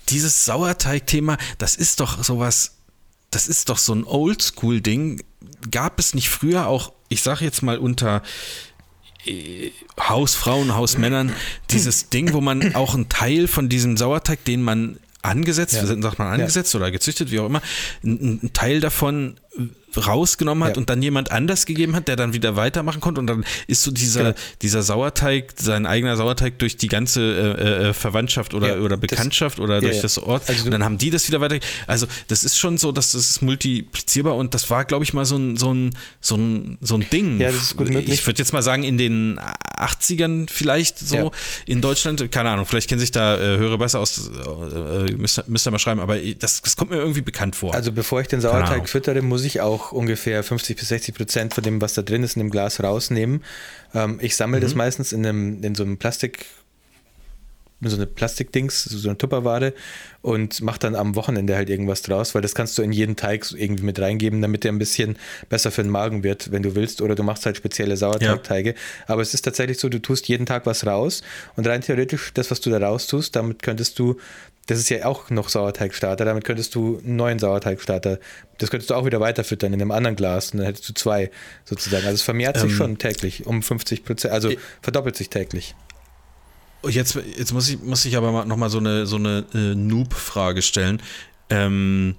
[0.09, 2.73] Dieses Sauerteig-Thema, das ist doch sowas,
[3.31, 5.23] das ist doch so ein Oldschool-Ding.
[5.71, 8.21] Gab es nicht früher auch, ich sage jetzt mal unter
[9.25, 11.31] äh, Hausfrauen, Hausmännern,
[11.71, 15.85] dieses Ding, wo man auch einen Teil von diesem Sauerteig, den man angesetzt, Ja.
[15.85, 17.61] sagt man angesetzt oder gezüchtet, wie auch immer,
[18.03, 19.39] einen Teil davon
[19.97, 20.79] rausgenommen hat Ja.
[20.79, 23.91] und dann jemand anders gegeben hat, der dann wieder weitermachen konnte und dann ist so
[23.91, 24.35] dieser, Genau.
[24.61, 28.99] dieser Sauerteig, sein eigener Sauerteig durch die ganze äh, äh, Verwandtschaft oder, Ja, oder das-
[29.01, 30.01] Bekanntschaft oder ja, durch ja.
[30.01, 31.57] das Ort Also und dann haben die das wieder weiter.
[31.87, 35.25] Also das ist schon so, dass das ist multiplizierbar und das war, glaube ich, mal
[35.25, 35.91] so ein, so ein,
[36.21, 37.39] so ein, so ein Ding.
[37.39, 38.13] Ja, das ist gut möglich.
[38.13, 39.39] Ich würde jetzt mal sagen, in den
[39.77, 41.31] 80ern vielleicht so
[41.65, 45.43] in Deutschland, keine Ahnung, vielleicht kennen sich da äh, Hörer besser aus, äh, müsst, ihr-
[45.47, 47.73] müsst ihr mal schreiben, aber das, das kommt mir irgendwie bekannt vor.
[47.73, 48.39] Also bevor ich den.
[48.41, 52.23] Sauerteig füttere, muss ich auch ungefähr 50 bis 60 Prozent von dem, was da drin
[52.23, 53.43] ist, in dem Glas rausnehmen.
[53.93, 54.63] Ähm, ich sammle Mhm.
[54.63, 56.45] das meistens in, einem, in so einem Plastik,
[57.81, 59.73] in so eine Plastikdings, so eine Tupperware
[60.21, 63.45] und mache dann am Wochenende halt irgendwas draus, weil das kannst du in jeden Teig
[63.51, 65.17] irgendwie mit reingeben, damit der ein bisschen
[65.49, 67.01] besser für den Magen wird, wenn du willst.
[67.01, 68.75] Oder du machst halt spezielle Sauerteigteige.
[69.05, 71.23] Aber es ist tatsächlich so, du tust jeden Tag was raus
[71.57, 74.15] und rein theoretisch, das, was du da raus tust, damit könntest du
[74.67, 76.23] das ist ja auch noch Sauerteigstarter.
[76.25, 78.19] Damit könntest du einen neuen Sauerteigstarter,
[78.59, 80.51] das könntest du auch wieder weiterfüttern in einem anderen Glas.
[80.51, 81.31] Und dann hättest du zwei
[81.65, 82.05] sozusagen.
[82.05, 85.75] Also es vermehrt sich Ähm, schon täglich um 50 Prozent, also ich- verdoppelt sich täglich.
[86.87, 89.73] Jetzt, jetzt muss ich, muss ich aber mal noch mal so eine, so eine äh,
[89.75, 91.01] Noob-Frage stellen.
[91.49, 92.15] Ähm,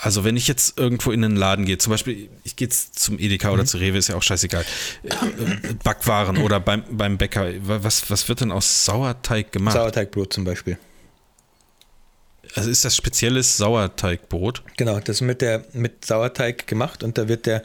[0.00, 3.18] also wenn ich jetzt irgendwo in einen Laden gehe, zum Beispiel, ich gehe jetzt zum
[3.18, 3.54] Edeka Mhm.
[3.54, 4.64] oder zu Rewe, ist ja auch scheißegal,
[5.04, 9.74] äh, äh, Backwaren oder beim, beim Bäcker, was, was wird denn aus Sauerteig gemacht?
[9.76, 10.78] Sauerteigbrot zum Beispiel.
[12.54, 14.62] Also ist das spezielles Sauerteigbrot?
[14.76, 17.62] Genau, das mit, der, mit Sauerteig gemacht und da wird der,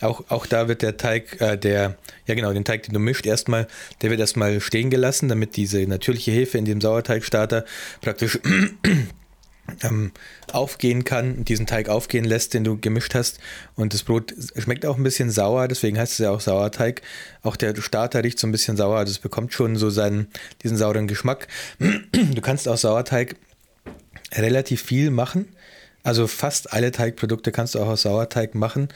[0.00, 3.26] auch, auch da wird der Teig, äh, der, ja genau, den Teig, den du mischt,
[3.26, 3.66] erstmal,
[4.02, 7.64] der wird erstmal stehen gelassen, damit diese natürliche Hefe in dem Sauerteigstarter
[8.02, 8.38] praktisch
[9.82, 10.12] ähm,
[10.52, 13.38] aufgehen kann, diesen Teig aufgehen lässt, den du gemischt hast.
[13.74, 17.02] Und das Brot schmeckt auch ein bisschen sauer, deswegen heißt es ja auch Sauerteig.
[17.42, 20.28] Auch der Starter riecht so ein bisschen sauer, also es bekommt schon so seinen,
[20.62, 21.48] diesen sauren Geschmack.
[22.12, 23.36] Du kannst aus Sauerteig
[24.38, 25.48] relativ viel machen.
[26.02, 28.88] Also fast alle Teigprodukte kannst du auch aus Sauerteig machen.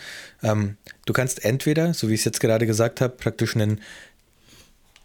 [0.43, 0.77] Ähm,
[1.07, 3.81] du kannst entweder, so wie ich es jetzt gerade gesagt habe, praktisch einen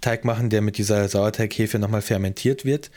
[0.01, 2.91] Teig machen, der mit dieser Sauerteighefe nochmal fermentiert wird.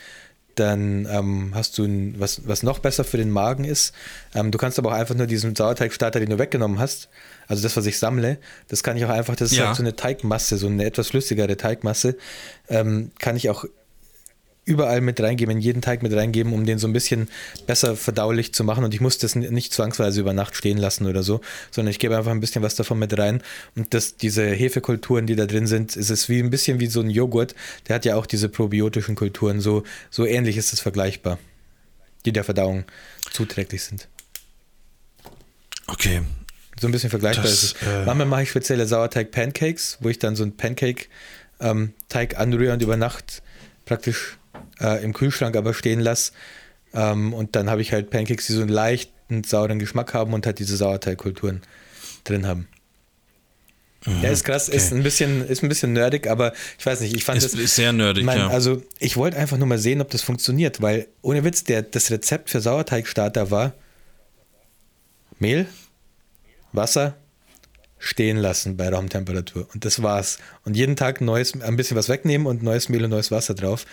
[0.56, 3.94] Dann ähm, hast du ein, was, was noch besser für den Magen ist.
[4.34, 7.08] Ähm, du kannst aber auch einfach nur diesen Sauerteigstarter, den du weggenommen hast,
[7.46, 8.36] also das, was ich sammle,
[8.66, 9.68] das kann ich auch einfach, das ist Ja.
[9.68, 12.16] halt so eine Teigmasse, so eine etwas flüssigere Teigmasse,
[12.68, 13.64] ähm, kann ich auch
[14.68, 17.28] überall mit reingeben, in jeden Teig mit reingeben, um den so ein bisschen
[17.66, 18.84] besser verdaulich zu machen.
[18.84, 21.40] Und ich muss das nicht zwangsweise über Nacht stehen lassen oder so,
[21.70, 23.42] sondern ich gebe einfach ein bisschen was davon mit rein.
[23.74, 27.00] Und das, diese Hefekulturen, die da drin sind, ist es wie ein bisschen wie so
[27.00, 27.54] ein Joghurt.
[27.88, 29.60] Der hat ja auch diese probiotischen Kulturen.
[29.60, 31.38] So, so ähnlich ist es vergleichbar,
[32.26, 32.84] die der Verdauung
[33.32, 34.06] zuträglich sind.
[35.86, 36.22] Okay.
[36.80, 37.88] So ein bisschen vergleichbar Das, ist es.
[37.88, 41.06] äh, Manchmal mache ich spezielle Sauerteig-Pancakes, wo ich dann so ein Pancake
[41.60, 41.92] ähm,
[42.36, 43.42] anrühre und über Nacht
[43.84, 44.37] praktisch
[44.80, 46.32] äh, im Kühlschrank aber stehen lasse.
[46.94, 50.46] Ähm, und dann habe ich halt Pancakes, die so einen leichten sauren Geschmack haben und
[50.46, 51.62] halt diese Sauerteigkulturen
[52.24, 52.68] drin haben.
[54.06, 54.76] Mhm, ja, ist krass, okay.
[54.76, 57.52] ist ein bisschen, ist ein bisschen nerdig, aber ich weiß nicht, ich fand es.
[57.52, 58.48] Ist sehr nerdig, mein, ja.
[58.48, 62.10] Also, ich wollte einfach nur mal sehen, ob das funktioniert, weil ohne Witz, der, das
[62.10, 63.74] Rezept für Sauerteigstarter war
[65.40, 65.66] Mehl,
[66.72, 67.16] Wasser,
[67.98, 69.66] stehen lassen bei Raumtemperatur.
[69.74, 70.38] Und das war's.
[70.64, 73.86] Und jeden Tag neues, ein bisschen was wegnehmen und neues Mehl und neues Wasser drauf.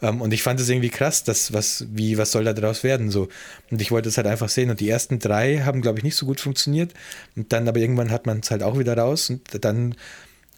[0.00, 3.10] Ähm, und ich fand es irgendwie krass, dass was, wie, was soll da draus werden?
[3.10, 3.28] So.
[3.70, 4.70] Und ich wollte es halt einfach sehen.
[4.70, 6.92] Und die ersten drei haben, glaube ich, nicht so gut funktioniert.
[7.36, 9.94] Und dann aber irgendwann hat man es halt auch wieder raus und dann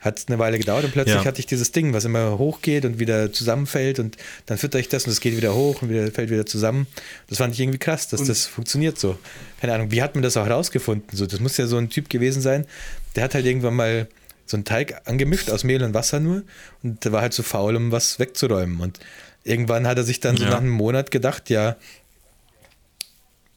[0.04, 1.24] hat es eine Weile gedauert und plötzlich ja.
[1.24, 5.06] hatte ich dieses Ding, was immer hochgeht und wieder zusammenfällt und dann fütter ich das
[5.06, 6.86] und es geht wieder hoch und wieder, fällt wieder zusammen.
[7.28, 9.16] Das fand ich irgendwie krass, dass und das funktioniert so.
[9.60, 11.16] Keine Ahnung, wie hat man das auch rausgefunden?
[11.16, 12.66] So, das muss ja so ein Typ gewesen sein,
[13.16, 14.08] der hat halt irgendwann mal
[14.44, 16.42] so einen Teig angemischt aus Mehl und Wasser nur
[16.82, 18.80] und der war halt zu so faul, um was wegzuräumen.
[18.80, 19.00] Und
[19.42, 21.76] irgendwann hat er sich dann so nach einem Monat gedacht, ja,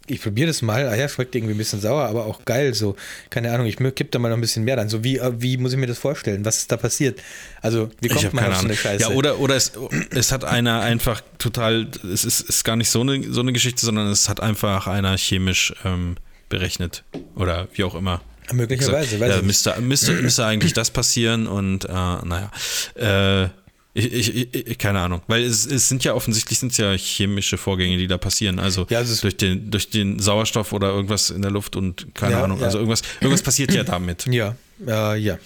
[0.08, 2.96] ich probiere das mal, ah ja, schmeckt irgendwie ein bisschen sauer, aber auch geil, so,
[3.30, 4.90] keine Ahnung, ich kipp da mal noch ein bisschen mehr rein.
[4.90, 6.46] So, wie, wie muss ich mir das vorstellen?
[6.46, 7.20] Was ist da passiert?
[7.62, 9.04] Also, wie kommt man auf so eine Scheiße?
[9.04, 9.74] Ja, oder, oder es,
[10.12, 13.86] es hat einer einfach total, es ist, ist gar nicht so eine, so eine Geschichte,
[13.86, 16.16] sondern es hat einfach einer chemisch ähm,
[16.50, 17.04] berechnet
[17.36, 18.22] oder wie auch immer.
[18.54, 22.52] Möglicherweise, weiß ja, müsste, müsste, müsste eigentlich das passieren und äh, naja,
[22.96, 23.50] äh,
[23.98, 27.98] ich, ich, ich, keine Ahnung, weil es, es sind ja offensichtlich sind ja chemische Vorgänge,
[27.98, 28.60] die da passieren.
[28.60, 32.34] Also, ja, also durch, den, durch den Sauerstoff oder irgendwas in der Luft und keine
[32.34, 32.60] ja, Ahnung.
[32.60, 32.66] Ja.
[32.66, 34.28] Also irgendwas, irgendwas passiert ja damit.
[34.28, 34.56] Ja,
[34.86, 35.40] äh, ja.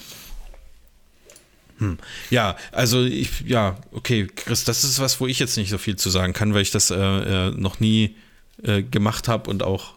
[1.78, 1.98] Hm.
[2.30, 5.96] Ja, also ich, ja, okay, Chris, das ist was, wo ich jetzt nicht so viel
[5.96, 8.16] zu sagen kann, weil ich das äh, äh noch nie
[8.64, 9.94] äh, gemacht habe und auch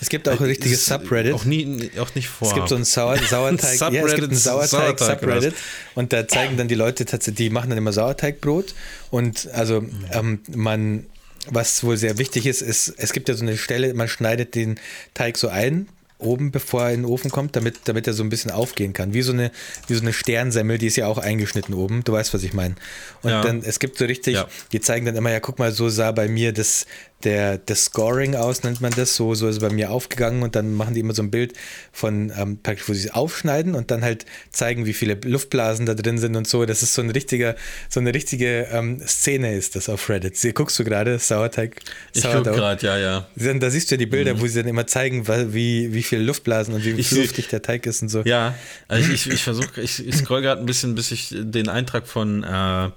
[0.00, 1.32] es gibt auch ein richtiges Subreddit.
[1.32, 2.48] Auch, nie, auch nicht vor.
[2.48, 5.54] Es gibt so ein Sauer, Sauerteig, ja, es gibt ein Sauerteig, Sauerteig Subreddit
[5.94, 8.74] und da zeigen dann die Leute tatsächlich, die machen dann immer Sauerteigbrot
[9.10, 11.06] und also ähm, man,
[11.46, 14.78] was wohl sehr wichtig ist, ist, es gibt ja so eine Stelle, man schneidet den
[15.14, 15.88] Teig so ein
[16.22, 19.12] oben, bevor er in den Ofen kommt, damit, damit er so ein bisschen aufgehen kann.
[19.12, 19.50] Wie so eine,
[19.88, 22.04] wie so eine Sternsemmel, die ist ja auch eingeschnitten oben.
[22.04, 22.74] Du weißt, was ich meine.
[23.22, 23.42] Und ja.
[23.42, 24.48] dann, es gibt so richtig, ja.
[24.72, 26.86] die zeigen dann immer, ja, guck mal, so sah bei mir das,
[27.24, 29.14] der, das Scoring aus, nennt man das.
[29.16, 31.54] So, so ist es bei mir aufgegangen und dann machen die immer so ein Bild
[31.92, 35.94] von, ähm, praktisch, wo sie es aufschneiden und dann halt zeigen, wie viele Luftblasen da
[35.94, 36.64] drin sind und so.
[36.64, 37.56] Das ist so ein richtiger,
[37.88, 40.36] so eine richtige ähm, Szene ist das auf Reddit.
[40.36, 41.80] Sie, guckst du gerade, Sauerteig?
[42.14, 43.28] Ich guck gerade, ja, ja.
[43.34, 44.40] Da siehst du ja die Bilder, mhm.
[44.40, 47.86] wo sie dann immer zeigen, wie, wie viele Luftblasen und wie ich, luftig der Teig
[47.86, 48.22] ist und so.
[48.22, 48.54] Ja,
[48.88, 52.06] also ich, ich, ich versuche, ich, ich scroll gerade ein bisschen, bis ich den Eintrag
[52.06, 52.90] von, äh,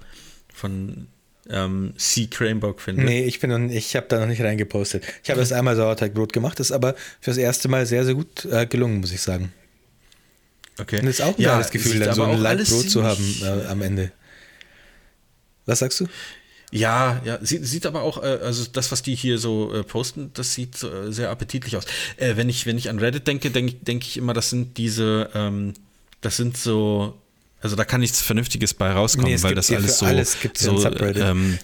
[0.52, 1.08] von
[1.50, 2.26] ähm, C.
[2.26, 3.04] Cranebock finde.
[3.04, 5.04] Nee, ich, ich habe da noch nicht reingepostet.
[5.22, 8.66] Ich habe erst einmal Sauerteigbrot gemacht, ist aber fürs erste Mal sehr, sehr gut äh,
[8.66, 9.52] gelungen, muss ich sagen.
[10.78, 11.00] Okay.
[11.00, 13.82] Und ist auch ein ja, geiles Gefühl, dann so ein Leitbrot zu haben äh, am
[13.82, 14.12] Ende.
[15.64, 16.06] Was sagst du?
[16.72, 20.32] Ja, ja, sieht, sieht aber auch, äh, also das, was die hier so äh, posten,
[20.34, 21.84] das sieht äh, sehr appetitlich aus.
[22.16, 25.30] Äh, wenn, ich, wenn ich an Reddit denke, denke denk ich immer, das sind diese,
[25.34, 25.74] ähm,
[26.20, 27.16] das sind so
[27.60, 31.58] also da kann nichts Vernünftiges bei rauskommen, nee, weil das alles so, alles so, ähm,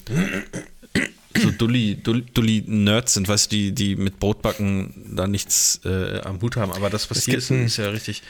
[1.41, 6.21] so dulli, dulli, dulli, Nerds sind, weißt du, die, die mit Brotbacken da nichts äh,
[6.21, 6.73] am Hut haben.
[6.73, 8.23] Aber das, was hier ist, ist ja richtig.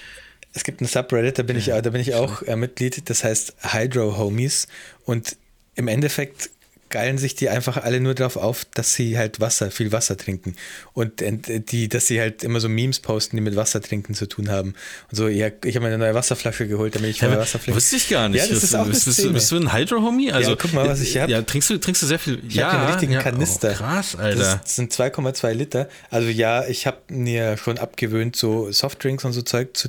[0.54, 3.54] Es gibt ein Subreddit, da bin ich, da bin ich auch äh, Mitglied, das heißt
[3.60, 4.68] Hydro Homies.
[5.06, 5.36] Und
[5.74, 6.50] im Endeffekt
[6.92, 10.54] geilen sich die einfach alle nur darauf auf, dass sie halt Wasser, viel Wasser trinken.
[10.92, 14.50] Und die, dass sie halt immer so Memes posten, die mit Wasser trinken zu tun
[14.50, 14.74] haben.
[15.10, 17.74] Und so, ja, ich habe mir eine neue Wasserflasche geholt, damit ich ja, Wasserflasche.
[17.74, 18.38] Wusste ich gar nicht.
[18.38, 20.30] Ja, das bist, ist auch bist, bist, bist, du ein Hydro-Homie?
[20.30, 21.32] Also, ja, guck mal, was ich habe.
[21.32, 22.40] Ja, trinkst du, trinkst du sehr viel?
[22.46, 23.70] Ich ja, habe den richtigen ja, Kanister.
[23.72, 24.60] Oh, krass, Alter.
[24.62, 25.88] Das sind 2,2 Liter.
[26.10, 29.88] Also ja, ich habe mir schon abgewöhnt, so Softdrinks und so Zeug zu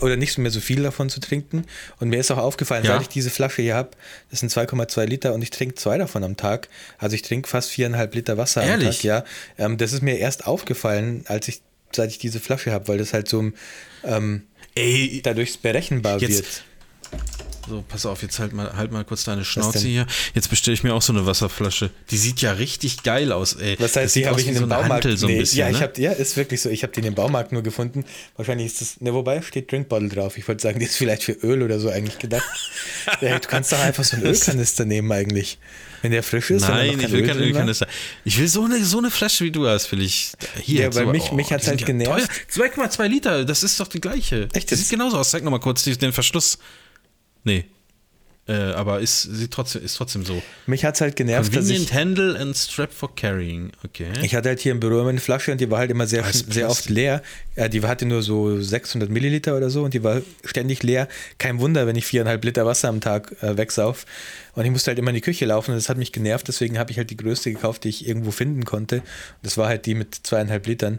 [0.00, 1.64] oder nicht mehr so viel davon zu trinken.
[1.98, 2.92] Und mir ist auch aufgefallen, ja.
[2.92, 3.90] seit ich diese Flasche hier habe,
[4.30, 6.68] das sind 2,2 Liter und ich trinke zwei davon am Tag.
[6.98, 8.86] Also ich trinke fast viereinhalb Liter Wasser Ehrlich?
[8.86, 9.02] am Tag.
[9.04, 9.24] Ja,
[9.64, 11.62] ähm, das ist mir erst aufgefallen, als ich,
[11.92, 13.50] seit ich diese Flasche habe, weil das halt so
[14.04, 14.42] ähm,
[14.74, 16.62] Ey, dadurch berechenbar jetzt,
[17.12, 17.20] wird.
[17.68, 20.06] So, pass auf, jetzt halt mal, halt mal kurz deine Schnauze hier.
[20.34, 21.90] Jetzt bestelle ich mir auch so eine Wasserflasche.
[22.10, 23.76] Die sieht ja richtig geil aus, ey.
[23.78, 25.04] Was heißt, die habe ich in dem so Baumarkt?
[25.16, 25.82] so ein nee, bisschen, ja, ich ne?
[25.82, 26.68] hab, ja, ist wirklich so.
[26.70, 28.04] Ich habe die in dem Baumarkt nur gefunden.
[28.36, 30.38] Wahrscheinlich ist das, ne, wobei steht Drinkbottle drauf.
[30.38, 32.44] Ich wollte sagen, die ist vielleicht für Öl oder so eigentlich gedacht.
[33.20, 35.58] ja, du kannst doch einfach so einen Ölkanister nehmen eigentlich.
[36.02, 36.62] Wenn der frisch ist.
[36.62, 37.86] Nein, ich will keinen Ölkanister.
[38.24, 40.32] Ich will so eine, so eine Flasche, wie du hast, will ich.
[40.62, 42.28] Hier, ja, weil so, mich, oh, mich hat es halt genervt.
[42.52, 44.48] 2,2 Liter, das ist doch die gleiche.
[44.54, 44.72] Echt?
[44.72, 45.30] Das sieht genauso aus.
[45.30, 46.58] Zeig nochmal kurz den Verschluss.
[47.44, 47.64] Nee.
[48.50, 50.42] Äh, aber ist, sie trotzdem, ist trotzdem so.
[50.66, 53.70] Mich hat es halt genervt, dass Convenient ich, handle and strap for carrying.
[53.84, 54.08] Okay.
[54.22, 56.24] ich hatte halt hier im Büro immer eine Flasche und die war halt immer sehr,
[56.24, 57.22] Als sehr oft leer.
[57.70, 61.06] Die hatte nur so 600 Milliliter oder so und die war ständig leer.
[61.38, 64.04] Kein Wunder, wenn ich viereinhalb Liter Wasser am Tag äh, wegsauf.
[64.54, 66.48] Und ich musste halt immer in die Küche laufen und das hat mich genervt.
[66.48, 69.02] Deswegen habe ich halt die größte gekauft, die ich irgendwo finden konnte.
[69.44, 70.98] Das war halt die mit zweieinhalb Litern.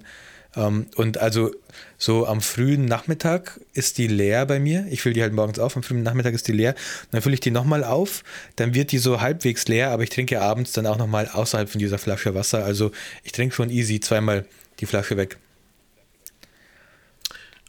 [0.55, 1.51] Ähm, und also
[1.97, 4.85] so am frühen Nachmittag ist die leer bei mir.
[4.89, 6.75] Ich fülle die halt morgens auf, am frühen Nachmittag ist die leer.
[7.11, 8.23] Dann fülle ich die nochmal auf,
[8.55, 11.79] dann wird die so halbwegs leer, aber ich trinke abends dann auch nochmal außerhalb von
[11.79, 12.65] dieser Flasche Wasser.
[12.65, 12.91] Also
[13.23, 14.45] ich trinke schon easy zweimal
[14.79, 15.37] die Flasche weg.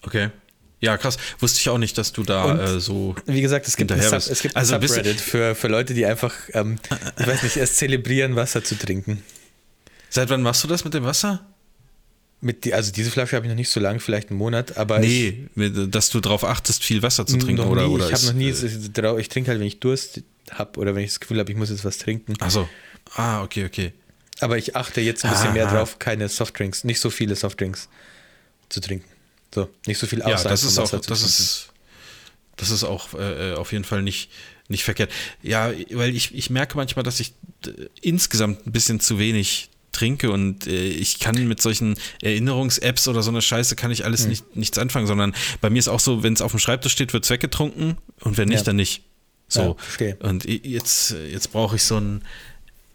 [0.02, 0.30] Okay.
[0.80, 1.16] Ja, krass.
[1.38, 3.14] Wusste ich auch nicht, dass du da Und äh, so.
[3.26, 6.04] Wie gesagt, es gibt, ein Sub, es gibt Also ein Subreddit für, für Leute, die
[6.04, 6.80] einfach, ähm,
[7.20, 9.22] ich weiß nicht, es zelebrieren, Wasser zu trinken.
[10.10, 11.46] Seit wann machst du das mit dem Wasser?
[12.44, 14.98] Mit die, also diese Flasche habe ich noch nicht so lange, vielleicht einen Monat, aber
[14.98, 18.12] Nee, mit- dass du darauf achtest, viel Wasser zu ich, trinken oder, nie, oder ich
[18.12, 21.20] habe noch nie, äh, ich trinke halt, wenn ich Durst habe oder wenn ich das
[21.20, 22.34] Gefühl habe, ich muss jetzt was trinken.
[22.40, 22.68] Ach so.
[23.14, 23.92] Ah, okay, okay.
[24.40, 25.76] Aber ich achte jetzt ein bisschen mehr Aha.
[25.76, 27.88] drauf, keine Softdrinks, nicht so viele Softdrinks
[28.68, 29.06] zu trinken.
[29.54, 31.24] So, nicht so viel Ja, außerhalb das ist auch, das trinken.
[31.26, 31.68] ist,
[32.56, 34.30] das ist auch äh, auf jeden Fall nicht,
[34.66, 35.12] nicht verkehrt.
[35.42, 37.34] Ja, weil ich, ich merke manchmal, dass ich
[37.66, 37.70] äh,
[38.00, 43.30] insgesamt ein bisschen zu wenig trinke und äh, ich kann mit solchen Erinnerungs-Apps oder so
[43.30, 46.32] eine Scheiße kann ich alles nicht, nichts anfangen, sondern bei mir ist auch so, wenn
[46.32, 48.64] es auf dem Schreibtisch steht, wird es weggetrunken und wenn nicht, Ja.
[48.64, 49.04] dann nicht.
[49.48, 49.76] So.
[50.00, 50.14] Ja.
[50.20, 52.22] Und jetzt, jetzt brauche ich so ein,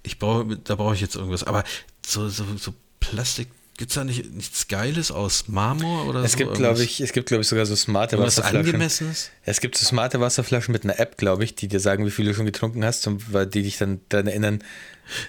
[0.03, 1.43] ich brauche, da brauche ich jetzt irgendwas.
[1.43, 1.63] Aber
[2.05, 6.39] so, so, so Plastik, gibt es da nicht nichts Geiles aus Marmor oder Es so?
[6.39, 8.67] gibt, glaube ich, es gibt, glaube ich, sogar so smarte irgendwas Wasserflaschen.
[8.67, 9.29] angemessenes?
[9.45, 12.25] Es gibt so smarte Wasserflaschen mit einer App, glaube ich, die dir sagen, wie viel
[12.25, 14.63] du schon getrunken hast und weil die dich dann daran erinnern.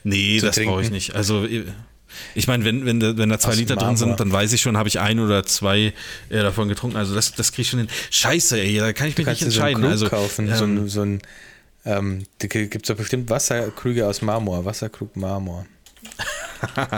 [0.02, 1.14] Nee, das brauche ich nicht.
[1.14, 1.46] Also
[2.34, 3.98] ich meine, wenn, wenn, da, wenn da zwei Aus Liter drin Marmor.
[3.98, 5.92] sind, dann weiß ich schon, habe ich ein oder zwei
[6.30, 6.96] äh, davon getrunken.
[6.96, 7.88] Also das, das kriege ich schon hin.
[8.10, 9.82] Scheiße, ey, da kann ich mich nicht du so einen entscheiden.
[9.82, 11.22] Krug also kaufen, so ähm, ein, so ein
[11.84, 15.66] ähm, da gibt es doch bestimmt Wasserkrüge aus Marmor, Wasserkrug Marmor.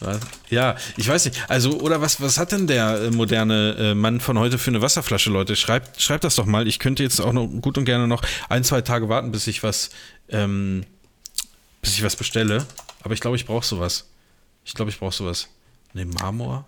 [0.00, 0.20] Was?
[0.50, 1.38] Ja, ich weiß nicht.
[1.48, 4.82] Also, oder was, was hat denn der äh, moderne äh, Mann von heute für eine
[4.82, 5.56] Wasserflasche, Leute?
[5.56, 6.68] Schreibt, schreibt das doch mal.
[6.68, 9.62] Ich könnte jetzt auch noch gut und gerne noch ein, zwei Tage warten, bis ich
[9.62, 9.90] was,
[10.28, 10.84] ähm,
[11.80, 12.66] bis ich was bestelle.
[13.02, 14.06] Aber ich glaube, ich brauche sowas.
[14.64, 15.48] Ich glaube, ich brauche sowas.
[15.94, 16.66] Ne, Marmor?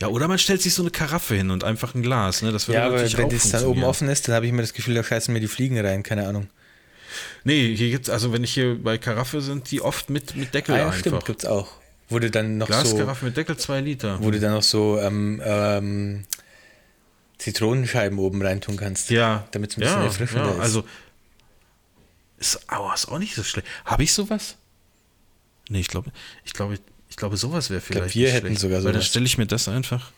[0.00, 2.50] Ja, oder man stellt sich so eine Karaffe hin und einfach ein Glas, ne?
[2.52, 4.50] Das würde Ja, aber natürlich wenn auch das dann oben offen ist, dann habe ich
[4.52, 6.48] immer das Gefühl, da scheißen mir die Fliegen rein, keine Ahnung.
[7.44, 10.74] Nee, hier gibt's, also wenn ich hier bei Karaffe sind, die oft mit, mit Deckel
[10.74, 10.98] Ah, ja, einfach.
[10.98, 11.79] stimmt, gibt's auch.
[12.10, 14.18] Wo du dann noch so, Glaskaraffe mit Deckel, zwei Liter.
[14.20, 16.24] wo du dann noch so ähm, ähm,
[17.38, 19.10] Zitronenscheiben oben reintun kannst.
[19.10, 20.60] Ja, Damit es ein bisschen ja, erfrischender ja, ist.
[20.60, 20.84] Also,
[22.38, 23.66] ist, aua, ist auch nicht so schlecht.
[23.84, 24.56] Habe ich sowas?
[25.68, 26.10] Nee, ich glaube,
[26.44, 26.78] ich glaube,
[27.08, 28.14] ich glaube, sowas wäre vielleicht.
[28.14, 29.06] wir nicht hätten schlecht, sogar Weil dann sowas.
[29.06, 30.12] stelle ich mir das einfach.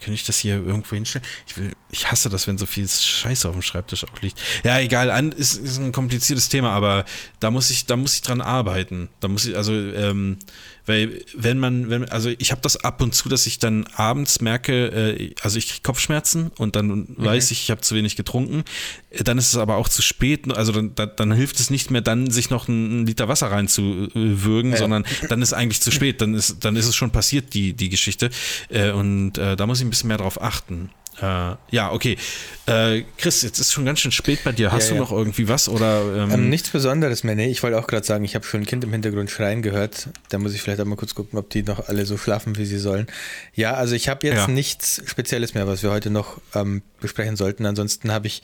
[0.00, 1.26] Kann ich das hier irgendwo hinstellen?
[1.46, 4.40] Ich, will, ich hasse das, wenn so viel Scheiße auf dem Schreibtisch auch liegt.
[4.64, 7.04] Ja, egal, an, ist, ist ein kompliziertes Thema, aber
[7.40, 9.08] da muss ich, da muss ich dran arbeiten.
[9.20, 10.38] Da muss ich, also, ähm,
[10.86, 14.40] weil wenn man, wenn, also ich habe das ab und zu, dass ich dann abends
[14.40, 14.86] merke,
[15.18, 17.06] äh, also ich kriege Kopfschmerzen und dann Mhm.
[17.18, 18.64] weiß ich, ich habe zu wenig getrunken.
[19.10, 21.90] Äh, Dann ist es aber auch zu spät, also dann, dann, dann hilft es nicht
[21.90, 24.78] mehr, dann sich noch einen Liter Wasser reinzuwürgen, Ja.
[24.78, 27.88] sondern dann ist eigentlich zu spät, dann ist, dann ist es schon passiert, die, die
[27.88, 28.30] Geschichte.
[28.68, 30.90] Äh, und äh, da muss ich ein bisschen mehr drauf achten.
[31.22, 32.18] Äh, ja, okay.
[32.66, 34.72] Äh, Chris, jetzt ist schon ganz schön spät bei dir.
[34.72, 35.00] Hast Ja, du ja.
[35.02, 35.68] noch irgendwie was?
[35.68, 37.48] Oder, ähm, Ähm, nichts Besonderes mehr, nee.
[37.48, 40.08] Ich wollte auch gerade sagen, ich habe schon ein Kind im Hintergrund schreien gehört.
[40.30, 42.64] Da muss ich vielleicht auch mal kurz gucken, ob die noch alle so schlafen, wie
[42.66, 43.06] sie sollen.
[43.54, 44.46] Ja, also ich habe jetzt Ja.
[44.48, 47.66] nichts Spezielles mehr, was wir heute noch ähm, besprechen sollten.
[47.66, 48.42] Ansonsten habe ich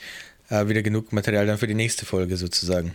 [0.48, 2.94] äh, wieder genug Material dann für die nächste Folge sozusagen.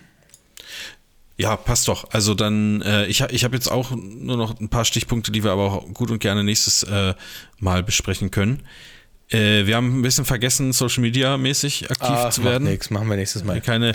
[1.38, 2.10] Ja, passt doch.
[2.12, 5.52] Also dann, äh, ich, ich habe jetzt auch nur noch ein paar Stichpunkte, die wir
[5.52, 7.16] aber auch gut und gerne nächstes äh,
[7.60, 8.62] Mal besprechen können.
[9.34, 12.66] Äh, wir haben ein bisschen vergessen, Social Media mäßig aktiv Ach, zu werden.
[12.70, 13.60] nichts, machen wir nächstes Mal.
[13.62, 13.94] Keine,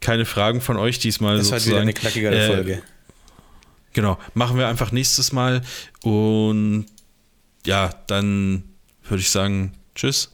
[0.00, 1.70] keine Fragen von euch diesmal Das sozusagen.
[1.72, 2.82] wieder eine knackigere Äh, Folge.
[3.92, 5.62] Genau, machen wir einfach nächstes Mal.
[6.04, 6.86] Und
[7.66, 8.62] ja, dann
[9.08, 10.30] würde ich sagen, tschüss.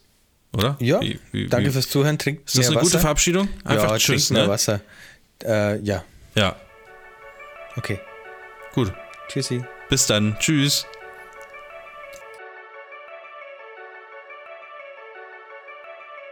[0.53, 0.77] Oder?
[0.81, 2.19] Ja, Wie- wie- danke wie- fürs Zuhören.
[2.19, 2.85] Trinkt Ist das eine Wasser.
[2.85, 3.49] gute Verabschiedung?
[3.65, 4.47] Einfach ja, tschüss, ne?
[4.49, 4.81] Wasser.
[5.45, 6.05] Äh, ja,
[6.35, 6.57] Ja,
[7.77, 7.99] okay.
[8.75, 8.93] gut.
[9.29, 9.63] Tschüssi.
[9.89, 10.37] Bis dann.
[10.39, 10.87] Tschüss.